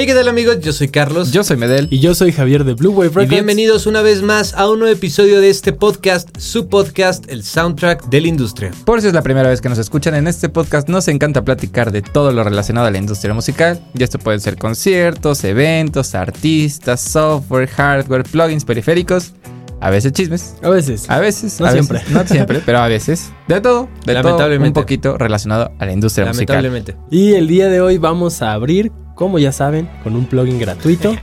Hey, 0.00 0.06
¿qué 0.06 0.14
tal 0.14 0.28
amigos? 0.28 0.60
Yo 0.60 0.72
soy 0.72 0.86
Carlos. 0.86 1.32
Yo 1.32 1.42
soy 1.42 1.56
Medel. 1.56 1.88
Y 1.90 1.98
yo 1.98 2.14
soy 2.14 2.30
Javier 2.30 2.62
de 2.62 2.74
Blue 2.74 2.92
Wave 2.92 3.06
y 3.06 3.08
Records. 3.08 3.30
bienvenidos 3.30 3.84
una 3.88 4.00
vez 4.00 4.22
más 4.22 4.54
a 4.54 4.70
un 4.70 4.78
nuevo 4.78 4.94
episodio 4.94 5.40
de 5.40 5.50
este 5.50 5.72
podcast, 5.72 6.28
su 6.38 6.68
podcast, 6.68 7.28
el 7.28 7.42
soundtrack 7.42 8.08
de 8.08 8.20
la 8.20 8.28
industria. 8.28 8.70
Por 8.84 9.00
si 9.00 9.08
es 9.08 9.12
la 9.12 9.22
primera 9.22 9.48
vez 9.48 9.60
que 9.60 9.68
nos 9.68 9.78
escuchan 9.78 10.14
en 10.14 10.28
este 10.28 10.48
podcast, 10.50 10.88
nos 10.88 11.08
encanta 11.08 11.42
platicar 11.42 11.90
de 11.90 12.02
todo 12.02 12.30
lo 12.30 12.44
relacionado 12.44 12.86
a 12.86 12.92
la 12.92 12.98
industria 12.98 13.34
musical. 13.34 13.84
Y 13.92 14.04
esto 14.04 14.20
puede 14.20 14.38
ser 14.38 14.56
conciertos, 14.56 15.42
eventos, 15.42 16.14
artistas, 16.14 17.00
software, 17.00 17.66
hardware, 17.66 18.22
plugins, 18.22 18.64
periféricos. 18.64 19.32
A 19.80 19.90
veces 19.90 20.12
chismes. 20.12 20.54
A 20.62 20.68
veces. 20.68 21.10
A 21.10 21.18
veces. 21.18 21.58
No 21.58 21.66
a 21.66 21.72
siempre. 21.72 21.98
veces, 21.98 22.12
no 22.12 22.24
siempre, 22.24 22.62
pero 22.64 22.78
a 22.78 22.86
veces. 22.86 23.32
De 23.48 23.60
todo. 23.60 23.88
De 24.06 24.14
todo. 24.14 24.22
Lamentablemente. 24.22 24.78
Un 24.78 24.84
poquito 24.84 25.18
relacionado 25.18 25.72
a 25.76 25.86
la 25.86 25.92
industria 25.92 26.26
musical. 26.26 26.62
Lamentablemente. 26.62 26.96
Y 27.10 27.32
el 27.32 27.48
día 27.48 27.68
de 27.68 27.80
hoy 27.80 27.98
vamos 27.98 28.42
a 28.42 28.52
abrir, 28.52 28.92
como 29.18 29.40
ya 29.40 29.50
saben, 29.50 29.90
con 30.04 30.14
un 30.14 30.26
plugin 30.26 30.60
gratuito. 30.60 31.14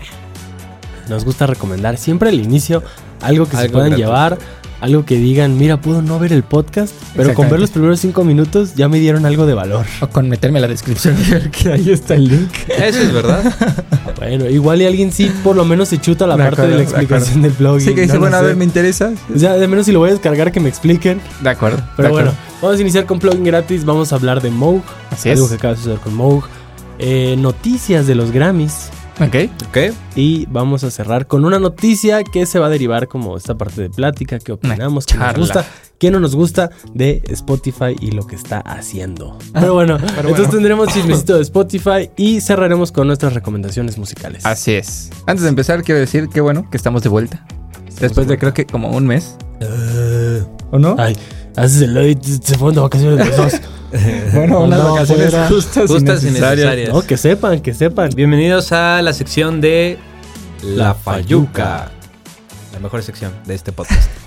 Nos 1.10 1.24
gusta 1.24 1.48
recomendar 1.48 1.98
siempre 1.98 2.30
al 2.30 2.36
inicio 2.36 2.84
algo 3.22 3.46
que 3.46 3.56
se 3.56 3.70
puedan 3.70 3.92
gratuito. 3.92 3.98
llevar, 3.98 4.38
algo 4.82 5.06
que 5.06 5.16
digan, 5.16 5.58
mira, 5.58 5.80
puedo 5.80 6.02
no 6.02 6.20
ver 6.20 6.34
el 6.34 6.44
podcast, 6.44 6.94
pero 7.16 7.34
con 7.34 7.50
ver 7.50 7.60
los 7.60 7.72
primeros 7.72 8.02
cinco 8.02 8.26
minutos 8.26 8.76
ya 8.76 8.90
me 8.90 9.00
dieron 9.00 9.26
algo 9.26 9.46
de 9.46 9.54
valor. 9.54 9.86
O 10.02 10.08
con 10.10 10.28
meterme 10.28 10.60
a 10.60 10.64
la 10.64 10.68
descripción 10.68 11.16
y 11.26 11.32
ver 11.32 11.50
que 11.52 11.72
ahí 11.72 11.90
está 11.90 12.16
el 12.16 12.28
link. 12.28 12.52
Eso 12.68 13.00
es 13.00 13.14
verdad. 13.14 13.44
Bueno, 14.18 14.50
igual 14.50 14.82
y 14.82 14.86
alguien 14.86 15.12
sí 15.12 15.30
por 15.44 15.58
lo 15.58 15.66
menos 15.66 15.90
se 15.90 16.00
chuta 16.00 16.26
la 16.26 16.38
De 16.38 16.44
parte 16.44 16.62
de 16.62 16.68
acuerdo, 16.68 16.78
la 16.78 16.78
de 16.78 16.84
explicación 16.84 17.42
del 17.42 17.52
plugin. 17.52 17.82
Sí, 17.82 17.94
que 17.94 18.02
dice, 18.02 18.14
no 18.14 18.22
bueno, 18.22 18.38
a 18.38 18.42
ver, 18.42 18.56
me 18.56 18.64
interesa. 18.64 19.12
O 19.34 19.38
sea, 19.38 19.56
de 19.56 19.68
menos 19.68 19.86
si 19.86 19.92
lo 19.92 20.00
voy 20.00 20.10
a 20.10 20.14
descargar 20.14 20.54
que 20.54 20.62
me 20.62 20.70
expliquen. 20.70 21.20
De 21.42 21.50
acuerdo. 21.50 21.84
Pero 21.98 22.08
de 22.08 22.14
bueno, 22.14 22.30
acuerdo. 22.30 22.62
vamos 22.62 22.78
a 22.78 22.82
iniciar 22.82 23.06
con 23.06 23.20
plugin 23.20 23.44
gratis. 23.44 23.84
Vamos 23.84 24.14
a 24.14 24.16
hablar 24.16 24.42
de 24.42 24.52
Moog. 24.52 24.82
Así 25.12 25.30
algo 25.30 25.44
es. 25.44 25.52
que 25.52 25.58
acaba 25.58 25.74
de 25.74 25.80
suceder 25.80 26.00
con 26.00 26.16
Moog. 26.16 26.46
Eh, 27.00 27.36
noticias 27.38 28.08
de 28.08 28.16
los 28.16 28.32
Grammys. 28.32 28.90
Ok. 29.20 29.50
¿Ok? 29.70 29.78
Y 30.16 30.46
vamos 30.48 30.84
a 30.84 30.92
cerrar 30.92 31.28
con 31.28 31.46
una 31.46 31.58
noticia 31.60 32.24
que 32.24 32.46
se 32.46 32.60
va 32.60 32.68
a 32.68 32.70
derivar 32.70 33.08
como 33.08 33.38
esta 33.38 33.58
parte 33.58 33.82
de 33.82 33.90
plática, 33.90 34.40
qué 34.40 34.52
opinamos, 34.52 35.06
qué 35.06 35.18
nos 35.18 35.36
gusta, 35.36 35.66
qué 36.00 36.12
no 36.12 36.20
nos 36.20 36.36
gusta 36.36 36.70
de 36.94 37.22
Spotify 37.30 37.96
y 38.00 38.12
lo 38.12 38.28
que 38.28 38.36
está 38.36 38.60
haciendo. 38.60 39.38
Pero 39.54 39.74
bueno, 39.74 39.96
entonces 39.98 40.36
bueno. 40.36 40.50
tendremos 40.50 40.90
chismecito 40.90 41.36
de 41.36 41.44
Spotify 41.44 42.10
y 42.18 42.42
cerraremos 42.42 42.92
con 42.92 43.08
nuestras 43.08 43.34
recomendaciones 43.34 43.98
musicales. 43.98 44.46
Así 44.46 44.74
es. 44.74 45.12
Antes 45.28 45.44
de 45.44 45.50
empezar, 45.50 45.84
quiero 45.84 46.00
decir 46.00 46.28
que 46.28 46.42
bueno, 46.42 46.70
que 46.70 46.76
estamos 46.76 47.02
de 47.02 47.10
vuelta. 47.10 47.46
Después 48.00 48.28
de 48.28 48.38
creo 48.38 48.54
que 48.54 48.66
como 48.66 48.90
un 48.90 49.08
mes. 49.08 49.38
¿O 50.72 50.78
no? 50.80 50.96
Ay, 51.00 51.16
haces 51.56 51.84
el 51.84 51.96
edit, 51.96 52.22
se 52.22 52.58
fueron 52.58 52.76
de 52.76 52.82
vacaciones 52.82 53.26
los 53.26 53.38
dos. 53.38 53.62
bueno, 54.34 54.62
unas 54.62 54.80
no, 54.80 54.94
vacaciones 54.94 55.30
fuera. 55.30 55.48
justas, 55.48 55.90
Justas 55.90 56.24
y 56.24 56.28
y 56.28 56.30
necesarias. 56.32 56.58
necesarias. 56.66 56.94
No, 56.94 57.02
que 57.02 57.18
sepan, 57.18 57.62
que 57.62 57.74
sepan. 57.74 58.10
Bienvenidos 58.16 58.72
a 58.72 59.02
la 59.02 59.14
sección 59.14 59.62
de 59.62 59.98
La 60.64 60.88
La 60.88 60.94
Fayuca. 60.96 61.92
La 62.74 62.80
mejor 62.80 63.04
sección 63.04 63.32
de 63.46 63.56
este 63.56 63.72
podcast. 63.72 64.10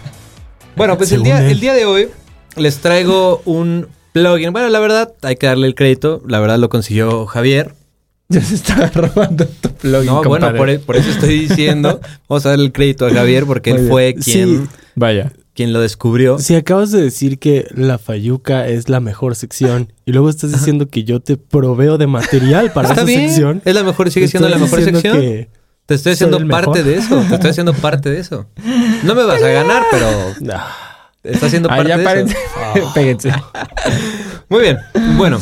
Bueno, 0.76 0.96
pues 0.96 1.10
el 1.10 1.24
día, 1.24 1.44
el 1.44 1.58
día 1.58 1.74
de 1.74 1.86
hoy 1.86 2.08
les 2.54 2.76
traigo 2.78 3.42
un 3.44 3.88
plugin. 4.12 4.52
Bueno, 4.52 4.68
la 4.68 4.78
verdad, 4.78 5.12
hay 5.22 5.34
que 5.34 5.48
darle 5.48 5.66
el 5.66 5.74
crédito. 5.74 6.22
La 6.28 6.38
verdad 6.38 6.56
lo 6.56 6.68
consiguió 6.68 7.26
Javier. 7.26 7.74
Ya 8.30 8.40
se 8.42 8.54
está 8.54 8.86
robando 8.94 9.44
tu 9.46 9.70
plugin, 9.72 10.06
No, 10.06 10.22
bueno, 10.22 10.54
por, 10.54 10.68
e- 10.70 10.78
por 10.78 10.96
eso 10.96 11.10
estoy 11.10 11.48
diciendo. 11.48 12.00
Vamos 12.28 12.46
a 12.46 12.50
darle 12.50 12.66
el 12.66 12.72
crédito 12.72 13.06
a 13.06 13.10
Javier 13.10 13.44
porque 13.44 13.70
él 13.70 13.88
fue 13.88 14.14
quien, 14.14 14.66
Sí. 14.68 14.80
Vaya. 14.94 15.32
Quien 15.58 15.72
lo 15.72 15.80
descubrió. 15.80 16.38
Si 16.38 16.54
acabas 16.54 16.92
de 16.92 17.02
decir 17.02 17.40
que 17.40 17.66
la 17.74 17.98
Fayuca 17.98 18.68
es 18.68 18.88
la 18.88 19.00
mejor 19.00 19.34
sección 19.34 19.92
y 20.06 20.12
luego 20.12 20.30
estás 20.30 20.52
diciendo 20.52 20.88
que 20.88 21.02
yo 21.02 21.18
te 21.18 21.36
proveo 21.36 21.98
de 21.98 22.06
material 22.06 22.70
para 22.72 22.88
Está 22.90 23.00
esa 23.00 23.04
bien. 23.06 23.26
sección. 23.28 23.62
Es 23.64 23.74
la 23.74 23.82
mejor, 23.82 24.08
sigue 24.12 24.28
siendo 24.28 24.48
la 24.48 24.56
mejor 24.58 24.84
sección. 24.84 25.20
que- 25.20 25.48
Te 25.86 25.94
estoy 25.96 26.12
haciendo 26.12 26.38
parte 26.46 26.68
mejor. 26.68 26.84
de 26.84 26.94
eso. 26.96 27.24
Te 27.28 27.34
estoy 27.34 27.50
haciendo 27.50 27.74
parte 27.74 28.08
de 28.08 28.20
eso. 28.20 28.46
No 29.02 29.16
me 29.16 29.24
vas 29.24 29.42
a 29.42 29.48
ganar, 29.48 29.82
pero 29.90 30.06
Ah, 30.52 31.10
está 31.24 31.46
haciendo 31.46 31.68
Ah, 31.72 31.76
parte 31.78 31.96
de 31.98 32.04
párense. 32.04 32.36
eso. 32.76 32.92
Péguense. 32.94 33.32
Muy 34.48 34.60
bien. 34.60 34.78
Bueno, 35.16 35.40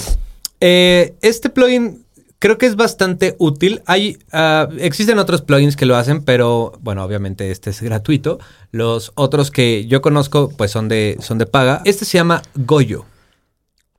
eh, 0.63 1.15
este 1.21 1.51
plugin 1.51 2.06
creo 2.39 2.59
que 2.59 2.67
es 2.67 2.77
bastante 2.77 3.37
útil. 3.39 3.83
Hay, 3.87 4.19
ah, 4.33 4.69
existen 4.79 5.19
otros 5.19 5.43
plugins 5.43 5.77
que 5.77 5.87
lo 5.87 5.97
hacen, 5.97 6.25
pero 6.25 6.73
bueno, 6.81 7.03
obviamente 7.05 7.51
este 7.51 7.71
es 7.71 7.83
gratuito. 7.83 8.39
Los 8.71 9.13
otros 9.15 9.51
que 9.51 9.87
yo 9.87 10.03
conozco, 10.03 10.51
pues 10.57 10.71
son 10.71 10.89
de, 10.89 11.17
son 11.21 11.39
de 11.39 11.47
paga. 11.47 11.83
Este 11.85 12.05
se 12.05 12.19
llama 12.19 12.43
Goyo, 12.55 13.05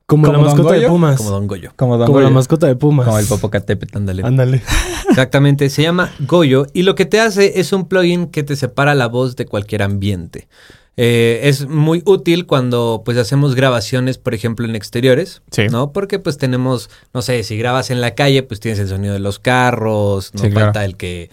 como 0.06 0.26
la 0.26 0.32
¿Como 0.32 0.44
Don 0.44 0.56
mascota 0.56 0.72
de 0.72 0.78
Goyo? 0.78 0.88
Pumas. 0.88 1.16
como 1.18 1.30
Don 1.30 1.46
Goyo. 1.46 1.72
Como 1.76 1.98
Don 1.98 2.06
Como 2.06 2.18
la 2.20 2.24
Goyo. 2.24 2.34
mascota 2.34 2.66
de 2.66 2.76
Pumas. 2.76 3.06
Como 3.06 3.18
el 3.18 3.26
Popocatépetl. 3.26 3.96
Ándale. 3.98 4.22
Ándale. 4.24 4.62
Exactamente, 5.10 5.68
se 5.68 5.82
llama 5.82 6.10
Goyo 6.20 6.66
y 6.72 6.82
lo 6.82 6.94
que 6.94 7.04
te 7.04 7.20
hace 7.20 7.60
es 7.60 7.72
un 7.74 7.88
plugin 7.88 8.28
que 8.28 8.42
te 8.42 8.56
separa 8.56 8.94
la 8.94 9.06
voz 9.06 9.36
de 9.36 9.44
cualquier 9.44 9.82
ambiente. 9.82 10.48
Eh, 11.00 11.40
es 11.44 11.68
muy 11.68 12.02
útil 12.06 12.44
cuando 12.46 13.02
pues 13.04 13.16
hacemos 13.18 13.54
grabaciones, 13.54 14.18
por 14.18 14.34
ejemplo, 14.34 14.66
en 14.66 14.74
exteriores, 14.74 15.42
Sí. 15.52 15.68
¿no? 15.70 15.92
Porque 15.92 16.18
pues 16.18 16.38
tenemos, 16.38 16.90
no 17.14 17.22
sé, 17.22 17.44
si 17.44 17.56
grabas 17.56 17.90
en 17.92 18.00
la 18.00 18.16
calle, 18.16 18.42
pues 18.42 18.58
tienes 18.58 18.80
el 18.80 18.88
sonido 18.88 19.12
de 19.14 19.20
los 19.20 19.38
carros, 19.38 20.34
no 20.34 20.42
Sí, 20.42 20.50
claro. 20.50 20.66
falta 20.66 20.84
el 20.84 20.96
que 20.96 21.30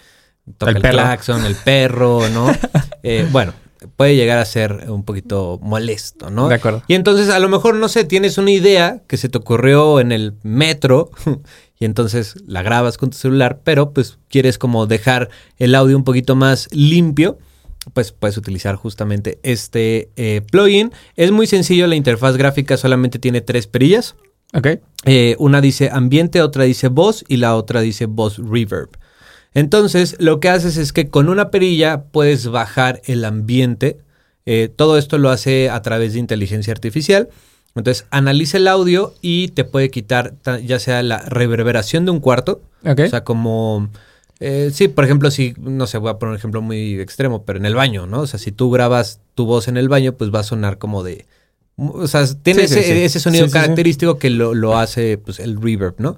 toca 0.58 0.70
El 0.70 0.76
el, 0.76 0.82
claxon, 0.82 1.44
el 1.44 1.56
perro, 1.56 2.28
¿no? 2.28 2.46
Eh, 3.02 3.26
bueno, 3.32 3.52
puede 3.96 4.16
llegar 4.16 4.38
a 4.38 4.44
ser 4.44 4.86
un 4.88 5.04
poquito 5.04 5.58
molesto, 5.62 6.30
¿no? 6.30 6.48
De 6.48 6.54
acuerdo. 6.56 6.82
Y 6.88 6.94
entonces 6.94 7.28
a 7.28 7.38
lo 7.40 7.48
mejor, 7.48 7.74
no 7.76 7.88
sé, 7.88 8.04
tienes 8.04 8.38
una 8.38 8.50
idea 8.52 9.02
que 9.08 9.16
se 9.16 9.28
te 9.28 9.38
ocurrió 9.38 10.00
en 10.00 10.10
el 10.12 10.34
metro 10.42 11.10
y 11.78 11.84
entonces 11.84 12.34
la 12.46 12.62
grabas 12.62 12.98
con 12.98 13.10
tu 13.10 13.16
celular, 13.16 13.60
pero 13.64 13.90
pues 13.92 14.18
quieres 14.28 14.58
como 14.58 14.86
dejar 14.86 15.28
el 15.58 15.74
audio 15.74 15.96
un 15.96 16.04
poquito 16.04 16.34
más 16.36 16.68
limpio, 16.72 17.38
pues 17.92 18.12
puedes 18.12 18.36
utilizar 18.36 18.74
justamente 18.76 19.38
este 19.42 20.10
eh, 20.16 20.42
plugin. 20.50 20.92
Es 21.16 21.30
muy 21.30 21.46
sencillo, 21.46 21.86
la 21.86 21.96
interfaz 21.96 22.36
gráfica 22.36 22.76
solamente 22.76 23.18
tiene 23.18 23.40
tres 23.40 23.66
perillas. 23.66 24.14
Ok. 24.54 24.68
Eh, 25.04 25.36
una 25.38 25.60
dice 25.60 25.90
ambiente, 25.92 26.40
otra 26.42 26.64
dice 26.64 26.88
voz 26.88 27.24
y 27.28 27.36
la 27.38 27.54
otra 27.56 27.80
dice 27.80 28.06
voz 28.06 28.38
reverb. 28.38 28.90
Entonces, 29.54 30.16
lo 30.18 30.38
que 30.40 30.48
haces 30.50 30.76
es 30.76 30.92
que 30.92 31.08
con 31.08 31.28
una 31.28 31.50
perilla 31.50 32.04
puedes 32.04 32.46
bajar 32.48 33.00
el 33.06 33.24
ambiente. 33.24 33.98
Eh, 34.44 34.68
todo 34.74 34.98
esto 34.98 35.18
lo 35.18 35.30
hace 35.30 35.70
a 35.70 35.80
través 35.82 36.12
de 36.12 36.18
inteligencia 36.18 36.72
artificial. 36.72 37.28
Entonces, 37.74 38.06
analiza 38.10 38.58
el 38.58 38.68
audio 38.68 39.14
y 39.22 39.48
te 39.48 39.64
puede 39.64 39.90
quitar 39.90 40.34
ta- 40.42 40.58
ya 40.60 40.78
sea 40.78 41.02
la 41.02 41.18
reverberación 41.20 42.04
de 42.04 42.10
un 42.10 42.20
cuarto, 42.20 42.62
Ok. 42.84 43.00
o 43.06 43.08
sea, 43.08 43.24
como... 43.24 43.90
eh, 44.40 44.70
sí, 44.72 44.88
por 44.88 45.04
ejemplo, 45.04 45.30
si, 45.30 45.54
no 45.58 45.86
sé, 45.86 45.98
voy 45.98 46.10
a 46.10 46.18
poner 46.18 46.32
un 46.32 46.36
ejemplo 46.38 46.60
muy 46.62 47.00
extremo, 47.00 47.44
pero 47.44 47.58
en 47.58 47.66
el 47.66 47.74
baño, 47.74 48.06
¿no? 48.06 48.20
O 48.20 48.26
sea, 48.26 48.38
si 48.38 48.52
tú 48.52 48.70
grabas 48.70 49.20
tu 49.34 49.46
voz 49.46 49.68
en 49.68 49.76
el 49.76 49.88
baño, 49.88 50.12
pues 50.12 50.34
va 50.34 50.40
a 50.40 50.44
sonar 50.44 50.78
como 50.78 51.02
de... 51.02 51.26
O 51.76 52.06
sea, 52.06 52.24
tiene 52.42 52.66
Sí, 52.68 52.78
ese, 52.78 52.82
sí. 52.84 53.02
ese 53.02 53.20
sonido 53.20 53.48
característico 53.50 54.18
que 54.18 54.30
lo, 54.30 54.54
lo 54.54 54.78
hace 54.78 55.18
pues, 55.18 55.40
el 55.40 55.60
reverb, 55.60 55.94
¿no? 55.98 56.16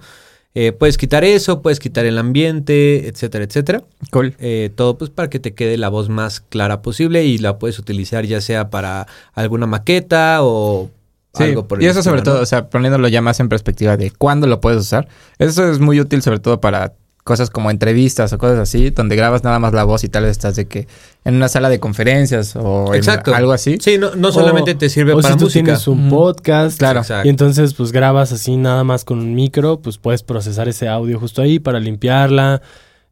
Eh, 0.54 0.72
puedes 0.72 0.96
quitar 0.98 1.24
eso, 1.24 1.62
puedes 1.62 1.78
quitar 1.78 2.06
el 2.06 2.18
ambiente, 2.18 3.06
etcétera, 3.06 3.44
etcétera. 3.44 3.84
cool. 4.10 4.34
Eh, 4.40 4.70
todo 4.74 4.98
pues 4.98 5.10
para 5.10 5.28
que 5.30 5.38
te 5.38 5.54
quede 5.54 5.76
la 5.76 5.88
voz 5.88 6.08
más 6.08 6.40
clara 6.40 6.82
posible 6.82 7.24
y 7.24 7.38
la 7.38 7.58
puedes 7.58 7.78
utilizar 7.78 8.24
ya 8.24 8.40
sea 8.40 8.70
para 8.70 9.06
alguna 9.34 9.66
maqueta 9.66 10.38
o 10.42 10.90
Sí, 11.34 11.44
algo 11.44 11.68
por 11.68 11.78
el 11.78 11.84
y 11.84 11.88
eso 11.88 12.02
sobre 12.02 12.22
todo, 12.22 12.40
o 12.40 12.46
sea, 12.46 12.68
poniéndolo 12.70 13.06
ya 13.06 13.20
más 13.20 13.38
en 13.38 13.48
perspectiva 13.48 13.96
de 13.96 14.10
cuándo 14.10 14.46
lo 14.48 14.60
puedes 14.60 14.80
usar. 14.80 15.06
Eso 15.38 15.70
es 15.70 15.78
muy 15.78 16.00
útil 16.00 16.22
sobre 16.22 16.40
todo 16.40 16.60
para 16.60 16.94
cosas 17.28 17.50
como 17.50 17.70
entrevistas 17.70 18.32
o 18.32 18.38
cosas 18.38 18.58
así, 18.58 18.88
donde 18.90 19.14
grabas 19.14 19.44
nada 19.44 19.58
más 19.58 19.74
la 19.74 19.84
voz 19.84 20.02
y 20.02 20.08
tal 20.08 20.22
vez 20.24 20.32
estás 20.32 20.56
de 20.56 20.66
que 20.66 20.88
en 21.24 21.34
una 21.36 21.48
sala 21.48 21.68
de 21.68 21.78
conferencias 21.78 22.56
o 22.56 22.94
en 22.94 23.02
algo 23.34 23.52
así. 23.52 23.76
Sí, 23.80 23.98
no, 23.98 24.14
no 24.16 24.32
solamente 24.32 24.74
te 24.74 24.88
sirve 24.88 25.12
o 25.12 25.20
para 25.20 25.34
si 25.34 25.38
tú 25.38 25.44
música. 25.44 25.64
tienes 25.64 25.86
un 25.86 26.08
podcast. 26.08 26.78
Claro. 26.78 27.00
Exacto. 27.00 27.26
Y 27.26 27.30
entonces 27.30 27.74
pues 27.74 27.92
grabas 27.92 28.32
así 28.32 28.56
nada 28.56 28.82
más 28.82 29.04
con 29.04 29.18
un 29.18 29.34
micro, 29.34 29.78
pues 29.80 29.98
puedes 29.98 30.22
procesar 30.22 30.68
ese 30.68 30.88
audio 30.88 31.20
justo 31.20 31.42
ahí 31.42 31.58
para 31.58 31.78
limpiarla. 31.78 32.62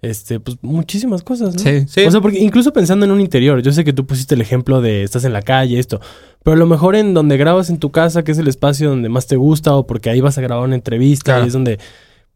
Este, 0.03 0.41
pues 0.41 0.57
muchísimas 0.63 1.23
cosas, 1.23 1.55
¿no? 1.55 1.61
Sí. 1.61 1.85
Sí. 1.89 2.05
O 2.07 2.11
sea, 2.11 2.21
porque 2.21 2.39
incluso 2.39 2.73
pensando 2.73 3.05
en 3.07 3.13
un 3.13 3.21
interior, 3.21 3.61
yo 3.63 3.73
sé 3.73 3.85
que 3.85 3.93
tú 3.93 4.07
pusiste 4.07 4.35
el 4.35 4.41
ejemplo 4.41 4.81
de 4.81 5.03
estás 5.03 5.25
en 5.25 5.33
la 5.33 5.43
calle, 5.43 5.79
esto, 5.79 6.01
pero 6.45 6.55
a 6.55 6.59
lo 6.59 6.67
mejor 6.67 6.97
en 6.97 7.13
donde 7.15 7.37
grabas 7.37 7.71
en 7.71 7.79
tu 7.79 7.91
casa, 7.91 8.23
que 8.23 8.33
es 8.33 8.39
el 8.39 8.47
espacio 8.49 8.89
donde 8.91 9.09
más 9.09 9.27
te 9.27 9.37
gusta, 9.37 9.75
o 9.75 9.87
porque 9.87 10.11
ahí 10.11 10.21
vas 10.21 10.39
a 10.39 10.43
grabar 10.43 10.65
una 10.65 10.75
entrevista, 10.77 11.33
Claro. 11.33 11.45
y 11.45 11.47
es 11.49 11.53
donde, 11.55 11.79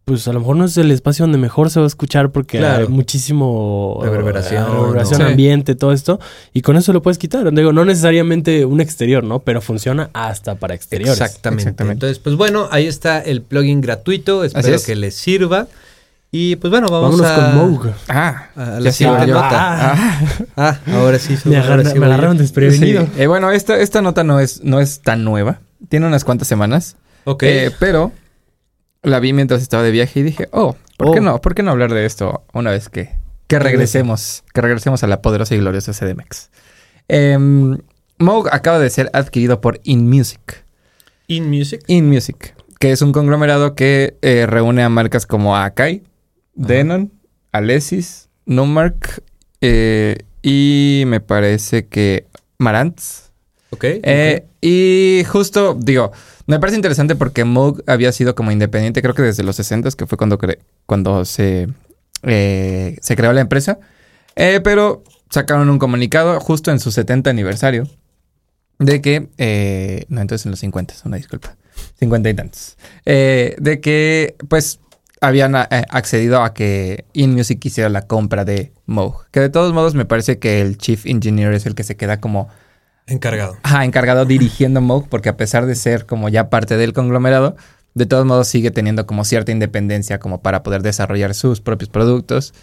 pues 0.05 0.27
a 0.27 0.33
lo 0.33 0.41
mejor 0.41 0.57
no 0.57 0.65
es 0.65 0.77
el 0.77 0.91
espacio 0.91 1.23
donde 1.25 1.39
mejor 1.39 1.71
se 1.71 1.79
va 1.79 1.85
a 1.85 1.87
escuchar 1.87 2.31
porque 2.31 2.59
Claro. 2.59 2.87
hay 2.87 2.89
muchísimo 2.93 4.01
Reverberación, 4.03 4.65
eh, 4.65 4.67
reverberación 4.75 5.21
¿no? 5.21 5.27
Ambiente, 5.29 5.75
todo 5.77 5.93
esto, 5.93 6.19
y 6.53 6.63
con 6.63 6.77
eso 6.77 6.93
lo 6.93 7.01
puedes 7.03 7.19
quitar. 7.19 7.53
Digo, 7.53 7.73
no 7.73 7.85
necesariamente 7.85 8.65
un 8.65 8.81
exterior, 8.81 9.23
¿no? 9.23 9.39
Pero 9.41 9.61
funciona 9.61 10.11
hasta 10.13 10.57
para 10.57 10.75
exteriores. 10.75 11.21
Exactamente. 11.21 11.63
Exactamente. 11.63 11.93
Entonces, 11.95 12.19
pues 12.19 12.35
bueno, 12.37 12.69
ahí 12.73 12.87
está 12.87 13.21
el 13.21 13.43
plugin 13.43 13.81
gratuito. 13.81 14.43
Espero 14.45 14.75
es. 14.77 14.85
que 14.85 14.97
les 14.97 15.15
sirva. 15.15 15.69
Y 16.33 16.55
pues 16.57 16.71
bueno, 16.71 16.87
vamos 16.89 17.21
Vámonos 17.21 17.27
a, 17.27 17.51
con 17.53 17.71
Moog. 17.73 17.91
Ah, 18.09 18.47
a 18.55 18.81
la 18.81 18.93
siguiente 18.93 19.27
nota. 19.27 19.49
Ah, 19.93 20.21
Ah, 20.57 20.79
ahora 20.93 21.19
sí. 21.19 21.37
me, 21.45 21.57
ahora 21.57 21.75
agarra- 21.75 21.91
sí 21.91 21.99
me 21.99 22.07
agarraron 22.07 22.37
desprevenido. 22.37 23.03
Sí. 23.07 23.11
Eh, 23.23 23.27
bueno, 23.27 23.51
esta, 23.51 23.79
esta 23.79 24.01
nota 24.01 24.23
no 24.23 24.39
es, 24.39 24.63
no 24.63 24.79
es 24.81 25.01
tan 25.01 25.25
nueva. 25.25 25.59
Tiene 25.89 26.07
unas 26.07 26.25
cuantas 26.25 26.47
semanas. 26.47 26.95
Ok. 27.25 27.43
Eh, 27.43 27.71
pero 27.81 28.13
la 29.03 29.21
vi 29.21 29.33
mientras 29.33 29.63
estaba 29.63 29.83
de 29.83 29.91
viaje 29.91 30.21
y 30.21 30.23
dije, 30.23 30.49
oh, 30.53 30.77
¿Por 30.97 31.13
qué 31.15 31.21
Oh. 31.21 31.23
no? 31.23 31.41
¿Por 31.41 31.55
qué 31.55 31.63
no 31.63 31.71
hablar 31.71 31.93
de 31.95 32.05
esto 32.05 32.45
una 32.53 32.71
vez 32.71 32.89
que, 32.89 33.11
que 33.47 33.59
regresemos? 33.59 34.45
Que 34.53 34.61
regresemos 34.61 35.03
a 35.03 35.07
la 35.07 35.23
poderosa 35.23 35.55
y 35.55 35.59
gloriosa 35.59 35.93
CDMX. 35.93 36.51
Em, 37.09 37.79
Moog 38.19 38.49
acaba 38.53 38.79
de 38.79 38.91
ser 38.91 39.11
adquirido 39.15 39.61
por 39.61 39.81
InMusic. 39.83 40.65
InMusic. 41.27 41.83
InMusic, 41.87 42.55
que 42.79 42.93
es 42.93 43.01
un 43.03 43.13
conglomerado 43.13 43.75
que 43.75 44.17
eh, 44.23 44.47
reúne 44.47 44.83
a 44.83 44.89
marcas 44.89 45.27
como 45.27 45.57
Akai, 45.57 46.03
Denon, 46.55 47.11
Alesis, 47.53 48.29
Numark 48.47 49.23
eh, 49.63 50.19
y 50.43 51.05
me 51.07 51.21
parece 51.21 51.87
que 51.87 52.27
Marantz. 52.59 53.31
Ok. 53.71 53.85
Eh, 53.85 54.47
Y 54.61 55.25
justo, 55.27 55.75
digo, 55.79 56.13
me 56.47 56.59
parece 56.59 56.77
interesante 56.77 57.15
porque 57.17 57.45
Moog 57.45 57.83
había 57.87 58.13
sido 58.13 58.35
como 58.35 58.51
independiente, 58.51 59.03
creo 59.03 59.15
que 59.15 59.23
desde 59.23 59.43
los 59.43 59.57
60 59.57 59.91
que 59.93 60.07
fue 60.07 60.19
cuando, 60.19 60.39
cuando 60.87 61.25
se, 61.25 61.69
eh, 62.23 62.97
se 63.01 63.17
creó 63.17 63.33
la 63.33 63.41
empresa. 63.41 63.79
Eh, 64.37 64.61
pero 64.63 65.05
sacaron 65.29 65.69
un 65.69 65.79
comunicado 65.79 66.41
justo 66.41 66.71
en 66.71 66.81
su 66.81 66.91
70 66.91 67.31
aniversario 67.31 67.89
de 68.79 69.01
que, 69.01 69.29
eh, 69.39 70.07
no, 70.09 70.21
entonces 70.21 70.47
en 70.47 70.53
los 70.53 70.61
50, 70.61 70.95
una 71.05 71.17
disculpa, 71.17 71.57
50 71.99 72.31
y 72.31 72.35
tantos, 72.35 72.77
eh, 73.05 73.55
de 73.59 73.81
que 73.81 74.37
pues 74.49 74.81
habían 75.21 75.55
accedido 75.55 76.43
a 76.43 76.55
que 76.55 77.05
InMusic 77.13 77.63
hiciera 77.67 77.91
la 77.91 78.07
compra 78.07 78.47
de 78.47 78.73
Moog. 78.87 79.27
Que 79.31 79.41
de 79.41 79.51
todos 79.51 79.75
modos 79.75 79.95
me 79.95 80.07
parece 80.07 80.39
que 80.39 80.63
el 80.63 80.79
Chief 80.79 81.05
Engineer 81.05 81.53
es 81.53 81.67
el 81.67 81.75
que 81.75 81.85
se 81.85 81.97
queda 81.97 82.21
como 82.21 82.49
Encargado. 83.11 83.59
Ajá, 83.65 83.85
encargado 83.85 84.25
dirigiendo 84.25 84.81
Moog, 84.81 85.09
porque 85.09 85.29
a 85.29 85.37
pesar 85.37 85.67
de 85.67 85.75
ser 85.75 86.07
como 86.07 86.29
ya 86.29 86.49
parte 86.49 86.77
del 86.77 86.93
conglomerado, 86.93 87.57
de 87.95 88.07
todos 88.07 88.25
modos 88.25 88.47
sigue 88.47 88.71
teniendo 88.71 89.05
como 89.05 89.25
cierta 89.25 89.51
independencia 89.51 90.21
como 90.21 90.41
para 90.43 90.63
poder 90.63 90.83
desarrollar 90.83 91.35
sus 91.35 91.61
propios 91.61 91.91
productos. 91.91 92.55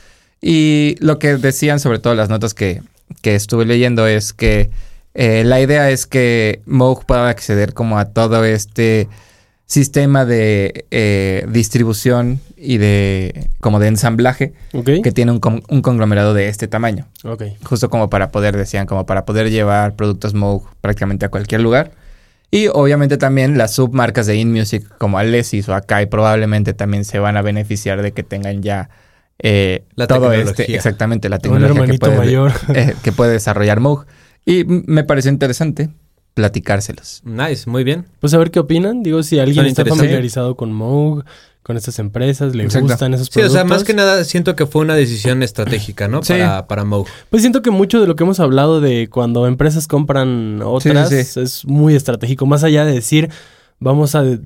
Y 0.42 0.96
lo 1.00 1.20
que 1.20 1.36
decían, 1.36 1.82
sobre 1.82 2.00
todo 2.00 2.16
las 2.16 2.30
notas 2.30 2.54
que, 2.54 2.82
que 3.22 3.36
estuve 3.36 3.66
leyendo, 3.66 4.08
es 4.08 4.32
que 4.32 4.70
eh, 5.14 5.44
la 5.44 5.60
idea 5.60 5.90
es 5.90 6.06
que 6.06 6.62
Moog 6.66 7.06
pueda 7.06 7.28
acceder 7.28 7.74
como 7.74 8.00
a 8.00 8.06
todo 8.06 8.46
este 8.46 9.10
sistema 9.68 10.24
de 10.26 10.86
eh, 10.92 11.46
distribución 11.50 12.40
y 12.56 12.78
de 12.78 13.50
como 13.60 13.80
de 13.80 13.90
ensamblaje 13.90 14.54
Ok. 14.74 14.90
que 15.04 15.12
tiene 15.12 15.34
un, 15.34 15.42
un 15.70 15.82
conglomerado 15.82 16.34
de 16.34 16.48
este 16.48 16.68
tamaño 16.70 17.06
Ok. 17.26 17.44
justo 17.64 17.90
como 17.90 18.10
para 18.10 18.30
poder, 18.32 18.56
decían, 18.56 18.86
como 18.88 19.06
para 19.06 19.26
poder 19.26 19.50
llevar 19.52 19.96
productos 19.96 20.34
Moog 20.34 20.64
prácticamente 20.82 21.26
a 21.26 21.30
cualquier 21.30 21.62
lugar. 21.62 21.92
Y 22.50 22.68
obviamente 22.70 23.18
también 23.18 23.58
las 23.58 23.74
submarcas 23.74 24.26
de 24.26 24.38
InMusic 24.38 24.88
como 24.98 25.18
Alesis 25.20 25.68
o 25.68 25.76
Akai 25.76 26.06
probablemente 26.06 26.74
también 26.74 27.04
se 27.04 27.20
van 27.20 27.36
a 27.36 27.42
beneficiar 27.42 28.02
de 28.02 28.14
que 28.14 28.24
tengan 28.24 28.64
ya 28.64 28.90
eh, 29.40 29.84
La 29.96 30.08
todo 30.08 30.30
tecnología. 30.30 30.64
este, 30.64 30.76
exactamente 30.76 31.28
la 31.28 31.40
tecnología 31.40 31.86
que 31.88 32.00
puede, 32.00 32.18
mayor. 32.18 32.54
eh, 32.74 32.96
que 33.04 33.12
puede 33.12 33.34
desarrollar 33.34 33.82
Moog. 33.82 34.06
Y 34.46 34.64
me 34.64 35.04
pareció 35.04 35.30
interesante 35.30 35.90
platicárselos. 36.38 37.22
Nice, 37.26 37.68
muy 37.68 37.84
bien. 37.84 38.06
Pues 38.20 38.34
a 38.36 38.38
ver 38.38 38.52
qué 38.52 38.60
opinan. 38.60 39.02
Digo, 39.02 39.24
si 39.24 39.40
alguien 39.40 39.66
está 39.66 39.84
familiarizado 39.86 40.56
con 40.56 40.72
Moog, 40.72 41.26
con 41.64 41.76
estas 41.76 41.98
empresas, 41.98 42.56
le 42.56 42.64
Exacto. 42.64 42.88
gustan 42.90 43.14
esos 43.16 43.26
Sí, 43.28 43.32
o 43.32 43.34
productos. 43.42 43.54
sea, 43.54 43.64
más 43.66 43.84
que 43.84 43.94
nada 43.96 44.24
siento 44.24 44.56
que 44.56 44.68
fue 44.68 44.84
una 44.84 44.94
decisión 44.96 45.42
estratégica, 45.44 46.08
¿no? 46.08 46.22
Sí. 46.24 46.34
Para, 46.34 46.68
para 46.68 46.84
Moog. 46.86 47.08
Pues 47.32 47.42
siento 47.42 47.62
que 47.64 47.72
mucho 47.72 48.00
de 48.00 48.06
lo 48.08 48.16
que 48.16 48.24
hemos 48.24 48.40
hablado 48.40 48.80
de 48.80 49.10
cuando 49.10 49.48
empresas 49.48 49.88
compran 49.88 50.62
otras 50.64 51.10
Sí, 51.10 51.16
sí, 51.18 51.24
sí. 51.26 51.40
es 51.42 51.66
muy 51.66 51.96
estratégico. 51.96 52.46
Más 52.46 52.64
allá 52.64 52.86
de 52.86 52.94
decir, 52.94 53.30
vamos 53.80 54.16
a 54.16 54.24
de- 54.24 54.40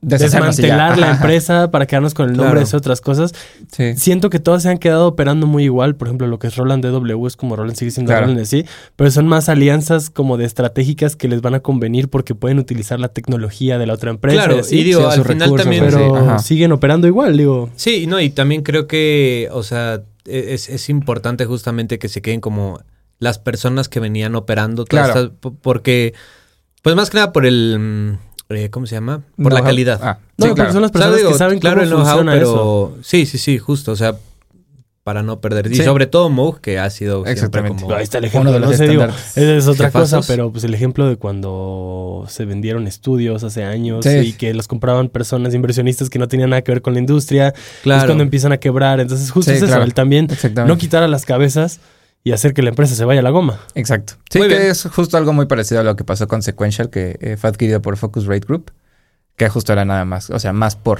desmantelar 0.00 0.98
la 0.98 1.10
empresa 1.16 1.70
para 1.70 1.86
quedarnos 1.86 2.14
con 2.14 2.26
el 2.26 2.32
nombre 2.32 2.46
Claro. 2.46 2.58
de 2.60 2.64
esas 2.64 2.74
otras 2.78 3.00
cosas. 3.00 3.32
Sí. 3.70 3.94
Siento 3.96 4.30
que 4.30 4.38
todas 4.38 4.62
se 4.62 4.68
han 4.68 4.78
quedado 4.78 5.06
operando 5.08 5.46
muy 5.46 5.64
igual. 5.64 5.96
Por 5.96 6.08
ejemplo, 6.08 6.26
lo 6.26 6.38
que 6.38 6.48
es 6.48 6.56
Roland 6.56 6.84
DW 6.84 7.26
es 7.26 7.36
como 7.36 7.56
Roland 7.56 7.76
sigue 7.76 7.90
siendo 7.90 8.10
Claro. 8.10 8.26
Roland 8.26 8.44
sí, 8.46 8.64
pero 8.96 9.10
son 9.10 9.26
más 9.28 9.48
alianzas 9.48 10.10
como 10.10 10.36
de 10.36 10.44
estratégicas 10.44 11.16
que 11.16 11.28
les 11.28 11.40
van 11.42 11.54
a 11.54 11.60
convenir 11.60 12.08
porque 12.08 12.34
pueden 12.34 12.58
utilizar 12.58 12.98
la 13.00 13.08
tecnología 13.08 13.78
de 13.78 13.86
la 13.86 13.94
otra 13.94 14.10
empresa. 14.10 14.36
Claro, 14.44 14.60
así. 14.60 14.78
y 14.80 14.84
digo, 14.84 15.00
sí, 15.12 15.18
al 15.18 15.24
final 15.24 15.38
recursos, 15.50 15.62
también... 15.62 15.84
Pero 15.86 16.38
siguen 16.40 16.72
operando 16.72 17.06
igual, 17.06 17.36
digo. 17.36 17.70
Sí, 17.76 18.06
no, 18.06 18.20
y 18.20 18.30
también 18.30 18.62
creo 18.62 18.86
que, 18.86 19.48
o 19.52 19.62
sea, 19.62 20.02
e-, 20.26 20.54
es, 20.54 20.68
es 20.68 20.88
importante 20.88 21.44
justamente 21.46 21.98
que 21.98 22.08
se 22.08 22.20
queden 22.22 22.40
como 22.40 22.80
las 23.18 23.38
personas 23.38 23.88
que 23.88 23.98
venían 24.00 24.34
operando 24.34 24.84
todas 24.84 25.10
Claro. 25.12 25.26
estas- 25.40 25.52
porque, 25.62 26.14
pues 26.82 26.94
más 26.96 27.10
que 27.10 27.16
nada 27.16 27.32
por 27.32 27.46
el, 27.46 27.78
mm, 27.78 28.18
eh, 28.48 28.70
¿cómo 28.70 28.86
se 28.86 28.94
llama? 28.94 29.22
Por 29.42 29.52
la 29.52 29.62
calidad. 29.62 30.00
Ah, 30.02 30.18
No, 30.38 30.46
sí, 30.48 30.54
claro. 30.54 30.72
son 30.72 30.82
las 30.82 30.90
O 30.90 30.92
sea, 30.92 31.00
personas 31.00 31.16
digo, 31.18 31.30
que 31.32 31.38
saben 31.38 31.58
claro, 31.58 31.76
cómo 31.76 31.82
el 31.84 31.88
know-how, 31.90 32.06
funciona 32.06 32.32
pero 32.32 32.46
eso. 32.46 32.96
sí, 33.02 33.26
sí, 33.26 33.38
sí, 33.38 33.58
justo, 33.58 33.92
o 33.92 33.96
sea, 33.96 34.14
para 35.02 35.22
no 35.22 35.40
perder. 35.40 35.70
Y 35.70 35.76
Sí. 35.76 35.84
sobre 35.84 36.08
todo 36.08 36.28
Moog, 36.30 36.60
que 36.60 36.80
ha 36.80 36.90
sido 36.90 37.18
siempre 37.18 37.32
Exactamente. 37.32 37.82
como... 37.84 37.94
Ahí 37.94 38.02
está 38.02 38.18
el 38.18 38.24
Uno 38.24 38.28
ejemplo. 38.28 38.52
de 38.52 38.58
los 38.60 38.70
no 38.70 38.76
sé, 38.76 38.88
digo, 38.88 39.02
estandartes. 39.02 39.36
esa 39.38 39.56
es 39.56 39.68
otra 39.68 39.86
Jefazos. 39.86 40.10
cosa, 40.18 40.26
pero 40.32 40.50
pues 40.50 40.64
el 40.64 40.74
ejemplo 40.74 41.08
de 41.08 41.14
cuando 41.16 42.24
se 42.28 42.44
vendieron 42.44 42.88
estudios 42.88 43.44
hace 43.44 43.62
años 43.62 44.04
Sí. 44.04 44.10
y 44.18 44.32
que 44.32 44.52
los 44.52 44.66
compraban 44.66 45.08
personas 45.08 45.54
inversionistas 45.54 46.10
que 46.10 46.18
no 46.18 46.26
tenían 46.26 46.50
nada 46.50 46.62
que 46.62 46.72
ver 46.72 46.82
con 46.82 46.94
la 46.94 46.98
industria, 46.98 47.48
es 47.48 47.54
Claro. 47.84 48.06
cuando 48.06 48.24
empiezan 48.24 48.50
a 48.50 48.56
quebrar. 48.58 48.98
Entonces, 48.98 49.30
justo 49.30 49.50
Sí, 49.52 49.56
es 49.56 49.62
eso, 49.62 49.68
claro. 49.68 49.84
el 49.84 49.94
también 49.94 50.24
Exactamente. 50.30 50.72
no 50.74 50.76
quitar 50.78 51.04
a 51.04 51.08
las 51.08 51.24
cabezas 51.24 51.78
y 52.26 52.32
hacer 52.32 52.54
que 52.54 52.62
la 52.62 52.70
empresa 52.70 52.96
se 52.96 53.04
vaya 53.04 53.20
a 53.20 53.22
la 53.22 53.30
goma. 53.30 53.60
Exacto. 53.76 54.14
Sí, 54.28 54.40
Muy 54.40 54.48
que 54.48 54.56
bien. 54.56 54.68
es 54.72 54.82
justo 54.82 55.16
algo 55.16 55.32
muy 55.32 55.46
parecido 55.46 55.80
a 55.80 55.84
lo 55.84 55.94
que 55.94 56.02
pasó 56.02 56.26
con 56.26 56.42
Sequential, 56.42 56.90
que 56.90 57.16
eh, 57.20 57.36
fue 57.36 57.48
adquirido 57.48 57.80
por 57.80 57.96
Focusrite 57.96 58.44
Group, 58.44 58.72
que 59.36 59.48
justo 59.48 59.72
era 59.72 59.84
nada 59.84 60.04
más, 60.04 60.30
o 60.30 60.40
sea, 60.40 60.52
más 60.52 60.74
por 60.74 60.98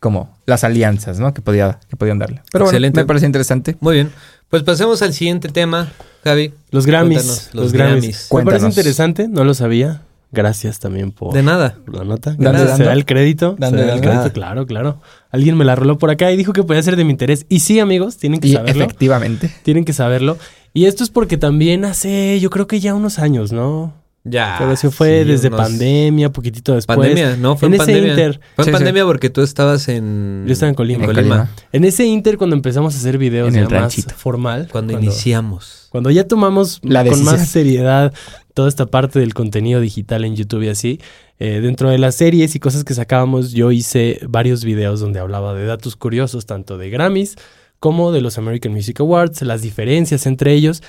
como 0.00 0.34
las 0.46 0.64
alianzas, 0.64 1.18
¿no? 1.20 1.34
Que, 1.34 1.42
podía, 1.42 1.80
que 1.90 1.96
podían 1.96 2.18
darle. 2.18 2.40
Pero 2.50 2.64
bueno, 2.64 2.76
Excelente. 2.78 2.98
me 2.98 3.04
parece 3.04 3.26
interesante. 3.26 3.76
Muy 3.80 3.92
bien. 3.92 4.10
Pues 4.48 4.62
pasemos 4.62 5.02
al 5.02 5.12
siguiente 5.12 5.50
tema, 5.50 5.92
Javi. 6.24 6.54
Los 6.70 6.86
Grammys. 6.86 7.26
Los 7.26 7.54
los 7.54 7.72
Grammys. 7.74 8.28
Grammys. 8.30 8.32
Me 8.32 8.44
parece 8.50 8.66
interesante, 8.66 9.28
no 9.28 9.44
lo 9.44 9.52
sabía. 9.52 10.00
Gracias 10.34 10.78
también 10.80 11.12
por 11.12 11.32
De 11.32 11.42
nada. 11.42 11.76
por 11.84 11.96
la 11.96 12.04
nota. 12.04 12.30
Dando, 12.30 12.50
Gracias. 12.50 12.76
Se 12.76 12.84
da 12.84 12.92
el 12.92 13.06
crédito. 13.06 13.56
Dando, 13.58 13.78
se 13.78 13.86
da 13.86 13.94
el 13.94 14.00
crédito, 14.00 14.32
claro, 14.32 14.66
claro. 14.66 15.00
Alguien 15.30 15.56
me 15.56 15.64
la 15.64 15.74
roló 15.76 15.96
por 15.98 16.10
acá 16.10 16.30
y 16.32 16.36
dijo 16.36 16.52
que 16.52 16.62
podía 16.62 16.82
ser 16.82 16.96
de 16.96 17.04
mi 17.04 17.10
interés. 17.12 17.46
Y 17.48 17.60
sí, 17.60 17.80
amigos, 17.80 18.18
tienen 18.18 18.40
que 18.40 18.48
Y 18.48 18.52
saberlo. 18.54 18.84
efectivamente. 18.84 19.50
Tienen 19.62 19.84
que 19.84 19.92
saberlo. 19.92 20.36
Y 20.74 20.86
esto 20.86 21.04
es 21.04 21.10
porque 21.10 21.36
también 21.36 21.84
hace, 21.84 22.38
yo 22.40 22.50
creo 22.50 22.66
que 22.66 22.80
ya 22.80 22.94
unos 22.94 23.18
años, 23.18 23.52
¿no? 23.52 23.94
Ya. 24.26 24.56
Pero 24.58 24.74
se 24.76 24.90
fue 24.90 25.22
sí, 25.22 25.28
desde 25.28 25.48
unos- 25.48 25.60
pandemia, 25.60 26.32
poquitito 26.32 26.74
después. 26.74 26.96
Pandemia, 26.96 27.36
no, 27.36 27.56
fue 27.58 27.68
En 27.68 27.74
en, 27.74 27.80
ese 27.82 27.92
pandemia. 27.92 28.10
inter. 28.12 28.40
Fue 28.56 28.62
en 28.62 28.64
Sí, 28.64 28.70
sí. 28.70 28.72
pandemia 28.72 29.04
porque 29.04 29.28
tú 29.28 29.42
estabas 29.42 29.86
en... 29.88 30.44
Yo 30.46 30.52
estaba 30.54 30.70
en 30.70 30.74
Colima. 30.74 31.04
En 31.04 31.10
Colima. 31.10 31.36
Colima. 31.36 31.50
En 31.72 31.84
ese 31.84 32.06
inter, 32.06 32.38
cuando 32.38 32.56
empezamos 32.56 32.94
a 32.94 32.98
hacer 32.98 33.18
videos 33.18 33.48
En 33.48 33.54
ya 33.54 33.60
el 33.60 33.64
más 33.66 33.72
ranchito. 33.82 34.14
formal. 34.16 34.68
Cuando, 34.72 34.94
iniciamos. 34.98 35.88
Cuando 35.90 36.10
ya 36.10 36.26
tomamos 36.26 36.80
La 36.82 37.04
con 37.04 37.22
más 37.22 37.46
seriedad 37.48 38.14
toda 38.54 38.68
esta 38.68 38.86
parte 38.86 39.18
del 39.18 39.34
contenido 39.34 39.80
digital 39.80 40.24
en 40.24 40.36
YouTube 40.36 40.62
y 40.62 40.68
así, 40.68 41.00
eh, 41.38 41.60
dentro 41.60 41.90
de 41.90 41.98
las 41.98 42.14
series 42.14 42.54
y 42.54 42.60
cosas 42.60 42.84
que 42.84 42.94
sacábamos, 42.94 43.52
yo 43.52 43.72
hice 43.72 44.20
varios 44.28 44.64
videos 44.64 45.00
donde 45.00 45.18
hablaba 45.18 45.54
de 45.54 45.66
datos 45.66 45.96
curiosos, 45.96 46.46
tanto 46.46 46.78
de 46.78 46.88
Grammys 46.90 47.36
como 47.80 48.12
de 48.12 48.20
los 48.22 48.38
American 48.38 48.72
Music 48.72 49.00
Awards, 49.00 49.42
las 49.42 49.60
diferencias 49.62 50.26
entre 50.26 50.54
ellos. 50.54 50.82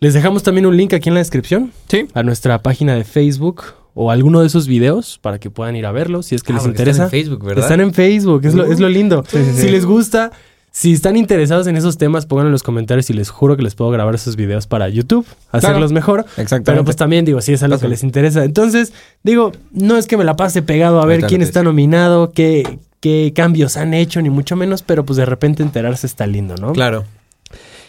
Les 0.00 0.14
dejamos 0.14 0.42
también 0.42 0.66
un 0.66 0.76
link 0.76 0.92
aquí 0.92 1.08
en 1.08 1.14
la 1.14 1.20
descripción 1.20 1.72
Sí. 1.88 2.06
a 2.12 2.22
nuestra 2.24 2.60
página 2.62 2.94
de 2.96 3.04
Facebook 3.04 3.62
o 3.94 4.10
alguno 4.10 4.40
de 4.40 4.48
esos 4.48 4.66
videos 4.66 5.18
para 5.22 5.38
que 5.38 5.48
puedan 5.50 5.76
ir 5.76 5.86
a 5.86 5.92
verlos 5.92 6.26
si 6.26 6.34
es 6.34 6.42
que 6.42 6.52
Ah, 6.52 6.56
les 6.56 6.66
interesa. 6.66 7.04
Están 7.04 7.06
en 7.06 7.10
Facebook, 7.24 7.44
¿verdad? 7.46 7.64
Están 7.64 7.80
en 7.80 7.94
Facebook, 7.94 8.44
es, 8.44 8.54
lo, 8.54 8.64
es 8.64 8.80
lo 8.80 8.88
lindo. 8.88 9.24
Sí, 9.28 9.38
sí, 9.38 9.50
sí. 9.54 9.60
Si 9.62 9.68
les 9.70 9.86
gusta, 9.86 10.32
si 10.74 10.92
están 10.94 11.16
interesados 11.16 11.66
en 11.66 11.76
esos 11.76 11.98
temas, 11.98 12.24
pónganlo 12.24 12.48
en 12.48 12.52
los 12.52 12.62
comentarios 12.62 13.10
y 13.10 13.12
les 13.12 13.28
juro 13.28 13.58
que 13.58 13.62
les 13.62 13.74
puedo 13.74 13.90
grabar 13.90 14.14
esos 14.14 14.36
videos 14.36 14.66
para 14.66 14.88
YouTube, 14.88 15.26
hacerlos 15.50 15.92
mejor. 15.92 16.20
Exactamente. 16.38 16.72
Pero 16.72 16.84
pues 16.84 16.96
también 16.96 17.26
digo, 17.26 17.42
si 17.42 17.52
es 17.52 17.62
algo 17.62 17.78
que 17.78 17.88
les 17.88 18.02
interesa. 18.02 18.42
Entonces, 18.42 18.94
digo, 19.22 19.52
no 19.70 19.98
es 19.98 20.06
que 20.06 20.16
me 20.16 20.24
la 20.24 20.34
pase 20.34 20.62
pegado 20.62 21.02
a 21.02 21.06
ver 21.06 21.26
quién 21.26 21.42
está 21.42 21.62
nominado, 21.62 22.32
qué, 22.32 22.78
qué 23.00 23.32
cambios 23.36 23.76
han 23.76 23.92
hecho, 23.92 24.22
ni 24.22 24.30
mucho 24.30 24.56
menos, 24.56 24.82
pero 24.82 25.04
pues 25.04 25.18
de 25.18 25.26
repente 25.26 25.62
enterarse 25.62 26.06
está 26.06 26.26
lindo, 26.26 26.56
¿no? 26.56 26.72
Claro. 26.72 27.04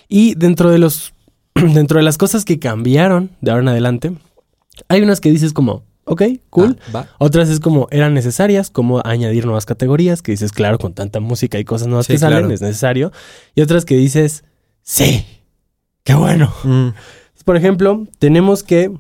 Y 0.09 0.35
dentro 0.35 0.69
de 0.69 0.79
los 0.79 1.13
dentro 1.55 1.97
de 1.97 2.03
las 2.03 2.17
cosas 2.17 2.43
que 2.43 2.59
cambiaron 2.59 3.29
de 3.39 3.51
ahora 3.51 3.63
en 3.63 3.69
adelante, 3.69 4.11
hay 4.89 5.01
unas 5.01 5.21
que 5.21 5.31
dices 5.31 5.53
como, 5.53 5.83
ok, 6.05 6.23
cool. 6.49 6.77
Ah. 6.93 7.07
Otras 7.19 7.49
es 7.49 7.59
como 7.59 7.87
eran 7.91 8.13
necesarias, 8.13 8.69
como 8.69 9.01
añadir 9.05 9.45
nuevas 9.45 9.65
categorías, 9.65 10.21
que 10.21 10.31
dices, 10.33 10.51
claro, 10.51 10.77
con 10.77 10.93
tanta 10.93 11.19
música 11.19 11.59
y 11.59 11.65
cosas 11.65 11.87
nuevas 11.87 12.05
Sí, 12.07 12.13
que 12.13 12.19
salen, 12.19 12.39
claro. 12.39 12.53
es 12.53 12.61
necesario. 12.61 13.11
Y 13.55 13.61
otras 13.61 13.85
que 13.85 13.95
dices, 13.95 14.43
sí, 14.81 15.25
qué 16.03 16.13
bueno. 16.13 16.53
Mm, 16.63 16.89
Por 17.45 17.57
ejemplo, 17.57 18.07
tenemos 18.19 18.63
que 18.63 18.91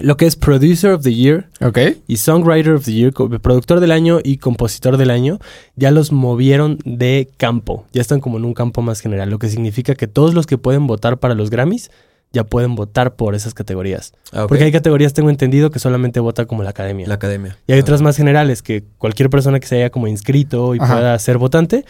lo 0.00 0.16
que 0.16 0.24
es 0.26 0.36
Producer 0.36 0.92
of 0.92 1.02
the 1.02 1.14
Year 1.14 1.50
Ok. 1.60 1.78
y 2.06 2.16
Songwriter 2.16 2.72
of 2.72 2.84
the 2.86 2.92
Year, 2.94 3.12
productor 3.12 3.78
del 3.80 3.92
año 3.92 4.20
y 4.24 4.38
compositor 4.38 4.96
del 4.96 5.10
año, 5.10 5.38
ya 5.76 5.90
los 5.90 6.12
movieron 6.12 6.78
de 6.86 7.30
campo. 7.36 7.84
Ya 7.92 8.00
están 8.00 8.20
como 8.20 8.38
en 8.38 8.46
un 8.46 8.54
campo 8.54 8.80
más 8.80 9.00
general, 9.00 9.28
lo 9.28 9.38
que 9.38 9.48
significa 9.50 9.94
que 9.94 10.06
todos 10.06 10.32
los 10.32 10.46
que 10.46 10.56
pueden 10.56 10.86
votar 10.86 11.18
para 11.18 11.34
los 11.34 11.50
Grammys 11.50 11.90
ya 12.32 12.44
pueden 12.44 12.74
votar 12.74 13.14
por 13.14 13.34
esas 13.34 13.54
categorías. 13.54 14.12
Ah. 14.32 14.46
Porque 14.48 14.64
hay 14.64 14.72
categorías, 14.72 15.12
tengo 15.12 15.30
entendido, 15.30 15.70
que 15.70 15.78
solamente 15.78 16.18
vota 16.20 16.46
como 16.46 16.62
la 16.62 16.70
academia. 16.70 17.06
La 17.06 17.14
academia. 17.14 17.58
Y 17.66 17.72
hay 17.72 17.80
otras 17.80 18.00
más 18.02 18.16
generales 18.16 18.62
que 18.62 18.84
cualquier 18.98 19.28
persona 19.30 19.60
que 19.60 19.66
se 19.66 19.76
haya 19.76 19.90
como 19.90 20.06
inscrito 20.06 20.74
y 20.74 20.78
Ajá. 20.80 20.94
pueda 20.94 21.18
ser 21.18 21.38
votante 21.38 21.84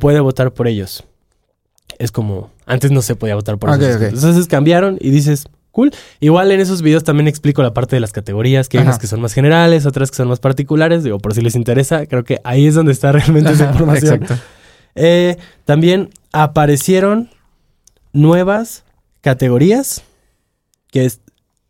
puede 0.00 0.20
votar 0.20 0.52
por 0.52 0.66
ellos. 0.68 1.04
Es 1.98 2.10
como, 2.10 2.50
antes 2.66 2.90
no 2.90 3.02
se 3.02 3.14
podía 3.14 3.36
votar 3.36 3.56
por 3.58 3.70
Ok, 3.70 3.80
esos. 3.82 3.96
ok. 3.96 4.02
Entonces 4.14 4.46
cambiaron 4.48 4.98
y 5.00 5.10
dices, 5.10 5.46
cool. 5.70 5.92
Igual 6.18 6.50
en 6.50 6.58
esos 6.60 6.82
videos 6.82 7.04
también 7.04 7.28
explico 7.28 7.62
la 7.62 7.72
parte 7.72 7.94
de 7.94 8.00
las 8.00 8.10
categorías, 8.10 8.68
que 8.68 8.78
hay 8.78 8.82
Ajá. 8.82 8.90
unas 8.90 8.98
que 8.98 9.06
son 9.06 9.20
más 9.20 9.32
generales, 9.32 9.86
otras 9.86 10.10
que 10.10 10.16
son 10.16 10.26
más 10.28 10.40
particulares. 10.40 11.04
Digo, 11.04 11.18
por 11.18 11.34
si 11.34 11.40
les 11.40 11.54
interesa, 11.54 12.06
creo 12.06 12.24
que 12.24 12.40
ahí 12.42 12.66
es 12.66 12.74
donde 12.74 12.90
está 12.92 13.12
realmente 13.12 13.52
esa 13.52 13.64
Ajá, 13.64 13.72
información. 13.74 14.14
Exacto. 14.22 14.42
Eh, 14.96 15.36
también 15.64 16.10
aparecieron 16.32 17.30
nuevas 18.12 18.84
categorías, 19.24 20.02
que 20.90 21.06
es 21.06 21.20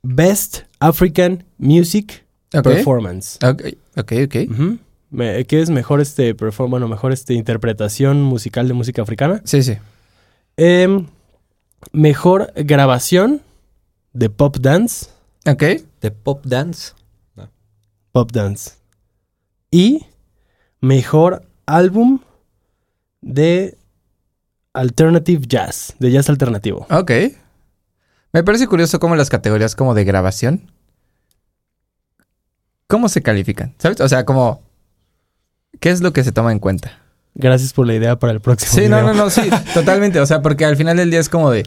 Best 0.02 0.62
African 0.80 1.44
Music 1.56 2.24
Ok. 2.52 2.62
Performance. 2.64 3.38
Ok, 3.44 3.62
ok, 3.96 4.12
ok. 4.26 4.36
Ujú. 4.50 4.78
Me- 5.10 5.44
¿Qué 5.44 5.62
es 5.62 5.70
mejor 5.70 6.00
este 6.00 6.34
perform 6.34 6.70
bueno, 6.72 6.88
mejor 6.88 7.12
este 7.12 7.34
interpretación 7.34 8.22
musical 8.22 8.66
de 8.68 8.74
música 8.74 9.02
africana? 9.02 9.40
Sí, 9.44 9.62
sí. 9.62 9.76
Em, 10.56 11.06
mejor 11.92 12.52
grabación 12.56 13.40
de 14.12 14.30
pop 14.30 14.56
dance. 14.60 15.06
Ok. 15.46 15.62
De 16.00 16.10
pop 16.10 16.44
dance. 16.44 16.92
Pop 18.12 18.30
dance. 18.32 18.72
Y 19.70 20.06
mejor 20.80 21.42
álbum 21.66 22.20
de 23.20 23.76
alternative 24.72 25.44
jazz, 25.48 25.94
de 25.98 26.10
jazz 26.12 26.28
alternativo. 26.28 26.86
Ok. 26.90 27.10
Me 28.34 28.42
parece 28.44 28.66
curioso 28.66 28.98
cómo 29.00 29.16
las 29.16 29.30
categorías 29.30 29.74
como 29.74 29.94
de 29.94 30.04
grabación, 30.04 30.70
¿cómo 32.86 33.08
se 33.08 33.22
califican? 33.22 33.74
¿Sabes? 33.78 34.00
O 34.00 34.08
sea, 34.08 34.24
como, 34.24 34.62
¿qué 35.80 35.90
es 35.90 36.00
lo 36.00 36.12
que 36.12 36.24
se 36.24 36.32
toma 36.32 36.52
en 36.52 36.58
cuenta? 36.58 36.98
Gracias 37.34 37.72
por 37.72 37.86
la 37.86 37.94
idea 37.94 38.18
para 38.18 38.32
el 38.32 38.40
próximo. 38.40 38.72
Sí, 38.72 38.82
no, 38.88 38.96
video. 39.00 39.02
no, 39.02 39.14
no, 39.14 39.30
sí, 39.30 39.42
totalmente. 39.74 40.20
O 40.20 40.26
sea, 40.26 40.42
porque 40.42 40.64
al 40.64 40.76
final 40.76 40.96
del 40.96 41.10
día 41.10 41.20
es 41.20 41.28
como 41.28 41.50
de, 41.50 41.66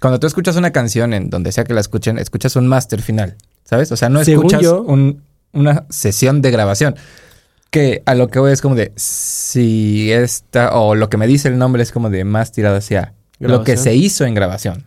cuando 0.00 0.20
tú 0.20 0.26
escuchas 0.26 0.56
una 0.56 0.70
canción 0.72 1.14
en 1.14 1.30
donde 1.30 1.52
sea 1.52 1.64
que 1.64 1.74
la 1.74 1.80
escuchen, 1.80 2.18
escuchas 2.18 2.56
un 2.56 2.66
máster 2.68 3.02
final, 3.02 3.36
¿sabes? 3.64 3.90
O 3.92 3.96
sea, 3.96 4.08
no 4.08 4.24
Según 4.24 4.46
escuchas 4.46 4.62
yo- 4.62 4.82
un- 4.82 5.22
una 5.52 5.84
sesión 5.90 6.42
de 6.42 6.50
grabación. 6.50 6.96
Que 7.70 8.02
a 8.04 8.16
lo 8.16 8.26
que 8.28 8.40
voy 8.40 8.50
es 8.50 8.62
como 8.62 8.74
de, 8.74 8.92
si 8.96 10.10
esta, 10.10 10.74
o 10.76 10.96
lo 10.96 11.08
que 11.08 11.16
me 11.16 11.28
dice 11.28 11.46
el 11.48 11.56
nombre 11.58 11.84
es 11.84 11.92
como 11.92 12.10
de 12.10 12.24
más 12.24 12.50
tirado 12.50 12.76
hacia 12.76 13.14
lo 13.38 13.62
que 13.62 13.76
se 13.76 13.94
hizo 13.94 14.24
en 14.24 14.34
grabación. 14.34 14.86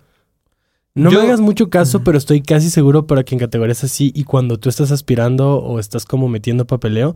No 0.95 1.09
Yo- 1.09 1.19
me 1.19 1.25
hagas 1.25 1.39
mucho 1.39 1.69
caso, 1.69 2.03
pero 2.03 2.17
estoy 2.17 2.41
casi 2.41 2.69
seguro 2.69 3.07
para 3.07 3.23
que 3.23 3.33
en 3.33 3.39
categorías 3.39 3.83
así 3.83 4.11
y 4.15 4.25
cuando 4.25 4.57
tú 4.57 4.69
estás 4.69 4.91
aspirando 4.91 5.57
o 5.57 5.79
estás 5.79 6.05
como 6.05 6.27
metiendo 6.27 6.67
papeleo, 6.67 7.15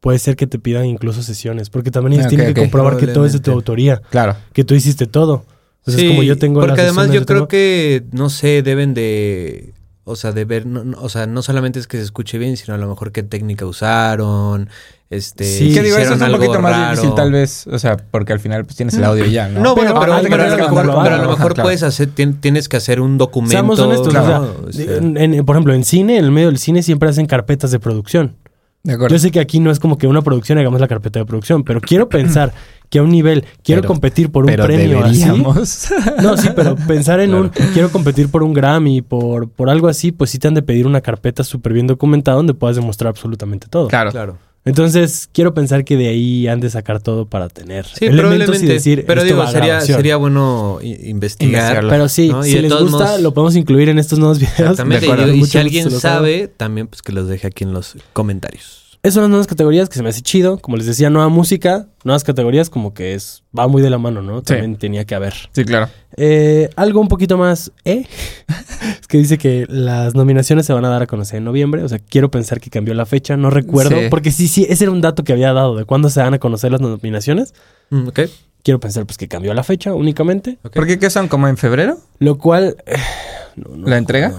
puede 0.00 0.18
ser 0.20 0.36
que 0.36 0.46
te 0.46 0.58
pidan 0.60 0.86
incluso 0.86 1.22
sesiones, 1.22 1.68
porque 1.68 1.90
también 1.90 2.14
ellos 2.20 2.28
tienen 2.28 2.54
que 2.54 2.60
comprobar 2.60 2.96
que 2.98 3.08
todo 3.08 3.26
es 3.26 3.32
de 3.32 3.40
tu 3.40 3.50
autoría, 3.50 4.00
Claro. 4.10 4.36
que 4.52 4.62
tú 4.62 4.74
hiciste 4.74 5.06
todo. 5.06 5.44
Entonces, 5.78 6.02
Sí, 6.02 6.08
como 6.08 6.22
yo 6.22 6.36
tengo 6.38 6.60
Porque 6.60 6.72
las 6.76 6.80
además 6.80 7.06
yo 7.12 7.24
creo 7.24 7.38
tengo- 7.40 7.48
que, 7.48 8.04
no 8.12 8.28
sé, 8.30 8.62
deben 8.62 8.94
de. 8.94 9.72
O 10.08 10.14
sea, 10.14 10.30
de 10.30 10.44
ver. 10.44 10.66
no- 10.66 10.84
no- 10.84 10.98
o 11.00 11.08
sea, 11.08 11.26
no 11.26 11.42
solamente 11.42 11.80
es 11.80 11.88
que 11.88 11.96
se 11.96 12.04
escuche 12.04 12.38
bien, 12.38 12.56
sino 12.56 12.74
a 12.74 12.78
lo 12.78 12.88
mejor 12.88 13.10
qué 13.10 13.22
técnica 13.24 13.66
usaron. 13.66 14.68
Este. 15.10 15.44
Sí, 15.44 15.68
si 15.68 15.74
que 15.74 15.82
digo, 15.82 15.96
eso 15.96 16.14
hicieron 16.14 16.14
es 16.14 16.18
un 16.18 16.22
algo 16.24 16.38
poquito 16.38 16.60
más 16.62 16.90
difícil 16.92 17.14
tal 17.14 17.32
vez, 17.32 17.66
o 17.68 17.78
sea, 17.78 17.96
porque 17.96 18.32
al 18.32 18.40
final 18.40 18.64
pues 18.64 18.76
tienes 18.76 18.94
el 18.94 19.04
audio 19.04 19.24
y 19.24 19.30
ya, 19.32 19.48
¿no? 19.48 19.60
No, 19.60 19.74
bueno, 19.76 19.90
Pero 19.94 20.00
pero, 20.00 20.14
hay 20.14 20.22
pero 20.28 20.42
a 20.42 20.46
lo 20.48 20.56
mejor, 20.56 20.68
comprobarlo. 20.74 21.02
pero 21.04 21.14
a 21.14 21.18
lo 21.22 21.28
mejor 21.30 21.44
Ajá, 21.46 21.54
claro. 21.54 21.66
puedes 21.66 21.82
hacer, 21.84 22.08
tien- 22.14 22.40
tienes 22.40 22.68
que 22.68 22.76
hacer 22.76 23.00
un 23.00 23.16
documento. 23.18 23.52
Seamos 23.52 23.78
honestos, 23.78 24.08
claro, 24.08 24.54
o 24.64 24.68
o 24.68 24.72
sea, 24.72 24.84
sea, 24.86 24.96
en- 24.96 25.16
en- 25.16 25.44
por 25.44 25.54
ejemplo, 25.56 25.74
en 25.74 25.84
cine, 25.84 26.18
en 26.18 26.24
el 26.24 26.30
medio 26.32 26.48
del 26.48 26.58
cine 26.58 26.82
siempre 26.82 27.08
hacen 27.08 27.26
carpetas 27.26 27.70
de 27.70 27.78
producción. 27.78 28.34
De 28.82 28.92
acuerdo. 28.94 29.14
Yo 29.14 29.18
sé 29.20 29.30
que 29.32 29.40
aquí 29.40 29.58
no 29.58 29.70
es 29.72 29.80
como 29.80 29.98
que 29.98 30.06
una 30.06 30.22
producción 30.22 30.58
hagamos 30.58 30.80
la 30.80 30.86
carpeta 30.88 31.18
de 31.18 31.24
producción, 31.24 31.64
pero 31.64 31.80
quiero 31.80 32.08
pensar 32.08 32.52
que 32.90 32.98
a 32.98 33.02
un 33.02 33.10
nivel 33.10 33.44
quiero 33.64 33.82
Pero- 33.82 33.88
competir 33.92 34.30
por 34.30 34.44
un 34.44 34.50
pero 34.50 34.64
premio 34.64 35.04
así. 35.04 35.18
deberíamos. 35.20 35.88
No, 36.22 36.36
sí, 36.36 36.48
pero 36.54 36.76
pensar 36.76 37.20
en 37.20 37.30
Claro. 37.30 37.44
un 37.44 37.48
quiero 37.72 37.90
competir 37.90 38.28
por 38.28 38.42
un 38.42 38.52
Grammy, 38.54 39.02
por, 39.02 39.48
por 39.48 39.70
algo 39.70 39.88
así, 39.88 40.12
pues 40.12 40.30
sí 40.30 40.38
te 40.38 40.48
han 40.48 40.54
de 40.54 40.62
pedir 40.62 40.86
una 40.86 41.00
carpeta 41.00 41.44
súper 41.44 41.72
bien 41.72 41.86
documentada 41.86 42.36
donde 42.36 42.54
puedas 42.54 42.76
demostrar 42.76 43.08
absolutamente 43.10 43.66
todo. 43.68 43.88
claro. 43.88 44.10
claro. 44.12 44.38
Entonces, 44.68 45.28
quiero 45.32 45.54
pensar 45.54 45.84
que 45.84 45.96
de 45.96 46.08
ahí 46.08 46.48
han 46.48 46.58
de 46.58 46.68
sacar 46.70 47.00
todo 47.00 47.26
para 47.26 47.48
tener 47.48 47.84
Sí, 47.86 48.06
elementos 48.06 48.20
probablemente. 48.32 48.66
y 48.66 48.68
decir, 48.68 49.04
pero 49.06 49.20
esto 49.20 49.34
digo, 49.34 49.38
va 49.44 49.48
a 49.48 49.52
sería, 49.52 49.80
sería 49.80 50.16
bueno 50.16 50.78
investigar. 50.82 51.52
Investigarlo. 51.60 51.88
Pero 51.90 52.08
sí, 52.08 52.28
¿no? 52.30 52.44
Y 52.44 52.48
si 52.48 52.56
de 52.56 52.62
les 52.62 52.72
gusta, 52.72 52.96
modos- 53.04 53.20
lo 53.20 53.32
podemos 53.32 53.54
incluir 53.54 53.90
en 53.90 54.00
estos 54.00 54.18
nuevos 54.18 54.40
videos. 54.40 54.58
Exactamente. 54.58 55.02
De 55.02 55.06
Y, 55.06 55.10
acuerdo. 55.10 55.24
digo, 55.26 55.36
y 55.36 55.38
Mucho 55.38 55.52
si 55.52 55.58
alguien 55.58 55.88
sabe, 55.92 56.48
también 56.48 56.88
pues 56.88 57.00
que 57.02 57.12
los 57.12 57.28
deje 57.28 57.46
aquí 57.46 57.62
en 57.62 57.74
los 57.74 57.94
comentarios. 58.12 58.85
Esas 59.06 59.14
son 59.14 59.22
las 59.22 59.30
nuevas 59.30 59.46
categorías 59.46 59.88
que 59.88 59.94
se 59.94 60.02
me 60.02 60.08
hace 60.08 60.20
chido. 60.20 60.58
Como 60.58 60.76
les 60.76 60.84
decía, 60.86 61.10
nueva 61.10 61.28
música, 61.28 61.86
nuevas 62.02 62.24
categorías, 62.24 62.70
como 62.70 62.92
que 62.92 63.14
es 63.14 63.44
va 63.56 63.68
muy 63.68 63.80
de 63.80 63.88
la 63.88 63.98
mano, 63.98 64.20
¿no? 64.20 64.42
También 64.42 64.74
tenía 64.74 65.04
que 65.04 65.14
haber. 65.14 65.32
Sí, 65.52 65.64
claro. 65.64 65.88
Eh, 66.16 66.70
algo 66.74 67.00
un 67.00 67.06
poquito 67.06 67.38
más, 67.38 67.70
¿eh? 67.84 68.04
es 69.00 69.06
que 69.06 69.18
dice 69.18 69.38
que 69.38 69.64
las 69.68 70.16
nominaciones 70.16 70.66
se 70.66 70.72
van 70.72 70.84
a 70.84 70.88
dar 70.88 71.02
a 71.02 71.06
conocer 71.06 71.36
en 71.38 71.44
noviembre. 71.44 71.84
O 71.84 71.88
sea, 71.88 72.00
quiero 72.00 72.32
pensar 72.32 72.60
que 72.60 72.68
cambió 72.68 72.94
la 72.94 73.06
fecha, 73.06 73.36
no 73.36 73.48
recuerdo. 73.48 73.96
Sí. 73.96 74.06
Porque 74.10 74.32
sí, 74.32 74.48
sí, 74.48 74.66
ese 74.68 74.82
era 74.82 74.90
un 74.90 75.00
dato 75.00 75.22
que 75.22 75.32
había 75.32 75.52
dado 75.52 75.76
de 75.76 75.84
cuándo 75.84 76.10
se 76.10 76.20
van 76.20 76.34
a 76.34 76.40
conocer 76.40 76.72
las 76.72 76.80
nominaciones. 76.80 77.54
Mm, 77.90 78.08
ok. 78.08 78.20
Quiero 78.64 78.80
pensar 78.80 79.06
pues 79.06 79.18
que 79.18 79.28
cambió 79.28 79.54
la 79.54 79.62
fecha 79.62 79.94
únicamente. 79.94 80.58
ok. 80.64 80.72
¿Por 80.74 80.86
qué 80.88 80.98
qué 80.98 81.10
son? 81.10 81.28
¿Como 81.28 81.46
en 81.46 81.56
febrero? 81.56 81.98
Lo 82.18 82.38
cual... 82.38 82.76
eh, 82.86 82.96
no, 83.54 83.76
no 83.76 83.86
¿La 83.86 83.98
entrega? 83.98 84.32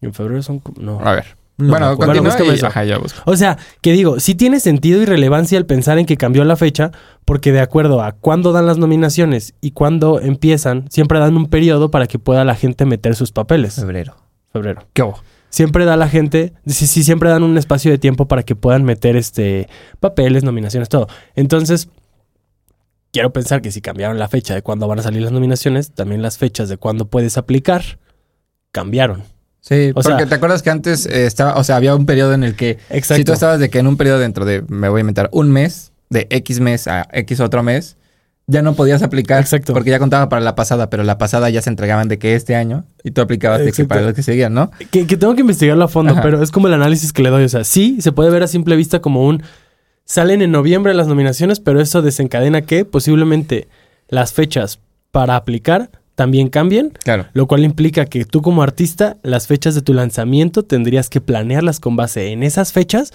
En 0.00 0.14
febrero 0.14 0.40
son... 0.44 0.60
como- 0.60 0.80
No. 0.80 1.00
A 1.00 1.12
ver. 1.12 1.24
No 1.58 1.68
bueno, 1.70 1.96
Bueno, 1.96 2.22
búscame 2.22 2.50
y- 2.50 2.54
eso. 2.54 2.66
Ajá, 2.66 2.84
ya 2.84 2.98
busco. 2.98 3.20
O 3.24 3.34
sea, 3.36 3.56
que 3.80 3.92
digo, 3.92 4.20
sí 4.20 4.34
tiene 4.34 4.60
sentido 4.60 5.00
y 5.00 5.06
relevancia 5.06 5.56
el 5.56 5.64
pensar 5.64 5.98
en 5.98 6.04
que 6.04 6.16
cambió 6.18 6.44
la 6.44 6.56
fecha, 6.56 6.90
porque 7.24 7.50
de 7.52 7.60
acuerdo 7.60 8.02
a 8.02 8.12
cuándo 8.12 8.52
dan 8.52 8.66
las 8.66 8.76
nominaciones 8.76 9.54
y 9.62 9.70
cuándo 9.70 10.20
empiezan, 10.20 10.84
siempre 10.90 11.18
dan 11.18 11.36
un 11.36 11.46
periodo 11.46 11.90
para 11.90 12.06
que 12.06 12.18
pueda 12.18 12.44
la 12.44 12.54
gente 12.54 12.84
meter 12.84 13.14
sus 13.16 13.32
papeles. 13.32 13.74
Febrero. 13.76 14.16
Febrero. 14.52 14.86
¿Qué 14.92 15.02
hubo? 15.02 15.18
Siempre 15.48 15.86
da 15.86 15.96
la 15.96 16.08
gente, 16.08 16.52
sí, 16.66 16.86
sí, 16.86 17.02
siempre 17.02 17.30
dan 17.30 17.42
un 17.42 17.56
espacio 17.56 17.90
de 17.90 17.96
tiempo 17.96 18.28
para 18.28 18.42
que 18.42 18.54
puedan 18.54 18.84
meter 18.84 19.16
este 19.16 19.68
papeles, 20.00 20.44
nominaciones, 20.44 20.90
todo. 20.90 21.06
Entonces, 21.34 21.88
quiero 23.12 23.32
pensar 23.32 23.62
que 23.62 23.70
si 23.72 23.80
cambiaron 23.80 24.18
la 24.18 24.28
fecha 24.28 24.54
de 24.54 24.60
cuándo 24.60 24.86
van 24.88 24.98
a 24.98 25.02
salir 25.02 25.22
las 25.22 25.32
nominaciones, 25.32 25.92
también 25.92 26.20
las 26.20 26.36
fechas 26.36 26.68
de 26.68 26.76
cuándo 26.76 27.06
puedes 27.08 27.38
aplicar 27.38 27.98
cambiaron. 28.72 29.22
Sí, 29.68 29.90
O 29.90 29.94
porque 29.94 30.08
sea- 30.18 30.26
te 30.26 30.34
acuerdas 30.36 30.62
que 30.62 30.70
antes 30.70 31.06
eh, 31.06 31.26
estaba, 31.26 31.56
o 31.56 31.64
sea, 31.64 31.74
había 31.76 31.94
un 31.96 32.06
periodo 32.06 32.34
en 32.34 32.44
el 32.44 32.54
que 32.54 32.78
Exacto. 32.90 33.14
si 33.16 33.24
tú 33.24 33.32
estabas 33.32 33.58
de 33.58 33.68
que 33.68 33.80
en 33.80 33.88
un 33.88 33.96
periodo 33.96 34.20
dentro 34.20 34.44
de, 34.44 34.62
me 34.68 34.88
voy 34.88 34.98
a 34.98 35.00
inventar, 35.00 35.28
un 35.32 35.50
mes, 35.50 35.92
de 36.08 36.28
X 36.30 36.60
mes 36.60 36.86
a 36.86 37.08
X 37.12 37.40
otro 37.40 37.64
mes, 37.64 37.96
ya 38.46 38.62
no 38.62 38.74
podías 38.74 39.02
aplicar. 39.02 39.40
Exacto. 39.40 39.72
Porque 39.72 39.90
ya 39.90 39.98
contaba 39.98 40.28
para 40.28 40.40
la 40.40 40.54
pasada, 40.54 40.88
pero 40.88 41.02
la 41.02 41.18
pasada 41.18 41.50
ya 41.50 41.62
se 41.62 41.68
entregaban 41.70 42.06
de 42.06 42.16
que 42.20 42.36
este 42.36 42.54
año 42.54 42.84
y 43.02 43.10
tú 43.10 43.20
aplicabas 43.22 43.58
de 43.64 43.72
que 43.72 43.84
para 43.86 44.02
los 44.02 44.14
que 44.14 44.22
seguían, 44.22 44.54
¿no? 44.54 44.70
Que, 44.92 45.04
que 45.04 45.16
tengo 45.16 45.34
que 45.34 45.40
investigarlo 45.40 45.84
a 45.84 45.88
fondo, 45.88 46.12
Ajá. 46.12 46.22
pero 46.22 46.40
es 46.40 46.52
como 46.52 46.68
el 46.68 46.74
análisis 46.74 47.12
que 47.12 47.24
le 47.24 47.30
doy. 47.30 47.42
O 47.42 47.48
sea, 47.48 47.64
sí, 47.64 47.96
se 48.00 48.12
puede 48.12 48.30
ver 48.30 48.44
a 48.44 48.46
simple 48.46 48.76
vista 48.76 49.00
como 49.00 49.26
un... 49.26 49.42
Salen 50.04 50.42
en 50.42 50.52
noviembre 50.52 50.94
las 50.94 51.08
nominaciones, 51.08 51.58
pero 51.58 51.80
eso 51.80 52.02
desencadena 52.02 52.62
que 52.62 52.84
posiblemente 52.84 53.66
las 54.08 54.32
fechas 54.32 54.78
para 55.10 55.34
aplicar 55.34 55.90
también 56.16 56.48
cambien, 56.48 56.92
Claro. 57.04 57.26
lo 57.34 57.46
cual 57.46 57.62
implica 57.62 58.06
que 58.06 58.24
tú 58.24 58.42
como 58.42 58.62
artista, 58.64 59.16
las 59.22 59.46
fechas 59.46 59.76
de 59.76 59.82
tu 59.82 59.94
lanzamiento 59.94 60.64
tendrías 60.64 61.08
que 61.08 61.20
planearlas 61.20 61.78
con 61.78 61.94
base 61.94 62.32
en 62.32 62.42
esas 62.42 62.72
fechas. 62.72 63.12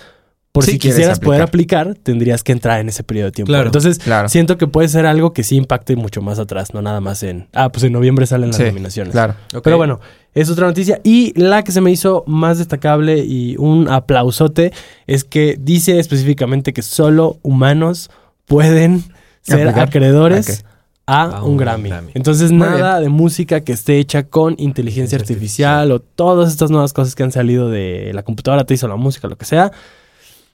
Por 0.53 0.65
Si 0.65 0.77
quisieras 0.79 1.19
poder 1.21 1.41
aplicar, 1.41 1.95
tendrías 1.95 2.43
que 2.43 2.51
entrar 2.51 2.81
en 2.81 2.89
ese 2.89 3.03
periodo 3.03 3.27
de 3.27 3.31
tiempo. 3.31 3.47
Claro. 3.51 3.67
Entonces, 3.67 3.99
Claro. 3.99 4.27
siento 4.27 4.57
que 4.57 4.67
puede 4.67 4.89
ser 4.89 5.05
algo 5.05 5.31
que 5.31 5.43
sí 5.43 5.55
impacte 5.55 5.95
mucho 5.95 6.21
más 6.21 6.39
atrás, 6.39 6.73
no 6.73 6.81
nada 6.81 6.99
más 6.99 7.23
en... 7.23 7.47
Ah, 7.53 7.71
pues 7.71 7.85
en 7.85 7.93
noviembre 7.93 8.25
salen 8.27 8.49
las 8.49 8.57
Sí, 8.57 8.63
nominaciones. 8.63 9.13
Claro. 9.13 9.35
Pero 9.63 9.77
bueno, 9.77 10.01
es 10.33 10.49
otra 10.49 10.67
noticia. 10.67 10.99
Y 11.05 11.31
la 11.39 11.63
que 11.63 11.71
se 11.71 11.79
me 11.79 11.89
hizo 11.89 12.25
más 12.27 12.57
destacable 12.57 13.19
y 13.19 13.55
un 13.59 13.87
aplausote 13.87 14.73
es 15.07 15.23
que 15.23 15.57
dice 15.57 15.99
específicamente 15.99 16.73
que 16.73 16.81
solo 16.81 17.39
humanos 17.43 18.11
pueden 18.45 19.05
ser 19.41 19.61
Aplicar. 19.69 19.87
acreedores. 19.87 20.65
A, 21.11 21.23
A 21.37 21.43
un 21.43 21.51
un 21.51 21.57
Grammy. 21.57 21.89
Grammy. 21.89 22.11
Entonces, 22.13 22.51
Muy 22.51 22.67
nada 22.67 22.99
de 22.99 23.09
música 23.09 23.61
que 23.61 23.71
esté 23.73 23.97
hecha 23.99 24.23
con 24.23 24.55
inteligencia 24.57 25.17
artificial, 25.17 25.91
o 25.91 25.99
todas 25.99 26.51
estas 26.51 26.71
nuevas 26.71 26.93
cosas 26.93 27.15
que 27.15 27.23
han 27.23 27.31
salido 27.31 27.69
de 27.69 28.11
la 28.13 28.23
computadora, 28.23 28.63
te 28.65 28.73
hizo 28.73 28.87
la 28.87 28.95
música, 28.95 29.27
lo 29.27 29.37
que 29.37 29.45
sea. 29.45 29.71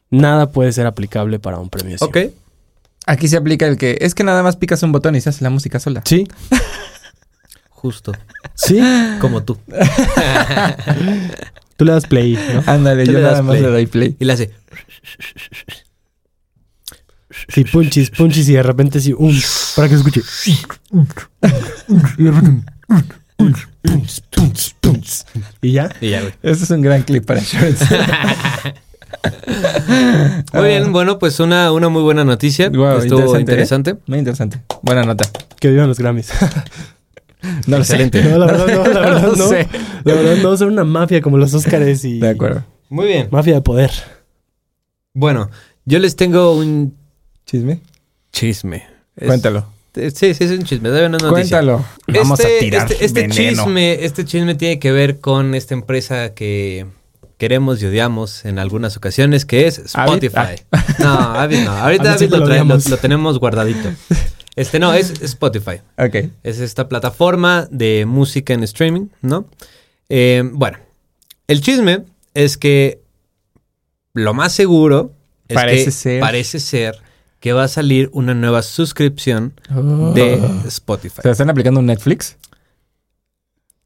Nada 0.10 0.52
puede 0.52 0.72
ser 0.72 0.88
aplicable 0.88 1.38
para 1.40 1.60
un 1.60 1.70
premio 1.70 1.96
así. 1.96 2.06
Ok. 2.06 2.18
Aquí 3.06 3.28
se 3.28 3.38
aplica 3.38 3.68
el 3.68 3.78
que 3.78 3.98
es 4.02 4.14
que 4.16 4.24
nada 4.24 4.44
más 4.44 4.56
picas 4.58 4.82
un 4.84 4.92
botón 4.92 5.16
y 5.16 5.22
se 5.22 5.30
hace 5.30 5.44
la 5.44 5.50
música 5.50 5.80
sola. 5.80 6.02
Sí, 6.06 6.28
Justo. 7.70 8.12
sí. 8.56 8.82
Como 9.22 9.44
tú. 9.44 9.58
Tú 11.78 11.86
le 11.86 11.92
das 11.92 12.08
play, 12.08 12.38
¿no? 12.54 12.64
Ándale, 12.66 13.06
yo 13.06 13.12
le 13.14 13.22
das 13.22 13.32
nada 13.34 13.44
más 13.44 13.52
play. 13.58 13.62
le 13.62 13.70
doy 13.70 13.86
play. 13.86 14.16
Y 14.20 14.26
le 14.26 14.34
hace. 14.34 14.52
Sí, 17.48 17.64
punchis, 17.64 18.10
punchis 18.10 18.50
y 18.50 18.54
de 18.54 18.64
repente 18.64 19.00
sí, 19.00 19.14
um, 19.14 19.34
para 19.76 19.88
que 19.90 19.96
se 19.96 20.02
escuche. 20.02 20.22
Tunts, 23.82 24.24
tunts, 24.30 24.76
tunts. 24.80 25.26
Y 25.62 25.72
ya. 25.74 25.90
Y 26.02 26.10
ya, 26.10 26.22
güey. 26.22 26.34
Este 26.44 26.64
es 26.64 26.70
un 26.72 26.82
gran 26.82 27.04
clip 27.04 27.26
para 27.26 27.42
shorts. 27.42 27.82
Muy 30.54 30.68
bien, 30.68 30.92
bueno, 30.92 31.20
pues 31.20 31.40
una, 31.40 31.72
una 31.72 31.90
muy 31.90 32.02
buena 32.02 32.24
noticia. 32.24 32.70
Guau, 32.70 33.00
Estuvo 33.00 33.38
interesante, 33.38 33.52
¿eh? 33.52 33.54
interesante. 33.54 33.98
Muy 34.08 34.20
interesante. 34.20 34.62
Buena 34.82 35.04
nota. 35.04 35.30
Que 35.60 35.70
vivan 35.70 35.88
los 35.88 36.00
Grammys. 36.00 36.32
No 37.68 37.78
lo 37.78 37.84
Excelente. 37.84 38.22
sé. 38.24 38.30
No, 38.32 38.40
la 38.40 38.46
verdad 38.48 38.68
no, 38.68 38.84
la 38.94 39.00
verdad 39.12 39.34
no. 39.38 39.48
sé. 39.48 39.68
La 40.04 40.14
verdad 40.16 40.38
no, 40.42 40.58
son 40.58 40.70
una 40.70 40.84
mafia 40.84 41.22
como 41.22 41.38
los 41.38 41.54
Óscares 41.54 42.04
y... 42.04 42.20
De 42.20 42.30
acuerdo. 42.30 42.64
Muy 42.90 43.06
bien. 43.06 43.28
Mafia 43.32 43.54
de 43.54 43.62
poder. 43.62 43.92
Bueno, 45.14 45.50
yo 45.86 46.00
les 46.00 46.16
tengo 46.16 46.54
un 46.58 46.98
¿Chisme? 47.48 47.80
chisme. 48.32 48.86
Es- 49.16 49.26
Cuéntalo. 49.28 49.66
eh, 49.96 50.12
Sí, 50.14 50.34
sí, 50.36 50.44
es 50.44 50.52
un 50.52 50.64
chisme. 50.64 50.90
Es 50.90 51.10
noticia. 51.10 51.30
Cuéntalo. 51.32 51.84
Vamos 52.08 52.40
a 52.40 52.44
Este- 52.44 52.60
tirar 52.60 52.92
este, 52.92 53.04
este 53.06 53.22
veneno. 53.22 53.36
chisme, 53.64 54.06
este 54.06 54.26
chisme 54.26 54.54
tiene 54.54 54.78
que 54.80 54.92
ver 54.92 55.20
con 55.20 55.56
esta 55.56 55.74
empresa 55.74 56.36
que 56.36 56.86
queremos 57.40 57.82
y 57.82 57.86
odiamos 57.88 58.46
en 58.46 58.60
algunas 58.60 58.96
ocasiones, 58.98 59.46
que 59.46 59.66
es 59.66 59.96
¿Avid? 59.96 60.24
Spotify. 60.26 60.62
No, 61.00 61.10
Avid 61.10 61.60
no. 61.66 61.72
Ahorita 61.72 62.14
Avid 62.14 62.30
lo, 62.30 62.38
lo 62.38 62.46
trae- 62.46 62.48
lo- 62.50 62.54
odiamos. 62.54 62.90
lo 62.90 62.98
tenemos 62.98 63.40
guardadito. 63.40 63.90
Este 64.56 64.80
no, 64.80 64.92
es 64.94 65.22
Spotify. 65.22 65.82
Ok. 66.00 66.32
Es 66.42 66.60
esta 66.60 66.90
plataforma 66.90 67.68
de 67.70 68.06
música 68.08 68.56
en 68.56 68.64
streaming, 68.64 69.06
¿no? 69.22 69.46
Eh, 70.10 70.42
bueno, 70.52 70.80
el 71.48 71.62
chisme 71.62 72.06
es 72.34 72.58
que 72.58 73.00
lo 74.14 74.34
más 74.34 74.54
seguro 74.54 75.12
es 75.48 75.54
Parece 75.54 75.86
que 75.86 75.92
ser. 75.92 76.20
parece 76.22 76.60
ser 76.60 76.98
que 77.40 77.54
va 77.54 77.64
a 77.66 77.68
salir 77.68 78.10
una 78.14 78.34
nueva 78.34 78.62
suscripción 78.64 79.54
de 80.16 80.42
Spotify. 80.68 81.18
Oh. 81.20 81.22
¿Se 81.24 81.32
están 81.32 81.50
aplicando 81.50 81.80
un 81.80 81.86
Netflix? 81.86 82.38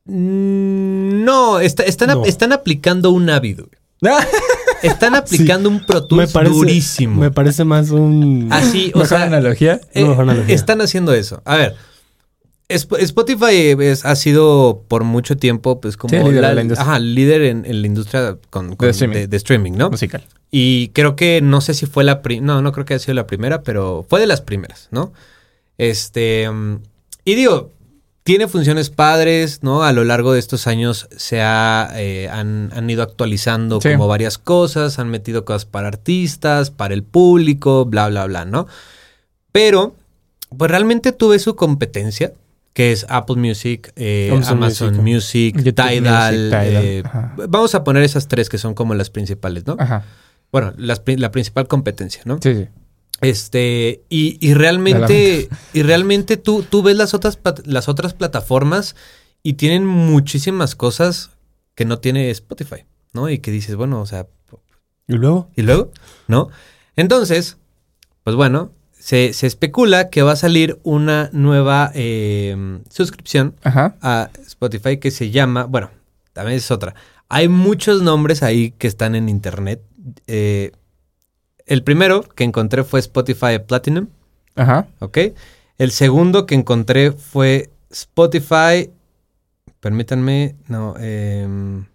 Mm, 0.05 1.23
No, 1.23 1.59
está- 1.59 1.83
están, 1.83 2.09
No. 2.09 2.25
están 2.25 2.51
aplicando 2.53 3.11
un 3.11 3.25
güey. 3.63 3.77
Están 4.81 5.13
aplicando 5.13 5.69
un 5.69 5.85
Pro 5.85 6.01
Me 6.01 6.07
Tools 6.07 6.31
parece, 6.31 6.55
durísimo. 6.55 7.21
me 7.21 7.29
parece 7.29 7.63
más 7.63 7.91
un... 7.91 8.47
Así, 8.49 8.87
o 8.95 8.97
¿Mejor 8.97 9.07
sea, 9.07 9.23
analogía? 9.25 9.79
eh, 9.93 10.03
mejor 10.03 10.23
analogía. 10.23 10.55
están 10.55 10.81
haciendo 10.81 11.13
eso. 11.13 11.39
A 11.45 11.55
ver, 11.55 11.75
Spotify 12.75 13.75
es- 13.79 14.05
ha 14.05 14.15
sido 14.15 14.83
por 14.87 15.03
mucho 15.03 15.37
tiempo, 15.37 15.79
pues, 15.81 15.97
como 15.97 16.09
Sí, 16.11 16.17
líder 16.29 16.45
de 16.47 16.55
la 16.55 16.61
industria. 16.61 16.89
ajá, 16.89 16.99
líder 16.99 17.41
en, 17.43 17.65
en 17.65 17.81
la 17.81 17.87
industria 17.87 18.37
con- 18.49 18.75
con- 18.75 18.85
de, 18.87 18.91
streaming. 18.91 19.27
de 19.27 19.37
streaming, 19.37 19.71
¿no? 19.73 19.89
Musical. 19.89 20.23
Y 20.51 20.89
creo 20.89 21.15
que, 21.15 21.41
no 21.41 21.61
sé 21.61 21.73
si 21.73 21.85
fue 21.85 22.03
la 22.03 22.21
primera, 22.21 22.45
no, 22.45 22.61
no 22.61 22.71
creo 22.71 22.85
que 22.85 22.93
haya 22.95 23.03
sido 23.03 23.13
la 23.15 23.27
primera, 23.27 23.63
pero 23.63 24.05
fue 24.09 24.19
de 24.19 24.27
las 24.27 24.41
primeras, 24.41 24.87
¿no? 24.91 25.13
Este, 25.77 26.49
mm, 26.49 26.79
y 27.25 27.35
digo, 27.35 27.71
tiene 28.23 28.47
funciones 28.47 28.89
padres, 28.91 29.63
¿no? 29.63 29.83
A 29.83 29.93
lo 29.93 30.03
largo 30.03 30.33
de 30.33 30.39
estos 30.39 30.67
años 30.67 31.07
se 31.15 31.41
ha, 31.41 31.89
eh, 31.95 32.29
han, 32.31 32.71
han 32.75 32.89
ido 32.89 33.01
actualizando 33.01 33.81
Sí. 33.81 33.89
como 33.93 34.07
varias 34.07 34.37
cosas, 34.37 34.99
han 34.99 35.09
metido 35.09 35.43
cosas 35.45 35.65
para 35.65 35.87
artistas, 35.87 36.69
para 36.69 36.93
el 36.93 37.03
público, 37.03 37.85
bla, 37.85 38.09
bla, 38.09 38.25
bla, 38.25 38.45
¿no? 38.45 38.67
Pero, 39.51 39.95
pues 40.55 40.69
realmente 40.69 41.13
tuve 41.13 41.39
su 41.39 41.55
competencia, 41.55 42.33
que 42.81 42.91
es 42.91 43.05
Apple 43.09 43.35
Music, 43.35 43.93
eh, 43.95 44.29
Amazon 44.31 44.57
Amazon, 44.57 45.03
Music, 45.03 45.55
Tidal. 45.55 46.01
Music, 46.01 46.49
Tidal, 46.49 46.53
eh, 46.53 47.03
vamos 47.47 47.75
a 47.75 47.83
poner 47.83 48.01
esas 48.01 48.27
tres 48.27 48.49
que 48.49 48.57
son 48.57 48.73
como 48.73 48.95
las 48.95 49.11
principales, 49.11 49.67
¿no? 49.67 49.75
Ajá. 49.77 50.03
Bueno, 50.51 50.73
las 50.77 51.03
la 51.05 51.29
principal 51.29 51.67
competencia, 51.67 52.23
¿no? 52.25 52.39
Sí, 52.41 52.55
sí. 52.55 52.67
Este, 53.21 54.01
y, 54.09 54.35
y 54.41 54.55
realmente, 54.55 55.47
y 55.73 55.83
realmente 55.83 56.37
tú, 56.37 56.63
tú 56.63 56.81
ves 56.81 56.97
las 56.97 57.13
otras, 57.13 57.37
las 57.65 57.87
otras 57.87 58.15
plataformas 58.15 58.95
y 59.43 59.53
tienen 59.53 59.85
muchísimas 59.85 60.73
cosas 60.75 61.29
que 61.75 61.85
no 61.85 61.99
tiene 61.99 62.31
Spotify, 62.31 62.85
¿no? 63.13 63.29
Y 63.29 63.37
que 63.37 63.51
dices, 63.51 63.75
bueno, 63.75 64.01
o 64.01 64.07
sea, 64.07 64.25
¿Y 65.07 65.13
luego? 65.13 65.51
¿y 65.55 65.61
luego? 65.61 65.91
¿No? 66.27 66.49
Entonces, 66.95 67.57
pues 68.23 68.35
bueno, 68.35 68.71
se, 69.01 69.33
se 69.33 69.47
especula 69.47 70.11
que 70.11 70.21
va 70.21 70.33
a 70.33 70.35
salir 70.35 70.79
una 70.83 71.31
nueva 71.33 71.91
eh, 71.95 72.79
suscripción 72.87 73.55
Ajá. 73.63 73.95
a 73.99 74.29
Spotify 74.45 74.97
que 74.97 75.09
se 75.09 75.31
llama, 75.31 75.63
bueno, 75.63 75.89
también 76.33 76.57
es 76.57 76.69
otra. 76.69 76.93
Hay 77.27 77.47
muchos 77.47 78.03
nombres 78.03 78.43
ahí 78.43 78.71
que 78.77 78.85
están 78.85 79.15
en 79.15 79.27
internet. 79.27 79.81
Eh, 80.27 80.71
el 81.65 81.83
primero 81.83 82.21
que 82.21 82.43
encontré 82.43 82.83
fue 82.83 82.99
Spotify 82.99 83.57
Platinum, 83.65 84.07
Ajá. 84.55 84.87
¿ok? 84.99 85.17
El 85.79 85.89
segundo 85.89 86.45
que 86.45 86.53
encontré 86.53 87.11
fue 87.11 87.71
Spotify, 87.89 88.91
permítanme, 89.79 90.57
no, 90.67 90.93
em, 90.99 91.85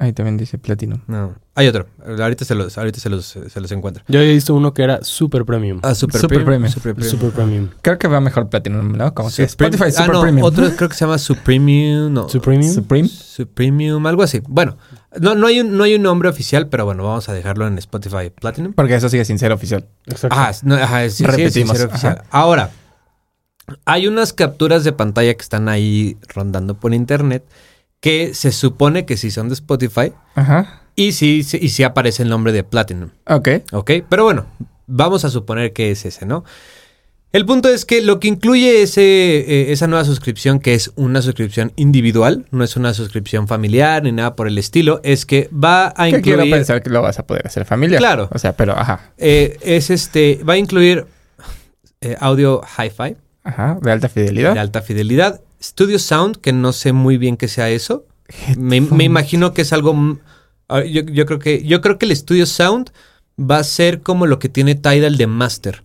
Ahí 0.00 0.12
también 0.12 0.36
dice 0.36 0.58
Platinum. 0.58 1.00
no, 1.08 1.34
hay 1.56 1.66
otro. 1.66 1.88
Ahorita 2.06 2.44
se 2.44 2.54
los, 2.54 2.78
ahorita 2.78 3.00
se 3.00 3.10
los, 3.10 3.26
se 3.26 3.60
los 3.60 3.72
encuentro. 3.72 4.04
Yo 4.06 4.20
había 4.20 4.30
visto 4.32 4.54
uno 4.54 4.72
que 4.72 4.84
era 4.84 5.02
Super 5.02 5.44
Premium. 5.44 5.80
Ah, 5.82 5.92
Super, 5.92 6.20
Super 6.20 6.44
Premium. 6.44 6.70
Super 6.70 6.94
Premium. 6.94 7.10
Super 7.10 7.30
Premium. 7.32 7.68
Creo 7.82 7.98
que 7.98 8.06
va 8.06 8.20
mejor 8.20 8.48
Platinum, 8.48 8.92
¿no? 8.92 9.12
Como 9.12 9.28
Supreme- 9.28 9.46
Spotify 9.46 9.84
ah, 9.88 9.90
Super 9.90 10.12
no, 10.12 10.20
Premium. 10.22 10.46
otro 10.46 10.70
creo 10.76 10.88
que 10.88 10.94
se 10.94 11.04
llama 11.04 11.18
Supremium, 11.18 12.12
no. 12.12 12.28
Supremium. 12.28 12.72
Supreme. 12.72 13.08
Supremium, 13.08 14.06
algo 14.06 14.22
así. 14.22 14.40
Bueno, 14.46 14.76
no, 15.20 15.34
no, 15.34 15.48
hay 15.48 15.58
un, 15.60 15.76
no 15.76 15.82
hay 15.82 15.96
un 15.96 16.02
nombre 16.02 16.28
oficial, 16.28 16.68
pero 16.68 16.84
bueno, 16.84 17.02
vamos 17.02 17.28
a 17.28 17.32
dejarlo 17.32 17.66
en 17.66 17.76
Spotify 17.78 18.30
Platinum. 18.30 18.74
Porque 18.74 18.94
eso 18.94 19.08
sigue 19.08 19.24
sin 19.24 19.40
ser 19.40 19.50
oficial. 19.50 19.84
Exacto. 20.06 20.36
Ajá, 20.36 20.52
no, 20.62 20.76
ajá, 20.76 21.02
sí, 21.10 21.10
sí, 21.10 21.24
Repetimos, 21.26 21.80
oficial. 21.80 22.18
ajá. 22.18 22.24
Ahora, 22.30 22.70
hay 23.84 24.06
unas 24.06 24.32
capturas 24.32 24.84
de 24.84 24.92
pantalla 24.92 25.34
que 25.34 25.42
están 25.42 25.68
ahí 25.68 26.16
rondando 26.32 26.74
por 26.74 26.94
internet 26.94 27.42
que 28.00 28.34
se 28.34 28.52
supone 28.52 29.04
que 29.06 29.16
sí 29.16 29.30
son 29.30 29.48
de 29.48 29.54
Spotify 29.54 30.12
Ajá. 30.34 30.82
y 30.94 31.12
sí, 31.12 31.42
sí- 31.42 31.58
y 31.60 31.68
sí 31.70 31.82
aparece 31.82 32.22
el 32.22 32.28
nombre 32.28 32.52
de 32.52 32.62
Platinum, 32.64 33.10
Ok. 33.26 33.48
¿ok? 33.72 33.90
Pero 34.08 34.24
bueno, 34.24 34.46
vamos 34.86 35.24
a 35.24 35.30
suponer 35.30 35.72
que 35.72 35.90
es 35.90 36.04
ese, 36.04 36.24
¿no? 36.26 36.44
El 37.30 37.44
punto 37.44 37.68
es 37.68 37.84
que 37.84 38.00
lo 38.00 38.20
que 38.20 38.28
incluye 38.28 38.80
ese, 38.80 39.02
eh, 39.02 39.72
esa 39.72 39.86
nueva 39.86 40.02
suscripción, 40.06 40.60
que 40.60 40.72
es 40.72 40.92
una 40.96 41.20
suscripción 41.20 41.72
individual, 41.76 42.46
no 42.52 42.64
es 42.64 42.74
una 42.74 42.94
suscripción 42.94 43.46
familiar 43.46 44.02
ni 44.02 44.12
nada 44.12 44.34
por 44.34 44.48
el 44.48 44.56
estilo, 44.56 45.00
es 45.04 45.26
que 45.26 45.50
va 45.52 45.88
a 45.94 46.06
Que 46.06 46.22
quiero 46.22 46.38
incluir... 46.44 46.54
pensar 46.54 46.82
que 46.82 46.88
lo 46.88 47.02
vas 47.02 47.18
a 47.18 47.26
poder 47.26 47.46
hacer 47.46 47.66
familiar. 47.66 47.98
Claro. 48.00 48.30
O 48.32 48.38
sea, 48.38 48.56
pero 48.56 48.72
ajá. 48.78 49.10
eh, 49.18 49.58
es 49.60 49.90
este, 49.90 50.40
va 50.48 50.54
a 50.54 50.56
incluir 50.56 51.04
eh, 52.00 52.16
audio 52.18 52.62
hi-fi 52.78 53.16
Ajá. 53.44 53.78
De 53.82 53.90
alta 53.92 54.08
fidelidad. 54.08 54.54
de 54.54 54.60
alta 54.60 54.80
fidelidad, 54.80 55.40
Studio 55.62 55.98
Sound, 55.98 56.36
que 56.36 56.52
no 56.52 56.72
sé 56.72 56.92
muy 56.92 57.18
bien 57.18 57.36
qué 57.36 57.48
sea 57.48 57.68
eso. 57.70 58.06
Me, 58.56 58.80
me 58.80 59.04
imagino 59.04 59.52
que 59.54 59.62
es 59.62 59.72
algo... 59.72 59.94
mm, 59.94 60.18
ah, 60.68 60.82
Yo, 60.84 61.02
yo 61.02 61.26
creo 61.26 61.38
que, 61.38 61.64
yo 61.64 61.80
creo 61.80 61.98
que 61.98 62.06
el 62.06 62.14
Studio 62.16 62.46
Sound 62.46 62.90
va 63.40 63.58
a 63.58 63.64
ser 63.64 64.00
como 64.00 64.26
lo 64.26 64.38
que 64.38 64.48
tiene 64.48 64.74
Tidal 64.74 65.16
de 65.16 65.26
Master. 65.26 65.82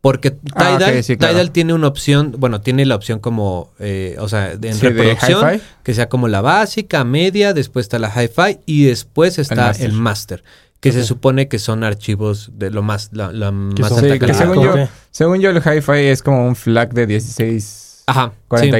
Porque 0.00 0.36
Ah, 0.56 0.76
Tidal, 0.78 1.04
sí, 1.04 1.16
claro. 1.16 1.34
Tidal 1.34 1.50
tiene 1.52 1.74
una 1.74 1.86
opción, 1.86 2.34
bueno, 2.38 2.60
tiene 2.60 2.84
la 2.86 2.96
opción 2.96 3.20
como, 3.20 3.70
eh, 3.78 4.16
o 4.18 4.28
sea, 4.28 4.56
de, 4.56 4.70
en 4.70 4.74
Sí, 4.74 4.88
reproducción, 4.88 5.60
que 5.84 5.94
sea 5.94 6.08
como 6.08 6.26
la 6.26 6.40
básica, 6.40 7.04
media, 7.04 7.52
después 7.52 7.84
está 7.84 8.00
la 8.00 8.08
hi-fi 8.08 8.58
y 8.66 8.84
después 8.86 9.38
está 9.38 9.54
master. 9.68 9.86
el 9.86 9.92
master, 9.92 10.44
que 10.80 10.90
se 10.90 11.04
supone 11.04 11.46
que 11.46 11.60
son 11.60 11.84
archivos 11.84 12.50
de 12.54 12.70
lo 12.72 12.82
más, 12.82 13.10
la, 13.12 13.30
la 13.30 13.52
más 13.52 13.88
son- 13.90 13.98
alta 13.98 14.00
Sí, 14.00 14.12
que 14.14 14.18
calidad. 14.18 14.38
según 14.38 14.54
¿Cómo 14.56 14.76
yo, 14.76 14.88
según 15.12 15.40
yo 15.40 15.50
el 15.50 15.58
hi-fi 15.58 15.92
es 16.08 16.20
como 16.20 16.48
un 16.48 16.56
flag 16.56 16.92
de 16.94 17.06
1644 17.06 17.91
Ajá, 18.12 18.32
sí. 18.66 18.70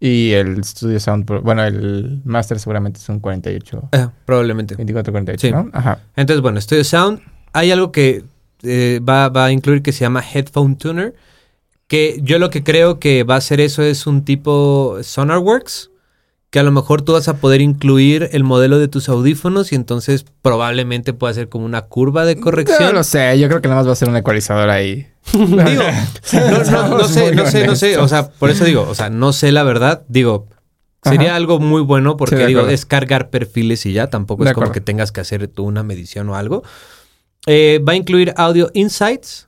y 0.00 0.32
el 0.32 0.62
Studio 0.64 0.98
Sound, 1.00 1.26
bueno, 1.42 1.62
el 1.64 2.20
Master 2.24 2.58
seguramente 2.58 3.00
son 3.00 3.20
48, 3.20 3.88
Eh, 3.92 4.06
probablemente. 4.24 4.74
24, 4.76 5.12
48, 5.12 5.46
Sí. 5.46 5.52
¿no? 5.52 5.68
Ajá. 5.72 5.98
Entonces, 6.16 6.40
bueno, 6.42 6.60
Studio 6.60 6.84
Sound, 6.84 7.20
hay 7.52 7.70
algo 7.70 7.92
que 7.92 8.24
eh, 8.62 9.00
va, 9.06 9.28
va 9.28 9.46
a 9.46 9.52
incluir 9.52 9.82
que 9.82 9.92
se 9.92 10.00
llama 10.00 10.22
Headphone 10.22 10.76
Tuner, 10.76 11.14
que 11.86 12.20
yo 12.22 12.38
lo 12.38 12.50
que 12.50 12.62
creo 12.62 12.98
que 13.00 13.24
va 13.24 13.34
a 13.34 13.38
hacer 13.38 13.60
eso 13.60 13.82
es 13.82 14.06
un 14.06 14.24
tipo 14.24 14.98
SonarWorks, 15.02 15.90
que 16.50 16.58
a 16.58 16.62
lo 16.64 16.72
mejor 16.72 17.02
tú 17.02 17.12
vas 17.12 17.28
a 17.28 17.36
poder 17.36 17.60
incluir 17.60 18.28
el 18.32 18.42
modelo 18.42 18.78
de 18.80 18.88
tus 18.88 19.08
audífonos 19.08 19.70
y 19.70 19.76
entonces 19.76 20.24
probablemente 20.42 21.12
pueda 21.12 21.32
ser 21.32 21.48
como 21.48 21.64
una 21.64 21.82
curva 21.82 22.24
de 22.24 22.34
No 22.34 22.40
corrección. 22.42 22.92
lo 22.94 23.04
sé, 23.04 23.38
yo 23.38 23.46
creo 23.48 23.60
que 23.62 23.68
nada 23.68 23.80
más 23.80 23.88
va 23.88 23.92
a 23.92 23.96
ser 23.96 24.08
un 24.08 24.16
ecualizador 24.16 24.68
ahí. 24.68 25.06
Digo, 25.32 25.54
no, 26.32 26.64
no, 26.64 26.98
no 26.98 27.04
sé, 27.04 27.32
no 27.34 27.46
sé, 27.46 27.66
no 27.66 27.76
sé, 27.76 27.98
o 27.98 28.08
sea, 28.08 28.30
por 28.30 28.50
eso 28.50 28.64
digo, 28.64 28.86
o 28.88 28.94
sea, 28.96 29.10
no 29.10 29.32
sé 29.32 29.52
la 29.52 29.62
verdad, 29.62 30.02
digo, 30.08 30.48
sería 31.04 31.28
Ajá. 31.28 31.36
algo 31.36 31.60
muy 31.60 31.82
bueno 31.82 32.16
porque 32.16 32.46
digo, 32.46 32.66
es 32.66 32.84
cargar 32.84 33.30
perfiles 33.30 33.86
y 33.86 33.92
ya, 33.92 34.08
tampoco 34.10 34.42
De 34.44 34.50
es 34.50 34.54
como 34.54 34.64
acuerdo. 34.64 34.72
que 34.74 34.80
tengas 34.80 35.12
que 35.12 35.20
hacer 35.20 35.46
tú 35.46 35.64
una 35.64 35.82
medición 35.84 36.28
o 36.30 36.34
algo. 36.36 36.64
Eh, 37.46 37.80
va 37.88 37.92
a 37.92 37.96
incluir 37.96 38.34
Audio 38.36 38.70
Insights, 38.74 39.46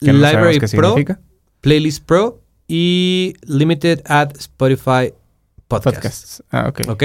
no 0.00 0.12
Library 0.14 0.58
Pro, 0.58 0.68
significa. 0.68 1.20
Playlist 1.60 2.04
Pro 2.04 2.40
y 2.66 3.34
Limited 3.46 4.00
at 4.06 4.32
Spotify 4.36 5.12
Podcast. 5.70 5.94
Podcasts. 5.96 6.42
Ah, 6.50 6.66
ok. 6.68 6.80
¿Ok? 6.88 7.04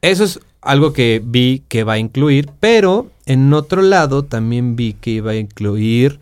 Eso 0.00 0.22
es 0.24 0.38
algo 0.60 0.92
que 0.92 1.20
vi 1.24 1.64
que 1.68 1.82
va 1.82 1.94
a 1.94 1.98
incluir, 1.98 2.48
pero 2.60 3.10
en 3.26 3.52
otro 3.52 3.82
lado 3.82 4.24
también 4.24 4.76
vi 4.76 4.92
que 4.94 5.10
iba 5.10 5.32
a 5.32 5.36
incluir 5.36 6.20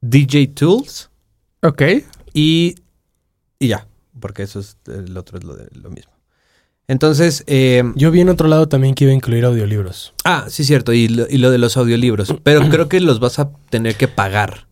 DJ 0.00 0.48
Tools. 0.48 1.10
Ok. 1.62 1.82
Y, 2.34 2.76
y 3.58 3.68
ya, 3.68 3.86
porque 4.20 4.42
eso 4.44 4.60
es 4.60 4.76
el 4.86 5.16
otro 5.16 5.38
es 5.38 5.44
lo, 5.44 5.56
de- 5.56 5.68
lo 5.72 5.90
mismo. 5.90 6.12
Entonces, 6.90 7.44
eh, 7.46 7.82
Yo 7.96 8.10
vi 8.10 8.20
en 8.20 8.30
otro 8.30 8.48
lado 8.48 8.66
también 8.68 8.94
que 8.94 9.04
iba 9.04 9.10
a 9.12 9.14
incluir 9.16 9.44
audiolibros. 9.44 10.14
ah, 10.24 10.46
sí, 10.48 10.64
cierto, 10.64 10.92
y 10.94 11.08
lo, 11.08 11.26
y 11.28 11.36
lo 11.38 11.50
de 11.50 11.58
los 11.58 11.76
audiolibros, 11.76 12.34
pero 12.42 12.66
creo 12.70 12.88
que 12.88 13.00
los 13.00 13.20
vas 13.20 13.38
a 13.38 13.50
tener 13.70 13.96
que 13.96 14.08
pagar. 14.08 14.66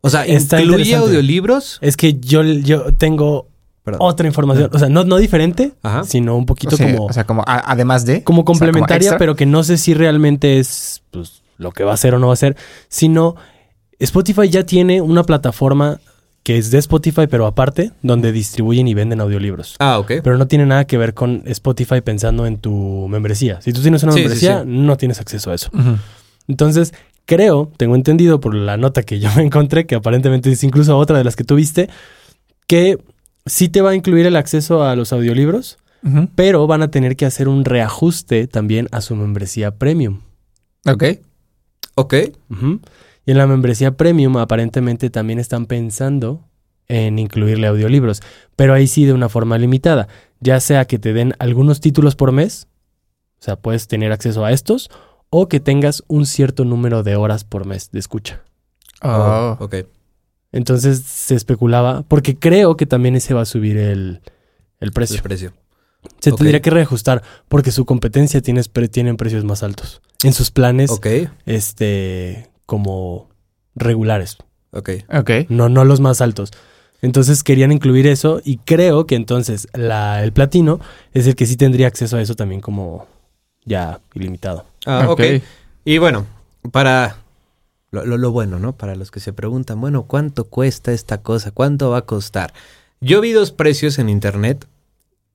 O 0.00 0.10
sea, 0.10 0.24
Está 0.26 0.60
¿incluye 0.60 0.94
audiolibros? 0.96 1.78
Es 1.80 1.96
que 1.96 2.14
yo, 2.18 2.42
yo 2.42 2.92
tengo 2.94 3.48
Perdón. 3.92 4.08
otra 4.08 4.26
información. 4.26 4.70
O 4.72 4.78
sea, 4.78 4.88
no, 4.88 5.04
no 5.04 5.16
diferente, 5.16 5.72
Ajá. 5.82 6.04
sino 6.04 6.36
un 6.36 6.46
poquito 6.46 6.74
O 6.74 6.78
sea, 6.78 6.90
como, 6.92 7.06
o 7.06 7.12
sea, 7.12 7.24
como 7.24 7.42
a- 7.46 7.70
además 7.72 8.04
de. 8.06 8.22
como 8.24 8.40
o 8.40 8.42
sea, 8.42 8.46
como 8.46 8.58
complementaria, 8.58 9.16
pero 9.18 9.36
que 9.36 9.46
no 9.46 9.62
sé 9.64 9.76
si 9.78 9.94
realmente 9.94 10.58
es 10.58 11.02
pues, 11.10 11.42
lo 11.56 11.72
que 11.72 11.84
va 11.84 11.92
a 11.92 11.96
ser 11.96 12.14
o 12.14 12.18
no 12.18 12.28
va 12.28 12.32
a 12.32 12.36
ser. 12.36 12.56
Sino 12.88 13.36
Spotify 13.98 14.48
ya 14.48 14.64
tiene 14.64 15.00
una 15.00 15.24
plataforma 15.24 16.00
que 16.44 16.56
es 16.56 16.70
de 16.70 16.78
Spotify, 16.78 17.26
pero 17.28 17.46
aparte, 17.46 17.90
donde 18.02 18.32
distribuyen 18.32 18.88
y 18.88 18.94
venden 18.94 19.20
audiolibros. 19.20 19.74
Ah, 19.80 19.98
ok. 19.98 20.12
Pero 20.22 20.38
no 20.38 20.46
tiene 20.46 20.64
nada 20.64 20.86
que 20.86 20.96
ver 20.96 21.12
con 21.12 21.42
Spotify 21.46 22.00
pensando 22.00 22.46
en 22.46 22.56
tu 22.58 23.06
membresía. 23.10 23.60
Si 23.60 23.72
tú 23.72 23.82
tienes 23.82 24.02
una 24.02 24.12
Sí, 24.12 24.18
sí, 24.18 24.22
membresía, 24.24 24.60
sí. 24.62 24.64
no 24.66 24.96
tienes 24.96 25.20
acceso 25.20 25.50
a 25.50 25.54
eso. 25.54 25.68
Entonces, 26.46 26.94
creo, 27.26 27.70
tengo 27.76 27.94
entendido 27.96 28.40
por 28.40 28.54
la 28.54 28.78
nota 28.78 29.02
que 29.02 29.18
yo 29.20 29.28
me 29.36 29.42
encontré, 29.42 29.84
que 29.84 29.96
aparentemente 29.96 30.50
es 30.50 30.64
incluso 30.64 30.96
otra 30.96 31.18
de 31.18 31.24
las 31.24 31.36
que 31.36 31.44
tú 31.44 31.56
viste, 31.56 31.90
que 32.66 32.98
sí 33.48 33.68
te 33.68 33.80
va 33.80 33.90
a 33.90 33.94
incluir 33.94 34.26
el 34.26 34.36
acceso 34.36 34.84
a 34.84 34.94
los 34.96 35.12
audiolibros, 35.12 35.78
pero 36.34 36.66
van 36.66 36.82
a 36.82 36.90
tener 36.90 37.16
que 37.16 37.26
hacer 37.26 37.48
un 37.48 37.64
reajuste 37.64 38.46
también 38.46 38.88
a 38.92 39.00
su 39.00 39.16
membresía 39.16 39.76
premium. 39.76 40.20
Ok. 40.86 41.04
Ok. 41.96 42.14
Y 43.26 43.30
en 43.30 43.38
la 43.38 43.46
membresía 43.46 43.96
premium 43.96 44.36
aparentemente 44.36 45.10
también 45.10 45.38
están 45.38 45.66
pensando 45.66 46.44
en 46.86 47.18
incluirle 47.18 47.66
audiolibros, 47.66 48.22
pero 48.56 48.72
ahí 48.72 48.86
sí 48.86 49.04
de 49.04 49.12
una 49.12 49.28
forma 49.28 49.58
limitada, 49.58 50.08
ya 50.40 50.60
sea 50.60 50.86
que 50.86 50.98
te 50.98 51.12
den 51.12 51.34
algunos 51.38 51.80
títulos 51.80 52.16
por 52.16 52.32
mes, 52.32 52.68
o 53.40 53.42
sea, 53.42 53.56
puedes 53.56 53.86
tener 53.88 54.12
acceso 54.12 54.44
a 54.44 54.52
estos, 54.52 54.90
o 55.30 55.48
que 55.48 55.60
tengas 55.60 56.02
un 56.08 56.24
cierto 56.24 56.64
número 56.64 57.02
de 57.02 57.16
horas 57.16 57.44
por 57.44 57.66
mes 57.66 57.90
de 57.90 57.98
escucha. 57.98 58.42
Oh. 59.02 59.56
ok. 59.60 59.74
Entonces 60.52 61.00
se 61.00 61.34
especulaba, 61.34 62.02
porque 62.08 62.36
creo 62.38 62.76
que 62.76 62.86
también 62.86 63.16
ese 63.16 63.34
va 63.34 63.42
a 63.42 63.46
subir 63.46 63.76
el, 63.76 64.20
el 64.80 64.92
precio. 64.92 65.16
El 65.16 65.22
precio. 65.22 65.52
Se 66.20 66.32
tendría 66.32 66.60
que 66.62 66.70
reajustar, 66.70 67.22
porque 67.48 67.70
su 67.72 67.84
competencia 67.84 68.40
tiene, 68.40 68.62
tienen 68.90 69.16
precios 69.16 69.44
más 69.44 69.62
altos. 69.62 70.00
En 70.24 70.32
sus 70.32 70.50
planes, 70.50 70.90
Ok. 70.90 71.06
este, 71.44 72.48
como 72.66 73.28
regulares. 73.74 74.36
Ok. 74.70 74.90
Ok. 75.12 75.30
no, 75.48 75.68
no 75.68 75.84
los 75.84 76.00
más 76.00 76.20
altos. 76.20 76.50
Entonces 77.00 77.44
querían 77.44 77.70
incluir 77.72 78.06
eso 78.06 78.40
y 78.44 78.58
creo 78.58 79.06
que 79.06 79.14
entonces 79.14 79.68
la, 79.72 80.22
el 80.24 80.32
platino 80.32 80.80
es 81.14 81.26
el 81.26 81.36
que 81.36 81.46
sí 81.46 81.56
tendría 81.56 81.86
acceso 81.86 82.16
a 82.16 82.22
eso 82.22 82.34
también 82.34 82.60
como 82.60 83.06
ya 83.64 84.00
ilimitado. 84.14 84.66
Ah, 84.84 85.04
ok. 85.08 85.20
Ok. 85.20 85.42
Y 85.84 85.98
bueno, 85.98 86.26
para 86.72 87.16
lo, 87.90 88.04
lo- 88.04 88.18
lo 88.18 88.30
bueno, 88.32 88.58
¿no? 88.58 88.76
Para 88.76 88.94
los 88.96 89.10
que 89.10 89.20
se 89.20 89.32
preguntan, 89.32 89.80
bueno, 89.80 90.04
¿cuánto 90.04 90.44
cuesta 90.44 90.92
esta 90.92 91.22
cosa? 91.22 91.50
¿Cuánto 91.50 91.90
va 91.90 91.98
a 91.98 92.02
costar? 92.06 92.52
Yo 93.00 93.20
vi 93.20 93.32
dos 93.32 93.52
precios 93.52 93.98
en 93.98 94.08
internet, 94.08 94.66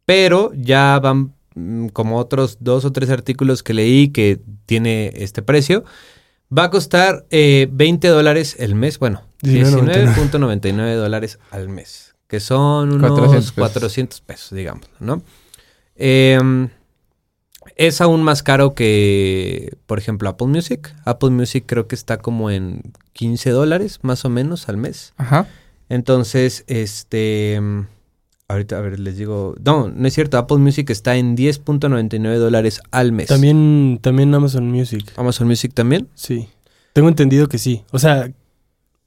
pero 0.06 0.52
ya 0.56 1.00
van 1.00 1.34
mm, 1.56 1.88
como 1.88 2.18
otros 2.18 2.58
dos 2.60 2.86
o 2.86 2.92
tres 2.92 3.10
artículos 3.10 3.64
que 3.64 3.74
leí 3.74 4.10
que 4.10 4.40
tiene 4.66 5.12
este 5.16 5.42
precio. 5.42 5.84
Va 6.56 6.66
a 6.66 6.70
costar 6.70 7.26
eh, 7.32 7.68
20 7.72 8.08
dólares 8.10 8.56
el 8.60 8.76
mes, 8.76 9.00
bueno, 9.00 9.24
19.99. 9.42 10.14
19.99 10.30 10.96
dólares 10.96 11.40
al 11.52 11.70
mes, 11.70 12.14
que 12.28 12.40
son 12.40 12.90
unos 12.94 13.10
400 13.12 13.52
pesos. 13.54 13.54
400 13.72 14.22
pesos, 14.22 14.52
digamos, 14.56 14.86
¿no? 15.00 15.24
Em, 15.96 16.70
es 17.76 18.02
aún 18.02 18.24
más 18.24 18.44
caro 18.44 18.74
que, 18.74 19.76
por 19.86 20.00
ejemplo, 20.00 20.30
Apple 20.30 20.48
Music. 20.48 20.94
Apple 21.06 21.32
Music 21.32 21.64
creo 21.66 21.88
que 21.88 21.96
está 21.96 22.18
como 22.18 22.50
en 22.50 22.82
15 23.14 23.50
dólares 23.52 24.00
más 24.02 24.26
o 24.26 24.30
menos 24.30 24.70
al 24.70 24.78
mes. 24.78 25.14
Ajá. 25.18 25.48
Entonces, 25.90 26.64
este... 26.68 27.60
Ahorita, 28.48 28.78
a 28.78 28.82
ver, 28.82 29.00
les 29.00 29.18
digo... 29.18 29.56
No, 29.64 29.90
no 29.90 30.08
es 30.08 30.14
cierto. 30.14 30.38
Apple 30.38 30.58
Music 30.58 30.90
está 30.90 31.16
en 31.16 31.36
10.99 31.36 32.36
dólares 32.38 32.82
al 32.92 33.12
mes. 33.12 33.28
También, 33.28 34.00
también 34.02 34.34
Amazon 34.34 34.70
Music. 34.70 35.12
Amazon 35.16 35.48
Music 35.48 35.74
también. 35.74 36.08
Sí. 36.14 36.50
Tengo 36.94 37.08
entendido 37.08 37.48
que 37.48 37.58
sí. 37.58 37.84
O 37.92 38.00
sea, 38.00 38.32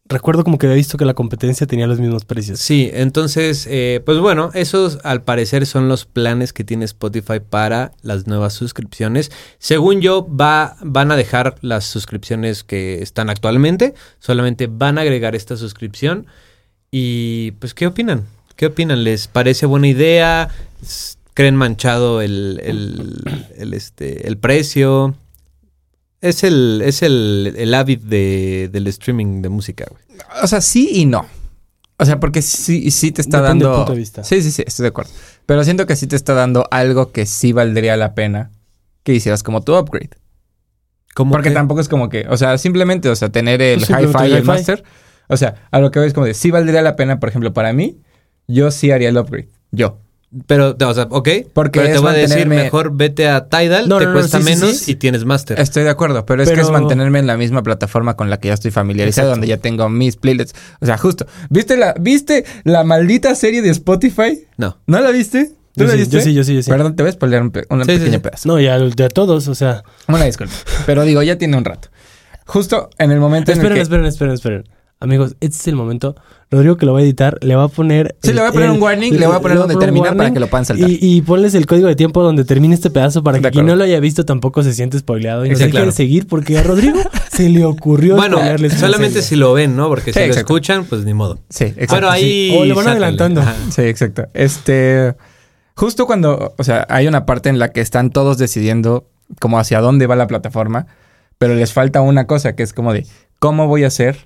recuerdo 0.09 0.45
como 0.45 0.59
que 0.59 0.67
había 0.67 0.77
visto 0.77 0.99
que 0.99 1.05
la 1.05 1.15
competencia 1.15 1.67
tenía 1.67 1.87
los 1.87 2.01
mismos 2.01 2.25
precios. 2.25 2.61
Sí, 2.61 2.91
entonces, 2.93 3.67
eh, 3.69 4.01
pues 4.05 4.19
bueno, 4.19 4.51
esos 4.55 4.99
al 5.05 5.23
parecer 5.23 5.67
son 5.67 5.89
los 5.89 6.05
planes 6.05 6.53
que 6.53 6.65
tiene 6.65 6.85
Spotify 6.85 7.41
para 7.41 7.93
las 8.03 8.27
nuevas 8.27 8.55
suscripciones. 8.55 9.31
Según 9.59 10.01
yo, 10.01 10.27
va, 10.29 10.77
van 10.83 11.11
a 11.11 11.17
dejar 11.17 11.57
las 11.61 11.85
suscripciones 11.85 12.65
que 12.65 13.03
están 13.03 13.31
actualmente, 13.31 13.95
solamente 14.19 14.67
van 14.67 14.99
a 14.99 15.03
agregar 15.03 15.35
esta 15.35 15.57
suscripción. 15.57 16.27
Y 16.91 17.53
pues, 17.53 17.75
¿qué 17.75 17.87
opinan? 17.87 18.25
¿Qué 18.57 18.67
opinan? 18.67 19.05
¿Les 19.05 19.29
parece 19.29 19.67
buena 19.67 19.89
idea? 19.89 20.49
¿Creen 21.35 21.57
manchado 21.57 22.23
el, 22.23 22.61
el, 22.63 23.45
el, 23.57 23.75
este, 23.75 24.27
el 24.27 24.39
precio? 24.39 25.15
Es 26.21 26.43
el, 26.45 26.83
es 26.85 27.03
el, 27.03 27.55
el 27.57 27.75
hábit 27.75 28.03
de, 28.03 28.69
del 28.73 28.87
streaming 28.89 29.43
de 29.43 29.49
música, 29.49 29.87
güey. 29.91 30.03
O 30.43 30.47
sea, 30.47 30.61
sí 30.61 30.89
y 30.93 31.07
no. 31.07 31.27
O 31.99 32.05
sea, 32.05 32.21
porque 32.21 32.43
sí, 32.43 32.91
sí 32.91 33.13
te 33.13 33.21
está 33.23 33.41
Depende 33.43 33.65
del 33.65 33.73
dando. 33.73 33.79
punto 33.85 33.93
de 33.93 33.99
vista. 33.99 34.25
Sí, 34.25 34.43
sí, 34.43 34.51
sí, 34.51 34.63
estoy 34.67 34.85
de 34.85 34.89
acuerdo. 34.89 35.11
Pero 35.47 35.65
siento 35.65 35.87
que 35.87 35.97
sí 35.97 36.07
te 36.07 36.17
está 36.17 36.35
dando 36.35 36.67
algo 36.71 37.13
que 37.13 37.27
sí 37.27 37.53
valdría 37.53 37.97
la 37.97 38.15
pena 38.15 38.51
que 39.03 39.15
hicieras 39.15 39.43
como 39.43 39.63
tu 39.63 39.77
upgrade. 39.77 40.11
¿Cómo 41.15 41.33
Porque 41.33 41.49
que? 41.51 41.55
tampoco 41.55 41.81
es 41.81 41.89
como 41.89 42.09
que, 42.11 42.27
o 42.29 42.37
sea, 42.37 42.59
simplemente, 42.59 43.09
o 43.09 43.17
sea, 43.17 43.31
tener 43.31 43.63
el 43.63 43.79
Pues 43.87 43.91
hi-fi 43.91 44.27
y 44.29 44.33
el 44.33 44.45
master. 44.45 44.85
O 45.29 45.37
sea, 45.37 45.67
a 45.71 45.81
lo 45.81 45.91
que 45.91 45.99
voy 45.99 46.09
es 46.09 46.15
como 46.15 46.27
de, 46.27 46.35
sí 46.35 46.51
valdría 46.51 46.83
la 46.83 46.97
pena, 46.97 47.19
por 47.21 47.29
ejemplo, 47.31 47.53
para 47.55 47.73
mí, 47.73 48.01
yo 48.47 48.71
sí 48.71 48.91
haría 48.91 49.09
el 49.09 49.17
upgrade. 49.17 49.49
Yo. 49.71 50.01
Pero, 50.47 50.77
o 50.79 50.95
sea, 50.95 51.07
ok. 51.11 51.29
Porque 51.55 51.81
pero 51.81 51.93
te 51.95 51.99
voy 52.01 52.11
a 52.11 52.13
decir, 52.15 52.47
mejor 52.47 52.95
vete 52.95 53.29
a 53.29 53.49
Tidal, 53.49 53.89
No, 53.89 53.99
te 53.99 54.05
no, 54.05 54.11
no, 54.11 54.19
cuesta 54.19 54.39
sí, 54.39 54.45
sí, 54.45 54.51
menos 54.51 54.77
sí. 54.77 54.93
y 54.93 54.95
tienes 54.97 55.25
Master. 55.25 55.59
Estoy 55.61 55.85
de 55.85 55.91
acuerdo, 55.91 56.27
pero 56.27 56.43
es 56.43 56.51
que 56.51 56.61
es 56.61 56.71
mantenerme 56.71 57.21
en 57.21 57.27
la 57.27 57.37
misma 57.37 57.63
plataforma 57.63 58.17
con 58.17 58.29
la 58.29 58.39
que 58.39 58.49
ya 58.49 58.55
estoy 58.55 58.71
familiarizado, 58.73 59.29
Exacto. 59.29 59.37
donde 59.41 59.47
ya 59.47 59.57
tengo 59.59 59.89
mis 59.89 60.17
playlists. 60.17 60.59
O 60.81 60.87
sea, 60.87 60.99
justo. 60.99 61.27
¿Viste 61.49 61.77
la, 61.77 61.95
¿viste 61.99 62.45
la 62.65 62.83
maldita 62.85 63.35
serie 63.35 63.63
de 63.63 63.71
Spotify? 63.71 64.45
No. 64.57 64.79
¿No 64.87 65.01
la 65.01 65.11
viste? 65.11 65.53
¿Tú 65.75 65.83
Yo 65.83 65.85
la 65.87 65.93
sí, 65.93 65.99
viste? 65.99 66.17
yo 66.17 66.23
sí, 66.23 66.35
yo 66.35 66.45
sí, 66.45 66.55
yo 66.57 66.63
sí. 66.63 66.71
Perdón, 66.71 66.97
te 66.97 67.03
voy 67.03 67.11
a 67.11 67.13
spoilear 67.13 67.43
un, 67.43 67.51
pe- 67.51 67.67
un 67.71 67.85
Sí, 67.85 67.93
sí, 67.93 67.99
pequeño 67.99 68.13
sí. 68.15 68.19
pedazo. 68.21 68.49
No, 68.49 68.59
ya 68.61 68.75
a 68.77 69.09
todos, 69.09 69.47
o 69.49 69.55
sea. 69.55 69.85
Una 70.09 70.25
disculpa. 70.25 70.55
Pero 70.87 71.03
digo, 71.05 71.23
ya 71.23 71.37
tiene 71.39 71.57
un 71.57 71.65
rato. 71.65 71.89
Justo 72.47 72.91
en 72.99 73.11
el 73.13 73.21
momento 73.21 73.53
en 73.53 73.59
el 73.59 73.65
Esperen, 73.65 73.77
que... 73.77 73.83
esperen, 73.83 74.07
esperen, 74.07 74.35
esperen. 74.35 74.65
Amigos, 74.99 75.37
este 75.41 75.57
es 75.57 75.69
el 75.69 75.77
momento. 75.77 76.17
Rodrigo 76.51 76.79
que 76.79 76.87
lo 76.87 76.95
va 76.95 77.01
a 77.01 77.03
editar, 77.03 77.39
le 77.43 77.55
va 77.55 77.65
a 77.65 77.69
poner. 77.69 78.17
Sí, 78.23 78.33
le 78.33 78.41
voy 78.41 78.49
a 78.49 78.53
poner 78.53 78.71
un 78.71 78.81
warning, 78.81 79.19
le 79.19 79.27
voy 79.27 79.37
a 79.37 79.41
poner 79.41 79.59
donde 79.59 79.75
un 79.75 79.81
termina 79.81 80.15
para 80.15 80.33
que 80.33 80.41
lo 80.41 80.47
puedan 80.47 80.65
saltar. 80.65 80.89
Y, 80.89 80.99
y 81.03 81.21
ponles 81.21 81.55
el 81.55 81.67
código 81.67 81.87
de 81.87 81.97
tiempo 81.97 82.23
donde 82.23 82.45
termine 82.45 82.75
este 82.75 82.89
pedazo 82.89 83.23
para 83.23 83.39
que 83.39 83.51
quien 83.51 83.67
no 83.67 83.77
lo 83.77 83.85
haya 83.85 84.01
visto 84.01 84.25
tampoco 84.25 84.63
se 84.63 84.73
siente 84.73 84.99
spoileado 84.99 85.45
y 85.45 85.51
no 85.51 85.57
se 85.57 85.93
seguir 85.93 86.27
porque 86.27 86.57
a 86.57 86.63
Rodrigo 86.63 86.99
se 87.31 87.51
le 87.51 87.65
ocurrió 87.65 88.17
Bueno, 88.17 88.39
solamente 88.79 89.21
si 89.21 89.37
lo 89.37 89.53
ven, 89.53 89.77
¿no? 89.77 89.89
Porque 89.89 90.15
Sí, 90.15 90.21
si 90.21 90.29
lo 90.29 90.35
escuchan, 90.35 90.87
pues 90.87 91.05
ni 91.05 91.13
modo. 91.13 91.41
Sí, 91.51 91.65
exacto. 91.65 91.95
Pero 91.97 92.11
ahí. 92.11 92.57
O 92.59 92.65
le 92.65 92.73
van 92.73 92.89
adelantando. 92.89 93.43
Ajá. 93.43 93.55
Sí, 93.71 93.83
exacto. 93.83 94.29
Este. 94.33 95.15
Justo 95.75 96.07
cuando. 96.07 96.55
O 96.57 96.65
sea, 96.65 96.87
hay 96.89 97.07
una 97.07 97.27
parte 97.27 97.51
en 97.51 97.59
la 97.59 97.71
que 97.71 97.83
están 97.83 98.11
todos 98.11 98.39
decidiendo 98.39 99.07
como 99.41 99.59
hacia 99.59 99.81
dónde 99.81 100.07
va 100.07 100.17
la 100.17 100.27
plataforma. 100.27 100.87
Pero 101.37 101.55
les 101.55 101.75
falta 101.75 102.01
una 102.01 102.27
cosa 102.27 102.55
que 102.55 102.63
es 102.63 102.73
como 102.73 102.95
de 102.95 103.07
cómo 103.39 103.67
voy 103.69 103.85
a 103.85 103.89
hacer 103.89 104.26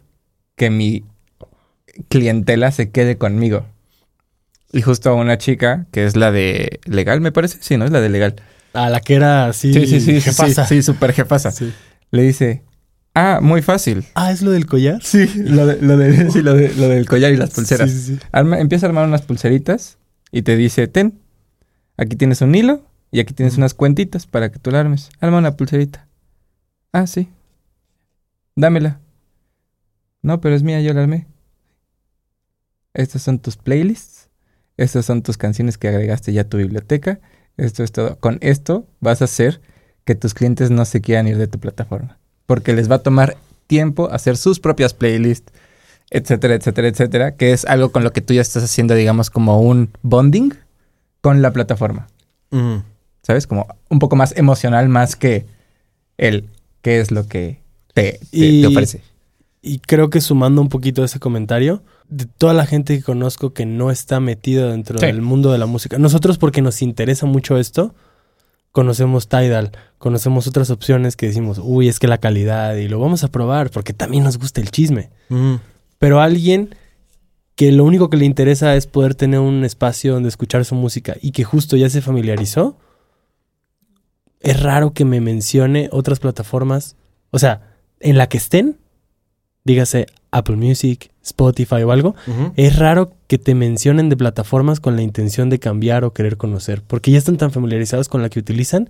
que 0.60 0.68
mi 0.68 1.04
clientela 2.08 2.70
se 2.70 2.90
quede 2.90 3.16
conmigo. 3.16 3.64
Y 4.72 4.82
justo 4.82 5.14
una 5.16 5.38
chica, 5.38 5.86
que 5.90 6.04
es 6.04 6.16
la 6.16 6.30
de 6.30 6.80
legal, 6.84 7.22
me 7.22 7.32
parece. 7.32 7.56
Sí, 7.62 7.78
¿no? 7.78 7.86
Es 7.86 7.90
la 7.92 8.02
de 8.02 8.10
legal. 8.10 8.36
A 8.74 8.90
la 8.90 9.00
que 9.00 9.14
era 9.14 9.46
así. 9.46 9.72
Sí, 9.72 9.86
sí, 9.86 10.00
sí. 10.02 10.20
jefasa. 10.20 10.66
Sí, 10.66 10.76
sí, 10.76 10.82
súper 10.82 11.14
jefasa. 11.14 11.50
Sí. 11.50 11.72
Le 12.10 12.22
dice, 12.24 12.62
ah, 13.14 13.38
muy 13.40 13.62
fácil. 13.62 14.04
Ah, 14.14 14.32
¿es 14.32 14.42
lo 14.42 14.50
del 14.50 14.66
collar? 14.66 15.02
Sí, 15.02 15.26
lo, 15.34 15.64
de- 15.64 15.80
lo, 15.80 15.96
de- 15.96 16.30
sí, 16.30 16.42
lo, 16.42 16.52
de- 16.54 16.74
lo 16.74 16.88
del 16.88 17.06
collar 17.06 17.32
y 17.32 17.38
las 17.38 17.50
pulseras. 17.50 17.90
Sí, 17.90 17.98
sí. 17.98 18.18
Arma- 18.32 18.60
empieza 18.60 18.84
a 18.84 18.90
armar 18.90 19.06
unas 19.08 19.22
pulseritas 19.22 19.96
y 20.30 20.42
te 20.42 20.56
dice, 20.56 20.88
ten, 20.88 21.18
aquí 21.96 22.16
tienes 22.16 22.42
un 22.42 22.54
hilo 22.54 22.82
y 23.10 23.20
aquí 23.20 23.32
tienes 23.32 23.56
unas 23.56 23.72
cuentitas 23.72 24.26
para 24.26 24.52
que 24.52 24.58
tú 24.58 24.70
la 24.70 24.80
armes. 24.80 25.08
Arma 25.20 25.38
una 25.38 25.56
pulserita. 25.56 26.06
Ah, 26.92 27.06
sí. 27.06 27.28
Dámela. 28.56 29.00
No, 30.22 30.40
pero 30.40 30.54
es 30.54 30.62
mía, 30.62 30.80
yo 30.80 30.92
la 30.92 31.02
armé. 31.02 31.26
Estas 32.94 33.22
son 33.22 33.38
tus 33.38 33.56
playlists. 33.56 34.28
Estas 34.76 35.06
son 35.06 35.22
tus 35.22 35.36
canciones 35.36 35.78
que 35.78 35.88
agregaste 35.88 36.32
ya 36.32 36.42
a 36.42 36.48
tu 36.48 36.56
biblioteca. 36.56 37.20
Esto 37.56 37.82
es 37.84 37.92
todo. 37.92 38.16
Con 38.18 38.38
esto 38.40 38.86
vas 39.00 39.20
a 39.22 39.24
hacer 39.26 39.60
que 40.04 40.14
tus 40.14 40.34
clientes 40.34 40.70
no 40.70 40.84
se 40.84 41.00
quieran 41.00 41.28
ir 41.28 41.36
de 41.36 41.46
tu 41.46 41.58
plataforma. 41.58 42.18
Porque 42.46 42.72
les 42.72 42.90
va 42.90 42.96
a 42.96 43.02
tomar 43.02 43.36
tiempo 43.66 44.10
hacer 44.10 44.36
sus 44.36 44.58
propias 44.58 44.94
playlists, 44.94 45.52
etcétera, 46.10 46.54
etcétera, 46.54 46.88
etcétera, 46.88 47.36
que 47.36 47.52
es 47.52 47.64
algo 47.66 47.92
con 47.92 48.02
lo 48.02 48.12
que 48.12 48.20
tú 48.20 48.34
ya 48.34 48.40
estás 48.40 48.64
haciendo, 48.64 48.94
digamos, 48.94 49.30
como 49.30 49.60
un 49.60 49.90
bonding 50.02 50.52
con 51.20 51.42
la 51.42 51.52
plataforma. 51.52 52.08
¿Sabes? 53.22 53.46
Como 53.46 53.68
un 53.90 53.98
poco 54.00 54.16
más 54.16 54.36
emocional 54.36 54.88
más 54.88 55.14
que 55.14 55.46
el 56.18 56.48
qué 56.82 56.98
es 57.00 57.10
lo 57.12 57.28
que 57.28 57.60
te, 57.94 58.14
te- 58.14 58.20
Y- 58.32 58.60
te 58.62 58.66
ofrece. 58.66 59.02
Y 59.62 59.78
creo 59.80 60.08
que 60.08 60.20
sumando 60.20 60.62
un 60.62 60.68
poquito 60.68 61.02
a 61.02 61.04
ese 61.04 61.18
comentario, 61.20 61.82
de 62.08 62.24
toda 62.24 62.54
la 62.54 62.66
gente 62.66 62.96
que 62.96 63.02
conozco 63.04 63.52
que 63.52 63.66
no 63.66 63.90
está 63.90 64.18
metida 64.20 64.70
dentro 64.70 64.98
Sí. 64.98 65.06
del 65.06 65.20
mundo 65.22 65.52
de 65.52 65.58
la 65.58 65.66
música, 65.66 65.98
nosotros 65.98 66.38
porque 66.38 66.62
nos 66.62 66.80
interesa 66.82 67.26
mucho 67.26 67.58
esto, 67.58 67.94
conocemos 68.72 69.28
Tidal, 69.28 69.72
conocemos 69.98 70.46
otras 70.46 70.70
opciones 70.70 71.14
que 71.16 71.26
decimos, 71.26 71.60
uy, 71.62 71.88
es 71.88 71.98
que 71.98 72.08
la 72.08 72.18
calidad 72.18 72.74
y 72.76 72.88
lo 72.88 72.98
vamos 73.00 73.22
a 73.22 73.28
probar 73.28 73.70
porque 73.70 73.92
también 73.92 74.24
nos 74.24 74.38
gusta 74.38 74.60
el 74.60 74.70
chisme. 74.70 75.10
Ujú. 75.28 75.60
Pero 75.98 76.20
alguien 76.20 76.74
que 77.54 77.70
lo 77.72 77.84
único 77.84 78.08
que 78.08 78.16
le 78.16 78.24
interesa 78.24 78.74
es 78.76 78.86
poder 78.86 79.14
tener 79.14 79.40
un 79.40 79.64
espacio 79.64 80.14
donde 80.14 80.30
escuchar 80.30 80.64
su 80.64 80.74
música 80.74 81.16
y 81.20 81.32
que 81.32 81.44
justo 81.44 81.76
ya 81.76 81.90
se 81.90 82.00
familiarizó, 82.00 82.78
es 84.40 84.62
raro 84.62 84.94
que 84.94 85.04
me 85.04 85.20
mencione 85.20 85.90
otras 85.92 86.18
plataformas, 86.18 86.96
o 87.30 87.38
sea, 87.38 87.74
en 88.00 88.16
la 88.16 88.28
que 88.28 88.38
estén, 88.38 88.78
dígase 89.70 90.06
Apple 90.32 90.56
Music, 90.56 91.10
Spotify 91.22 91.82
o 91.82 91.92
algo, 91.92 92.14
es 92.56 92.76
raro 92.78 93.12
que 93.26 93.38
te 93.38 93.54
mencionen 93.54 94.08
de 94.08 94.16
plataformas 94.16 94.80
con 94.80 94.96
la 94.96 95.02
intención 95.02 95.50
de 95.50 95.58
cambiar 95.58 96.04
o 96.04 96.12
querer 96.12 96.36
conocer, 96.36 96.82
porque 96.86 97.10
ya 97.10 97.18
están 97.18 97.36
tan 97.36 97.50
familiarizados 97.52 98.08
con 98.08 98.22
la 98.22 98.28
que 98.28 98.38
utilizan 98.38 98.88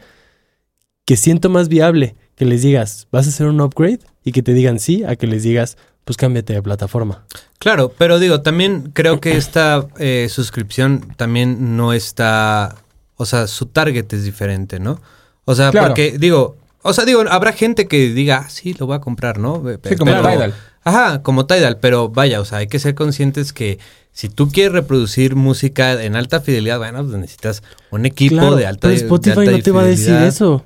que 1.06 1.16
siento 1.16 1.48
más 1.50 1.68
viable 1.68 2.14
que 2.36 2.44
les 2.44 2.62
digas, 2.62 3.08
vas 3.10 3.26
a 3.26 3.30
hacer 3.30 3.46
un 3.46 3.60
upgrade 3.60 4.00
y 4.24 4.32
que 4.32 4.42
te 4.42 4.54
digan 4.54 4.78
sí, 4.78 5.02
a 5.04 5.16
que 5.16 5.26
les 5.26 5.42
digas, 5.42 5.76
pues 6.04 6.16
cámbiate 6.16 6.52
de 6.54 6.62
plataforma. 6.62 7.24
Claro, 7.58 7.92
pero 7.98 8.18
digo, 8.18 8.40
también 8.42 8.90
creo 8.94 9.20
que 9.20 9.36
esta 9.36 9.86
eh, 9.98 10.28
suscripción 10.30 11.00
también 11.16 11.76
no 11.76 11.92
está, 11.92 12.76
o 13.16 13.26
sea, 13.26 13.46
su 13.46 13.66
target 13.66 14.10
es 14.12 14.24
diferente, 14.24 14.78
¿no? 14.80 15.00
O 15.44 15.54
sea, 15.54 15.70
Claro. 15.70 15.88
porque 15.88 16.16
digo, 16.18 16.56
o 16.82 16.92
sea, 16.94 17.04
digo, 17.04 17.22
habrá 17.28 17.52
gente 17.52 17.86
que 17.88 18.10
diga, 18.14 18.44
ah, 18.46 18.48
sí, 18.50 18.74
lo 18.78 18.86
voy 18.86 18.96
a 18.96 19.00
comprar, 19.00 19.38
¿no? 19.38 19.62
Sí, 19.84 19.96
como 19.96 20.12
Pero- 20.12 20.28
Tidal. 20.30 20.54
Ajá, 20.82 21.22
como 21.22 21.46
Tidal, 21.46 21.78
pero 21.78 22.08
vaya, 22.08 22.40
o 22.40 22.44
sea, 22.44 22.58
hay 22.58 22.66
que 22.66 22.78
ser 22.78 22.94
conscientes 22.94 23.52
que 23.52 23.78
si 24.12 24.28
tú 24.28 24.48
quieres 24.50 24.72
reproducir 24.72 25.36
música 25.36 26.02
en 26.02 26.16
alta 26.16 26.40
fidelidad, 26.40 26.78
bueno, 26.78 27.04
pues 27.04 27.16
necesitas 27.18 27.62
un 27.90 28.06
equipo 28.06 28.36
Claro, 28.36 28.56
de 28.56 28.66
alta 28.66 28.88
pero 28.88 28.94
Spotify 28.94 29.34
de 29.34 29.40
alta 29.40 29.52
no 29.52 29.62
te 29.62 29.70
va 29.72 29.82
a 29.82 29.84
decir 29.86 30.06
fidelidad. 30.06 30.28
eso. 30.28 30.64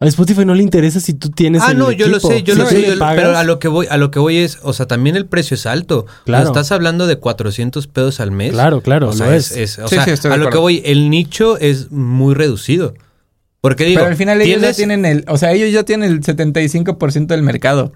A 0.00 0.06
Spotify 0.06 0.44
no 0.44 0.54
le 0.54 0.62
interesa 0.62 1.00
si 1.00 1.12
tú 1.14 1.30
tienes 1.30 1.60
Ah, 1.64 1.72
el 1.72 1.78
no, 1.78 1.90
yo 1.90 2.06
lo 2.06 2.20
sé, 2.20 2.44
yo 2.44 2.54
Si 2.54 2.60
lo 2.60 2.66
sé, 2.66 2.78
le 2.78 2.86
yo 2.86 2.92
lo- 2.94 3.00
pagas- 3.00 3.16
pero 3.16 3.36
a 3.36 3.42
lo 3.42 3.58
que 3.58 3.66
voy, 3.66 3.88
a 3.90 3.96
lo 3.96 4.12
que 4.12 4.20
voy 4.20 4.36
es, 4.36 4.60
o 4.62 4.72
sea, 4.72 4.86
también 4.86 5.16
el 5.16 5.26
precio 5.26 5.56
es 5.56 5.66
alto. 5.66 6.06
Claro. 6.24 6.46
Estás 6.46 6.70
hablando 6.70 7.08
de 7.08 7.16
400 7.16 7.88
pesos 7.88 8.20
al 8.20 8.30
mes. 8.30 8.52
Claro, 8.52 8.80
claro, 8.80 9.08
o 9.08 9.10
lo 9.10 9.16
sea, 9.16 9.34
es. 9.34 9.50
o 9.80 9.88
Sí, 9.88 9.96
sea, 9.96 10.04
sí, 10.04 10.10
estoy 10.12 10.28
de 10.28 10.34
a 10.36 10.38
lo 10.38 10.50
que 10.50 10.58
voy, 10.58 10.82
el 10.84 11.10
nicho 11.10 11.58
es 11.58 11.90
muy 11.90 12.34
reducido. 12.34 12.94
Porque 13.60 13.84
digo, 13.84 13.98
Pero 13.98 14.10
al 14.10 14.16
final 14.16 14.40
ellos 14.40 14.58
tienes- 14.60 14.76
ya 14.76 14.76
tienen 14.76 15.04
el, 15.04 15.24
o 15.26 15.36
sea, 15.36 15.50
ellos 15.52 15.72
ya 15.72 15.82
tienen 15.82 16.12
el 16.12 16.20
75% 16.22 17.34
del 17.34 17.42
mercado. 17.42 17.92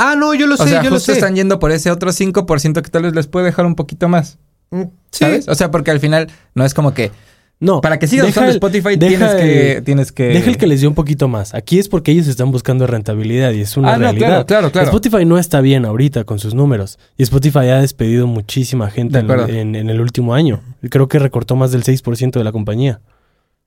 Ah, 0.00 0.16
no, 0.16 0.34
yo 0.34 0.46
lo 0.46 0.56
sé, 0.56 0.62
o 0.62 0.66
sea, 0.66 0.82
yo 0.82 0.90
lo 0.90 0.96
justo 0.96 1.12
sé. 1.12 1.18
están 1.18 1.36
yendo 1.36 1.58
por 1.58 1.70
ese 1.72 1.90
otro 1.90 2.10
5% 2.10 2.82
que 2.82 2.90
tal 2.90 3.02
vez 3.02 3.14
les 3.14 3.26
puede 3.26 3.46
dejar 3.46 3.66
un 3.66 3.74
poquito 3.74 4.08
más, 4.08 4.38
Mm, 4.70 4.82
Sí. 5.10 5.24
¿sabes? 5.24 5.48
O 5.48 5.54
sea, 5.54 5.70
porque 5.70 5.90
al 5.90 6.00
final 6.00 6.28
no 6.54 6.64
es 6.64 6.74
como 6.74 6.94
que 6.94 7.10
No. 7.58 7.80
para 7.80 7.98
que 7.98 8.06
sigas 8.06 8.26
deja 8.26 8.40
usando 8.40 8.50
el- 8.52 8.56
Spotify 8.56 8.96
deja 8.96 9.08
tienes 9.08 9.34
que 9.34 9.72
el- 9.76 9.82
tienes 9.84 10.12
que 10.12 10.22
Deja 10.28 10.48
el 10.50 10.56
que 10.56 10.66
les 10.66 10.80
dio 10.80 10.88
un 10.88 10.94
poquito 10.94 11.26
más. 11.28 11.52
Aquí 11.54 11.78
es 11.78 11.88
porque 11.88 12.12
ellos 12.12 12.26
están 12.28 12.50
buscando 12.52 12.86
rentabilidad 12.86 13.50
y 13.52 13.60
es 13.60 13.76
una 13.76 13.90
Ah, 13.90 13.96
no, 13.96 14.02
realidad. 14.04 14.26
claro, 14.28 14.46
claro, 14.46 14.72
claro. 14.72 14.86
Spotify 14.86 15.24
no 15.26 15.36
está 15.38 15.60
bien 15.60 15.84
ahorita 15.84 16.24
con 16.24 16.38
sus 16.38 16.54
números. 16.54 16.98
Y 17.18 17.22
Spotify 17.24 17.68
ha 17.68 17.80
despedido 17.80 18.26
muchísima 18.26 18.90
gente 18.90 19.14
De 19.14 19.18
en, 19.20 19.24
acuerdo. 19.30 19.48
en- 19.52 19.74
en 19.74 19.90
el 19.90 20.00
último 20.00 20.32
año. 20.34 20.60
Creo 20.88 21.08
que 21.08 21.18
recortó 21.18 21.56
más 21.56 21.72
del 21.72 21.82
6% 21.82 22.38
de 22.38 22.44
la 22.44 22.52
compañía. 22.52 23.00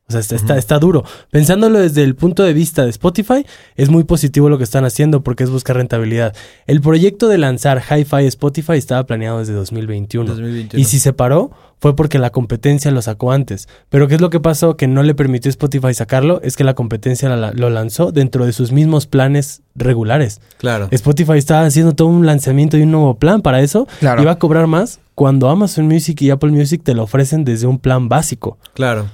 O 0.09 0.11
sea, 0.11 0.19
está, 0.19 0.35
está, 0.35 0.57
está 0.57 0.79
duro. 0.79 1.03
Pensándolo 1.31 1.79
desde 1.79 2.03
el 2.03 2.15
punto 2.15 2.43
de 2.43 2.53
vista 2.53 2.83
de 2.83 2.89
Spotify, 2.89 3.45
es 3.75 3.89
muy 3.89 4.03
positivo 4.03 4.49
lo 4.49 4.57
que 4.57 4.65
están 4.65 4.83
haciendo 4.83 5.23
porque 5.23 5.43
es 5.45 5.49
buscar 5.49 5.77
rentabilidad. 5.77 6.35
El 6.67 6.81
proyecto 6.81 7.29
de 7.29 7.37
lanzar 7.37 7.81
Hi-Fi 7.89 8.25
Spotify 8.27 8.73
estaba 8.73 9.05
planeado 9.05 9.39
desde 9.39 9.53
2021. 9.53 10.29
2021. 10.29 10.81
Y 10.81 10.85
si 10.85 10.99
se 10.99 11.13
paró, 11.13 11.51
fue 11.79 11.95
porque 11.95 12.19
la 12.19 12.31
competencia 12.31 12.91
lo 12.91 13.01
sacó 13.01 13.31
antes. 13.31 13.69
Pero 13.89 14.07
¿qué 14.09 14.15
es 14.15 14.21
lo 14.21 14.29
que 14.29 14.41
pasó 14.41 14.75
que 14.75 14.87
no 14.87 15.03
le 15.03 15.15
permitió 15.15 15.49
Spotify 15.49 15.93
sacarlo? 15.93 16.41
Es 16.43 16.57
que 16.57 16.65
la 16.65 16.73
competencia 16.75 17.29
la- 17.29 17.51
lo 17.53 17.69
lanzó 17.69 18.11
dentro 18.11 18.45
de 18.45 18.51
sus 18.51 18.73
mismos 18.73 19.07
planes 19.07 19.61
regulares. 19.73 20.41
Claro. 20.57 20.89
Spotify 20.91 21.37
estaba 21.37 21.65
haciendo 21.65 21.93
todo 21.93 22.09
un 22.09 22.25
lanzamiento 22.25 22.77
y 22.77 22.81
un 22.83 22.91
nuevo 22.91 23.15
plan 23.17 23.41
para 23.41 23.61
eso. 23.61 23.87
Claro. 23.99 24.21
Iba 24.21 24.31
a 24.33 24.37
cobrar 24.39 24.67
más 24.67 24.99
cuando 25.15 25.49
Amazon 25.49 25.85
Music 25.87 26.21
y 26.21 26.29
Apple 26.29 26.51
Music 26.51 26.81
te 26.83 26.93
lo 26.93 27.03
ofrecen 27.03 27.45
desde 27.45 27.67
un 27.67 27.79
plan 27.79 28.09
básico. 28.09 28.57
Claro. 28.73 29.07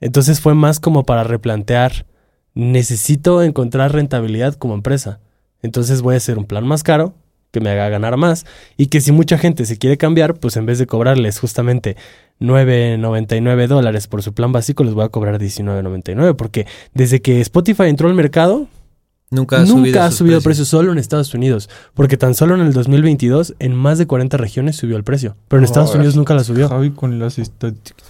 Entonces 0.00 0.40
fue 0.40 0.54
más 0.54 0.80
como 0.80 1.04
para 1.04 1.24
replantear, 1.24 2.06
necesito 2.54 3.42
encontrar 3.42 3.92
rentabilidad 3.92 4.54
como 4.54 4.74
empresa. 4.74 5.20
Entonces 5.62 6.02
voy 6.02 6.14
a 6.14 6.18
hacer 6.18 6.38
un 6.38 6.44
plan 6.44 6.66
más 6.66 6.82
caro, 6.82 7.14
que 7.50 7.60
me 7.60 7.70
haga 7.70 7.88
ganar 7.88 8.16
más, 8.16 8.44
y 8.76 8.86
que 8.86 9.00
si 9.00 9.12
mucha 9.12 9.38
gente 9.38 9.64
se 9.64 9.78
quiere 9.78 9.96
cambiar, 9.96 10.34
pues 10.34 10.56
en 10.56 10.66
vez 10.66 10.78
de 10.78 10.86
cobrarles 10.86 11.38
justamente 11.38 11.96
9.99 12.40 13.66
dólares 13.66 14.06
por 14.06 14.22
su 14.22 14.34
plan 14.34 14.52
básico, 14.52 14.84
les 14.84 14.94
voy 14.94 15.04
a 15.04 15.08
cobrar 15.08 15.38
19.99, 15.40 16.36
porque 16.36 16.66
desde 16.94 17.22
que 17.22 17.40
Spotify 17.40 17.84
entró 17.84 18.08
al 18.08 18.14
mercado, 18.14 18.68
Nunca 19.28 19.56
ha 19.56 19.66
subido, 19.66 19.86
nunca 19.86 20.06
ha 20.06 20.10
subido 20.12 20.36
el 20.36 20.42
precios. 20.42 20.68
precio 20.68 20.78
solo 20.78 20.92
en 20.92 20.98
Estados 20.98 21.34
Unidos, 21.34 21.68
porque 21.94 22.16
tan 22.16 22.34
solo 22.34 22.54
en 22.54 22.60
el 22.60 22.72
2022 22.72 23.56
en 23.58 23.74
más 23.74 23.98
de 23.98 24.06
40 24.06 24.36
regiones 24.36 24.76
subió 24.76 24.96
el 24.96 25.02
precio, 25.02 25.36
pero 25.48 25.58
en 25.58 25.64
Estados 25.64 25.88
Ahora. 25.88 25.98
Unidos 26.00 26.14
nunca 26.14 26.34
la 26.34 26.44
subió. 26.44 26.68
Javi 26.68 26.90
con 26.90 27.18
las 27.18 27.38
estadísticas. 27.38 28.06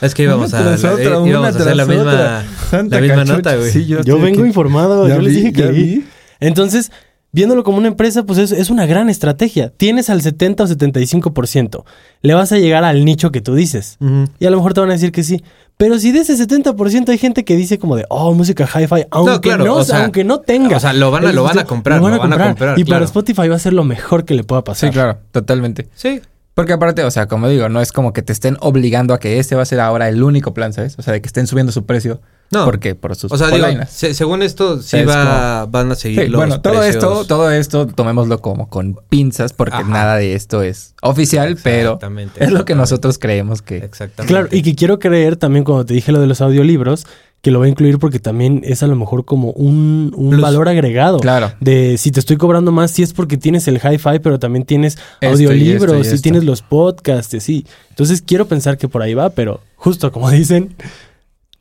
Es 0.00 0.14
que 0.14 0.22
íbamos 0.24 0.54
a, 0.54 0.62
tras 0.62 0.84
otra, 0.84 1.02
eh, 1.04 1.16
una 1.18 1.28
íbamos 1.28 1.56
a 1.56 1.58
hacer 1.58 1.76
la 1.76 1.86
misma, 1.86 2.02
otra. 2.02 2.44
Santa 2.70 2.96
la 2.96 3.00
misma 3.02 3.16
cachucha. 3.16 3.36
nota, 3.36 3.56
güey. 3.56 3.70
Sí, 3.70 3.86
yo 3.86 4.02
Yo 4.02 4.18
vengo 4.20 4.40
aquí. 4.40 4.48
informado, 4.48 5.08
Ya 5.08 5.16
yo 5.16 5.22
les 5.22 5.32
vi, 5.34 5.40
dije 5.40 5.52
que 5.52 5.66
vi. 5.68 6.04
Entonces, 6.40 6.92
viéndolo 7.32 7.64
como 7.64 7.78
una 7.78 7.88
empresa, 7.88 8.22
pues 8.24 8.38
es, 8.38 8.52
es 8.52 8.70
una 8.70 8.86
gran 8.86 9.08
estrategia. 9.10 9.70
Tienes 9.76 10.08
al 10.10 10.22
70 10.22 10.64
o 10.64 10.66
75%. 10.66 11.84
Le 12.22 12.34
vas 12.34 12.52
a 12.52 12.58
llegar 12.58 12.84
al 12.84 13.04
nicho 13.04 13.30
que 13.32 13.40
tú 13.40 13.54
dices. 13.54 13.98
Y 14.38 14.46
a 14.46 14.50
lo 14.50 14.56
mejor 14.56 14.74
te 14.74 14.80
van 14.80 14.90
a 14.90 14.92
decir 14.94 15.12
que 15.12 15.22
sí. 15.24 15.42
Pero 15.76 15.98
si 15.98 16.10
de 16.10 16.20
ese 16.20 16.34
70% 16.36 17.08
hay 17.08 17.18
gente 17.18 17.44
que 17.44 17.56
dice 17.56 17.78
como 17.78 17.94
de, 17.96 18.04
oh, 18.08 18.34
música 18.34 18.64
hi-fi, 18.64 19.04
aunque 19.10 19.30
no, 19.32 19.40
claro, 19.40 19.74
o 19.76 19.84
sea, 19.84 20.02
aunque 20.02 20.24
no 20.24 20.40
tenga. 20.40 20.76
o 20.76 20.80
sea, 20.80 20.92
lo 20.92 21.10
van 21.12 21.24
a- 21.26 21.32
lo 21.32 21.44
van 21.44 21.56
a 21.58 21.64
comprar, 21.64 21.98
Lo 21.98 22.04
van 22.04 22.14
a 22.14 22.16
lo 22.16 22.22
van 22.22 22.32
a 22.32 22.36
comprar. 22.36 22.48
comprar, 22.48 22.78
y 22.80 22.84
para. 22.84 23.04
Spotify 23.04 23.46
va 23.48 23.54
a 23.54 23.60
ser 23.60 23.72
lo 23.74 23.84
mejor 23.84 24.24
que 24.24 24.34
le 24.34 24.42
pueda 24.42 24.64
pasar. 24.64 24.88
Sí, 24.90 24.92
claro, 24.92 25.18
totalmente. 25.30 25.88
Sí. 25.94 26.20
Porque 26.58 26.72
aparte, 26.72 27.04
o 27.04 27.10
sea, 27.12 27.28
como 27.28 27.48
digo, 27.48 27.68
no 27.68 27.80
es 27.80 27.92
como 27.92 28.12
que 28.12 28.20
te 28.20 28.32
estén 28.32 28.56
obligando 28.58 29.14
a 29.14 29.20
que 29.20 29.38
este 29.38 29.54
va 29.54 29.62
a 29.62 29.64
ser 29.64 29.78
ahora 29.78 30.08
el 30.08 30.24
único 30.24 30.54
plan, 30.54 30.72
¿sabes? 30.72 30.96
O 30.98 31.02
sea, 31.02 31.12
de 31.12 31.20
que 31.22 31.28
estén 31.28 31.46
subiendo 31.46 31.70
su 31.70 31.86
precio. 31.86 32.20
No. 32.50 32.64
Porque 32.64 32.96
por 32.96 33.14
sus 33.14 33.30
O 33.30 33.36
sea, 33.38 33.46
digo, 33.46 33.58
polainas. 33.58 33.90
se- 33.92 34.12
según 34.12 34.42
esto, 34.42 34.82
sí 34.82 34.96
Es 34.96 35.06
va, 35.08 35.66
van 35.66 35.92
a 35.92 35.94
seguir 35.94 36.22
Sí, 36.22 36.26
los 36.28 36.36
bueno, 36.40 36.60
todo 36.60 36.72
precios. 36.80 36.96
esto, 36.96 37.24
todo 37.26 37.50
esto 37.52 37.86
tomémoslo 37.86 38.40
como 38.40 38.68
con 38.68 38.98
pinzas 39.08 39.52
porque 39.52 39.76
Ajá. 39.76 39.88
nada 39.88 40.16
de 40.16 40.34
esto 40.34 40.62
es 40.64 40.94
oficial, 41.00 41.56
pero 41.62 42.00
es 42.40 42.50
lo 42.50 42.64
que 42.64 42.74
nosotros 42.74 43.18
creemos 43.20 43.62
que 43.62 43.76
Exactamente. 43.76 44.32
Claro, 44.34 44.48
y 44.50 44.62
que 44.62 44.74
quiero 44.74 44.98
creer 44.98 45.36
también 45.36 45.64
cuando 45.64 45.86
te 45.86 45.94
dije 45.94 46.10
lo 46.10 46.20
de 46.20 46.26
los 46.26 46.40
audiolibros, 46.40 47.06
que 47.40 47.50
lo 47.52 47.60
voy 47.60 47.68
a 47.68 47.70
incluir 47.70 47.98
porque 47.98 48.18
también 48.18 48.62
es 48.64 48.82
a 48.82 48.86
lo 48.88 48.96
mejor 48.96 49.24
como 49.24 49.52
un, 49.52 50.12
un 50.16 50.40
valor 50.40 50.68
agregado. 50.68 51.18
Claro. 51.20 51.52
De 51.60 51.96
si 51.96 52.10
te 52.10 52.18
estoy 52.20 52.36
cobrando 52.36 52.72
más, 52.72 52.90
sí 52.90 53.02
es 53.02 53.12
porque 53.12 53.36
tienes 53.36 53.68
el 53.68 53.76
hi-fi, 53.76 54.18
pero 54.22 54.38
también 54.40 54.64
tienes 54.64 54.94
Esto 55.20 55.40
y 55.40 55.44
audiolibros, 55.46 56.06
esto 56.06 56.16
y 56.16 56.20
tienes 56.20 56.44
los 56.44 56.62
podcasts, 56.62 57.34
y 57.34 57.40
sí. 57.40 57.66
Entonces 57.90 58.22
quiero 58.22 58.46
pensar 58.48 58.76
que 58.76 58.88
por 58.88 59.02
ahí 59.02 59.14
va, 59.14 59.30
pero 59.30 59.60
justo 59.76 60.10
como 60.10 60.28
dicen, 60.32 60.74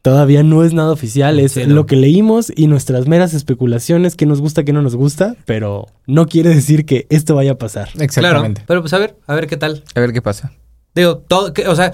todavía 0.02 0.42
no 0.44 0.64
es 0.64 0.74
nada 0.74 0.92
oficial, 0.92 1.40
es 1.40 1.54
Sí, 1.54 1.64
no. 1.68 1.76
lo 1.76 1.86
que 1.86 1.96
leímos 1.96 2.52
y 2.56 2.68
nuestras 2.68 3.08
meras 3.08 3.34
especulaciones, 3.34 4.16
que 4.16 4.26
nos 4.26 4.42
gusta, 4.42 4.64
que 4.64 4.74
no 4.74 4.82
nos 4.82 4.96
gusta, 4.96 5.36
pero 5.46 5.88
no 6.06 6.26
quiere 6.28 6.50
decir 6.50 6.86
que 6.86 7.06
esto 7.10 7.36
vaya 7.36 7.52
a 7.52 7.58
pasar. 7.58 7.90
Claro, 7.92 8.04
Exactamente. 8.06 8.64
pero 8.66 8.82
pues 8.82 8.94
a 8.94 8.98
ver, 9.00 9.16
a 9.28 9.36
ver 9.36 9.48
qué 9.48 9.58
tal. 9.58 9.84
A 9.96 10.00
ver 10.00 10.14
qué 10.14 10.22
pasa. 10.22 10.54
Digo, 10.96 11.18
todo, 11.18 11.54
que- 11.54 11.68
o 11.68 11.76
sea, 11.76 11.92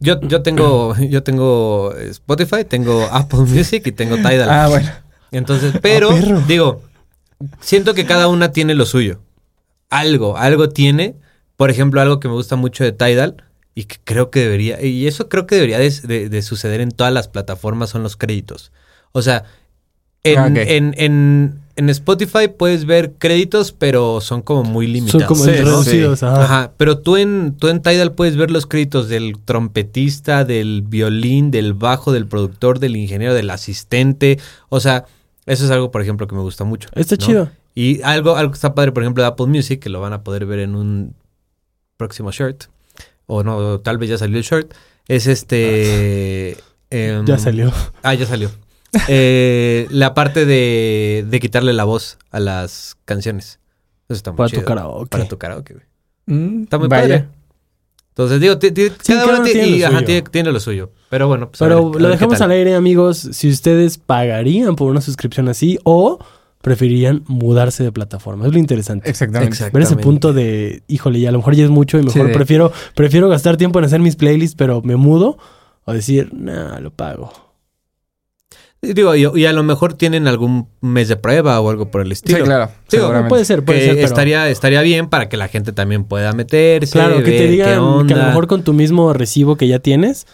yo, 0.00 0.20
yo 0.22 0.42
tengo, 0.42 0.94
yo 1.08 1.22
tengo 1.22 1.94
Spotify, 1.96 2.64
tengo 2.64 3.04
Apple 3.10 3.40
Music 3.40 3.86
y 3.86 3.92
tengo 3.92 4.16
Tidal. 4.16 4.48
Ah, 4.50 4.68
bueno. 4.68 4.88
Entonces, 5.30 5.74
pero, 5.82 6.10
Ah, 6.10 6.14
perro. 6.20 6.40
digo, 6.46 6.82
siento 7.60 7.94
que 7.94 8.06
cada 8.06 8.28
una 8.28 8.52
tiene 8.52 8.74
lo 8.74 8.86
suyo. 8.86 9.20
Algo, 9.90 10.36
algo 10.36 10.68
tiene. 10.68 11.14
Por 11.56 11.70
ejemplo, 11.70 12.00
algo 12.00 12.20
que 12.20 12.28
me 12.28 12.34
gusta 12.34 12.56
mucho 12.56 12.84
de 12.84 12.92
Tidal 12.92 13.44
y 13.74 13.84
que 13.84 13.96
creo 14.04 14.30
que 14.30 14.40
debería, 14.40 14.82
y 14.82 15.06
eso 15.06 15.28
creo 15.28 15.46
que 15.46 15.54
debería 15.56 15.78
de, 15.78 15.90
de- 16.04 16.28
de 16.28 16.42
suceder 16.42 16.80
en 16.80 16.90
todas 16.90 17.12
las 17.12 17.28
plataformas, 17.28 17.90
son 17.90 18.02
los 18.02 18.16
créditos. 18.16 18.72
O 19.12 19.22
sea, 19.22 19.44
en, 20.24 20.38
Ah, 20.38 20.46
en, 20.62 20.94
en, 20.98 21.60
en 21.78 21.88
Spotify 21.90 22.48
puedes 22.48 22.84
ver 22.84 23.12
créditos, 23.18 23.72
pero 23.72 24.20
son 24.20 24.42
como 24.42 24.64
muy 24.64 24.86
limitados. 24.86 25.22
Son 25.22 25.28
como 25.28 25.44
Sí, 25.44 25.50
reducidos. 25.52 26.18
sí. 26.18 26.26
ajá. 26.26 26.44
Ajá, 26.44 26.72
pero 26.76 26.98
tú 26.98 27.16
en, 27.16 27.54
tú 27.58 27.68
en 27.68 27.80
Tidal 27.80 28.12
puedes 28.12 28.36
ver 28.36 28.50
los 28.50 28.66
créditos 28.66 29.08
del 29.08 29.38
trompetista, 29.44 30.44
del 30.44 30.82
violín, 30.82 31.50
del 31.50 31.74
bajo, 31.74 32.12
del 32.12 32.26
productor, 32.26 32.78
del 32.80 32.96
ingeniero, 32.96 33.32
del 33.32 33.48
asistente. 33.50 34.38
O 34.68 34.80
sea, 34.80 35.06
eso 35.46 35.64
es 35.64 35.70
algo, 35.70 35.90
por 35.90 36.02
ejemplo, 36.02 36.26
que 36.26 36.34
me 36.34 36.42
gusta 36.42 36.64
mucho. 36.64 36.88
Está 36.94 37.16
¿no? 37.16 37.26
chido. 37.26 37.50
Y 37.74 38.02
algo, 38.02 38.36
algo 38.36 38.50
que 38.52 38.56
está 38.56 38.74
padre, 38.74 38.90
por 38.92 39.02
ejemplo, 39.04 39.22
de 39.22 39.28
Apple 39.28 39.46
Music, 39.46 39.80
que 39.80 39.88
lo 39.88 40.00
van 40.00 40.12
a 40.12 40.22
poder 40.24 40.46
ver 40.46 40.58
en 40.58 40.74
un 40.74 41.14
próximo 41.96 42.32
shirt. 42.32 42.64
o 43.26 43.42
no, 43.44 43.78
tal 43.80 43.98
vez 43.98 44.10
ya 44.10 44.18
salió 44.18 44.36
el 44.38 44.42
short, 44.44 44.72
es 45.06 45.26
este... 45.28 46.56
em, 46.90 47.24
Ya 47.24 47.38
salió. 47.38 47.72
Ah, 48.02 48.14
ya 48.14 48.26
salió. 48.26 48.50
Eh, 49.08 49.86
la 49.90 50.14
parte 50.14 50.44
de, 50.46 51.24
de 51.28 51.40
quitarle 51.40 51.72
la 51.72 51.84
voz 51.84 52.18
a 52.30 52.40
las 52.40 52.96
canciones. 53.04 53.60
Eso 54.08 54.16
está 54.16 54.30
muy 54.32 54.38
Para 54.38 54.48
chido. 54.50 54.62
tu 54.62 54.66
karaoke. 54.68 55.08
Para 55.10 55.28
tu 55.28 55.38
karaoke, 55.38 55.74
güey. 55.74 55.86
Mm, 56.26 56.62
Está 56.64 56.78
muy 56.78 56.88
vaya. 56.88 57.02
padre. 57.02 57.28
Entonces, 58.10 58.40
digo, 58.40 58.54
Sí, 58.60 59.12
cada 59.12 59.24
uno 59.26 59.34
uno 59.36 59.44
ti- 59.44 59.52
tiene 59.52 59.68
y, 59.68 59.78
lo 59.80 59.86
ajá, 59.86 59.94
suyo. 59.96 60.06
tiene, 60.06 60.22
tiene 60.30 60.52
lo 60.52 60.60
suyo. 60.60 60.90
Pero 61.10 61.28
bueno, 61.28 61.50
pues 61.50 61.62
a 61.62 61.66
Pero 61.66 61.90
ver- 61.90 61.98
a 62.00 62.02
lo 62.02 62.08
dejamos 62.08 62.40
al 62.40 62.50
aire, 62.50 62.74
amigos. 62.74 63.18
Si 63.32 63.48
ustedes 63.48 63.98
pagarían 63.98 64.74
por 64.74 64.90
una 64.90 65.00
suscripción 65.00 65.48
así 65.48 65.78
o 65.84 66.18
preferirían 66.62 67.22
mudarse 67.28 67.84
de 67.84 67.92
plataforma. 67.92 68.46
Es 68.46 68.52
lo 68.52 68.58
interesante. 68.58 69.08
Exactamente. 69.08 69.70
Ver 69.72 69.82
ese 69.82 69.94
punto 69.96 70.32
de, 70.32 70.82
híjole, 70.88 71.20
ya 71.20 71.28
a 71.28 71.32
lo 71.32 71.38
mejor 71.38 71.54
ya 71.54 71.64
es 71.64 71.70
mucho 71.70 71.98
y 71.98 72.02
mejor 72.02 72.26
Sí, 72.26 72.32
prefiero, 72.34 72.72
prefiero 72.94 73.28
gastar 73.28 73.56
tiempo 73.56 73.78
en 73.78 73.84
hacer 73.84 74.00
mis 74.00 74.16
playlists, 74.16 74.56
pero 74.56 74.82
me 74.82 74.96
mudo 74.96 75.38
o 75.84 75.92
decir, 75.92 76.30
nah, 76.34 76.80
lo 76.80 76.90
pago. 76.90 77.32
Y 78.80 78.92
Digo, 78.92 79.14
y, 79.16 79.26
y 79.40 79.44
a 79.46 79.52
lo 79.52 79.64
mejor 79.64 79.94
tienen 79.94 80.28
algún 80.28 80.68
mes 80.80 81.08
de 81.08 81.16
prueba 81.16 81.60
o 81.60 81.68
algo 81.68 81.90
por 81.90 82.00
el 82.00 82.08
Sí, 82.08 82.12
estilo. 82.12 82.44
claro. 82.44 82.70
Digo. 82.90 83.12
Puede 83.28 83.44
ser, 83.44 83.64
puede 83.64 83.80
que 83.80 83.84
ser, 83.86 83.94
pero 83.96 84.06
estaría, 84.06 84.48
estaría 84.48 84.82
bien 84.82 85.08
para 85.08 85.28
que 85.28 85.36
la 85.36 85.48
gente 85.48 85.72
también 85.72 86.04
pueda 86.04 86.32
meterse. 86.32 86.92
claro, 86.92 87.16
que 87.18 87.24
te 87.32 87.40
ver 87.40 87.50
digan 87.50 88.06
que 88.06 88.14
a 88.14 88.18
lo 88.18 88.24
mejor 88.26 88.46
con 88.46 88.62
tu 88.62 88.72
mismo 88.72 89.12
recibo 89.12 89.56
que 89.56 89.66
ya 89.66 89.80
tienes, 89.80 90.26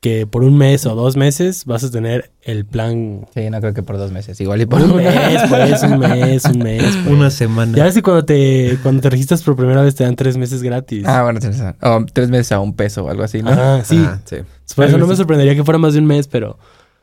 que 0.00 0.26
por 0.26 0.44
un 0.44 0.56
mes 0.56 0.84
o 0.86 0.94
dos 0.94 1.16
meses 1.16 1.64
vas 1.64 1.82
a 1.82 1.90
tener 1.90 2.30
el 2.42 2.64
plan. 2.66 3.26
Sí, 3.34 3.48
no 3.50 3.58
creo 3.60 3.74
que 3.74 3.82
por 3.82 3.96
dos 3.98 4.12
meses. 4.12 4.38
Igual 4.40 4.60
y 4.60 4.66
por 4.66 4.80
Un 4.82 4.92
un 4.92 4.96
mes. 4.98 5.40
pues, 5.48 5.82
un 5.82 5.98
mes, 5.98 6.44
un 6.44 6.58
mes. 6.58 6.82
pues. 7.04 7.06
Una 7.06 7.30
semana. 7.30 7.76
Ya 7.76 7.84
ves 7.84 7.94
que 7.94 8.02
cuando 8.02 8.24
te, 8.24 8.78
cuando 8.84 9.00
te 9.02 9.10
registras 9.10 9.42
por 9.42 9.56
primera 9.56 9.82
vez 9.82 9.94
te 9.96 10.04
dan 10.04 10.14
tres 10.14 10.36
meses 10.36 10.62
gratis. 10.62 11.04
Ah, 11.06 11.24
bueno, 11.24 11.40
tienes 11.40 11.58
razón. 11.58 11.76
O 11.82 12.06
tres 12.12 12.28
meses 12.30 12.52
a 12.52 12.60
un 12.60 12.76
peso 12.76 13.04
o 13.04 13.08
algo 13.08 13.24
así, 13.24 13.42
¿no? 13.42 13.50
Sí. 13.82 13.96
Ajá, 13.96 14.20
sí. 14.26 14.36
Por 14.76 14.84
eso 14.84 14.96
no 14.98 15.06
me 15.08 15.16
sorprendería 15.16 15.54
que 15.56 15.64
fuera 15.64 15.78
más 15.78 15.94
de 15.94 15.98
un 16.00 16.06
mes, 16.06 16.28
pero 16.28 16.56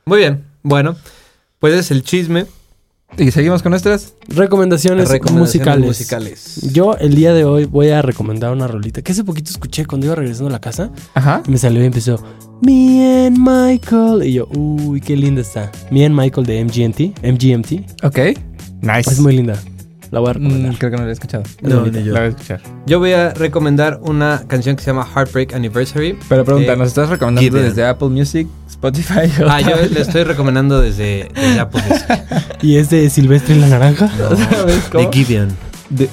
Muy 0.06 0.20
bien. 0.20 0.46
Bueno, 0.64 0.96
pues 1.60 1.74
es 1.74 1.92
el 1.92 2.04
chisme. 2.04 2.46
Y 3.18 3.30
seguimos 3.32 3.62
con 3.62 3.72
nuestras. 3.72 4.14
recomendaciones, 4.30 5.10
Recomendaciones 5.10 5.40
musicales. 5.86 5.86
musicales. 5.86 6.74
Yo 6.74 6.96
el 6.98 7.14
día 7.14 7.34
de 7.34 7.44
hoy 7.44 7.66
voy 7.66 7.90
a 7.90 8.02
recomendar 8.02 8.54
una 8.54 8.68
rolita 8.68 9.02
que 9.02 9.12
hace 9.12 9.26
poquito 9.26 9.52
escuché 9.52 9.86
cuando 9.86 10.06
iba 10.08 10.16
regresando 10.16 10.48
a 10.48 10.52
la 10.54 10.62
casa. 10.62 10.92
Ajá. 11.14 11.44
Me 11.48 11.58
salió 11.58 11.84
y 11.84 11.88
empezó 11.88 12.24
Me 12.62 13.28
and 13.28 13.38
Michael. 13.38 14.24
Y 14.26 14.34
yo, 14.34 14.48
uy, 14.56 15.02
qué 15.02 15.18
linda 15.18 15.42
está. 15.42 15.70
Me 15.90 16.06
and 16.06 16.16
Michael 16.18 16.46
de 16.48 16.64
MGMT. 16.64 17.18
MGMT. 17.22 18.04
Ok. 18.06 18.18
Nice. 18.82 19.12
Es 19.12 19.20
muy 19.20 19.36
linda. 19.36 19.58
La 20.10 20.20
voy 20.22 20.30
a 20.30 20.34
Mm, 20.34 20.44
recomendar. 20.44 20.78
creo 20.78 20.92
que 20.92 20.98
no 20.98 21.04
lo 21.04 21.10
he 21.10 21.14
escuchado. 21.14 21.44
Es 21.62 21.74
bonita. 21.76 22.00
La 22.00 22.12
voy 22.12 22.20
a 22.20 22.28
escuchar. 22.28 22.62
Yo 22.86 23.00
voy 23.00 23.12
a 23.12 23.34
recomendar 23.34 24.00
una 24.04 24.44
canción 24.48 24.78
que 24.78 24.84
se 24.84 24.92
llama 24.92 25.06
Heartbreak 25.14 25.54
Anniversary. 25.54 26.18
Pero 26.30 26.46
pregunta, 26.46 26.74
Eh, 26.74 26.78
¿nos 26.78 26.88
estás 26.88 27.10
recomendando 27.10 27.58
desde 27.58 27.86
Apple 27.86 28.08
Music, 28.10 28.48
Spotify? 28.82 29.32
o 29.44 29.48
Ah, 29.50 29.62
yo 29.62 29.76
le 29.76 30.02
estoy 30.02 30.24
recomendando 30.24 30.82
desde, 30.82 31.30
desde 31.36 31.60
Apple. 31.60 31.84
Y 32.64 32.78
es 32.78 32.90
de 32.90 33.10
Silvestre 33.10 33.56
y 33.56 33.60
la 33.60 33.68
Naranja. 33.68 34.10
¿Sabes 34.18 34.92
De? 34.92 35.10
Gideon. 35.12 35.50
De- 35.90 36.10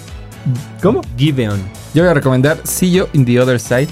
¿Cómo? 0.83 1.03
Gideon. 1.17 1.59
Yo 1.95 2.03
voy 2.03 2.11
a 2.11 2.15
recomendar 2.15 2.59
See 2.65 2.91
You 2.91 3.07
in 3.13 3.25
the 3.25 3.41
Other 3.41 3.59
Side 3.61 3.89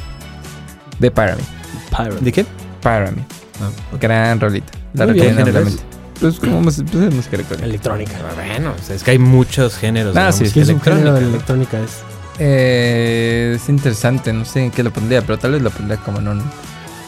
de 0.98 1.10
Pyramid. 1.10 1.44
Pirate. 1.90 2.16
¿De 2.24 2.32
qué? 2.32 2.46
Pyramid. 2.82 3.22
Ah, 3.60 3.96
Gran 4.00 4.40
rolita. 4.40 4.72
La 4.94 5.06
recomiendo 5.06 5.44
¿Género 5.44 5.66
es? 5.66 5.78
Pues 6.20 6.38
como 6.40 6.62
pues, 6.62 6.78
es 6.78 7.14
música 7.14 7.36
electrónica. 7.36 7.66
Electrónica. 7.66 8.12
Bueno, 8.34 8.72
o 8.78 8.82
sea, 8.82 8.96
es 8.96 9.02
que 9.02 9.10
hay 9.12 9.18
muchos 9.18 9.76
géneros. 9.76 10.16
Ah, 10.16 10.32
sí, 10.32 10.44
¿Qué 10.52 10.64
subgénero 10.64 11.12
de 11.14 11.20
¿no? 11.22 11.28
electrónica 11.28 11.78
es? 11.78 11.98
Eh, 12.38 13.52
es 13.56 13.68
interesante, 13.68 14.32
no 14.32 14.44
sé 14.46 14.64
en 14.64 14.70
qué 14.70 14.82
lo 14.82 14.90
pondría, 14.92 15.20
pero 15.22 15.38
tal 15.38 15.52
vez 15.52 15.62
lo 15.62 15.70
pondría 15.70 15.98
como 15.98 16.18
en 16.20 16.28
un 16.28 16.42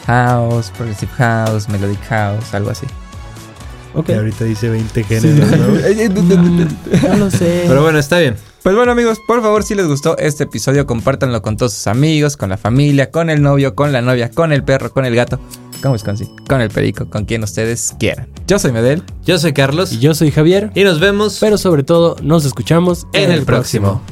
house, 0.09 0.71
progressive 0.77 1.13
house, 1.17 1.69
melodic 1.69 2.03
house, 2.09 2.53
algo 2.55 2.71
así. 2.71 2.87
Ok. 3.95 4.11
ahorita 4.11 4.45
dice 4.45 4.69
20 4.69 5.03
Sí. 5.03 5.05
géneros. 5.05 5.51
¿no? 6.15 7.09
No 7.09 7.17
lo 7.17 7.31
sé. 7.31 7.65
Pero 7.67 7.83
bueno, 7.83 7.99
está 7.99 8.19
bien. 8.19 8.35
Pues 8.63 8.75
bueno 8.75 8.93
amigos, 8.93 9.19
por 9.27 9.41
favor 9.41 9.63
si 9.63 9.75
les 9.75 9.87
gustó 9.87 10.19
este 10.19 10.45
episodio 10.45 10.85
compártanlo 10.87 11.41
con 11.43 11.57
todos 11.57 11.73
sus 11.73 11.87
amigos, 11.87 12.37
con 12.37 12.51
la 12.51 12.57
familia, 12.59 13.11
con 13.11 13.31
el 13.31 13.41
novio, 13.41 13.75
con 13.75 13.93
la 13.93 14.03
novia, 14.03 14.31
con 14.31 14.53
el 14.53 14.63
perro, 14.65 14.93
con 14.93 15.05
el 15.07 15.15
gato, 15.15 15.41
con 15.81 15.93
Wisconsin, 15.93 16.29
con 16.49 16.61
el 16.61 16.69
perico, 16.69 17.09
con 17.09 17.25
quien 17.25 17.43
ustedes 17.45 17.95
quieran. 17.99 18.29
Yo 18.47 18.59
soy 18.59 18.73
Medel. 18.73 19.03
Yo 19.25 19.39
soy 19.39 19.53
Carlos 19.53 19.93
Y 19.93 20.01
yo 20.01 20.15
soy 20.15 20.31
Javier. 20.33 20.71
y 20.75 20.85
nos 20.85 21.01
vemos 21.01 21.39
Pero 21.41 21.57
sobre 21.57 21.83
todo, 21.83 22.17
nos 22.23 22.45
escuchamos 22.45 23.07
en 23.15 23.31
el 23.31 23.45
próximo. 23.45 24.03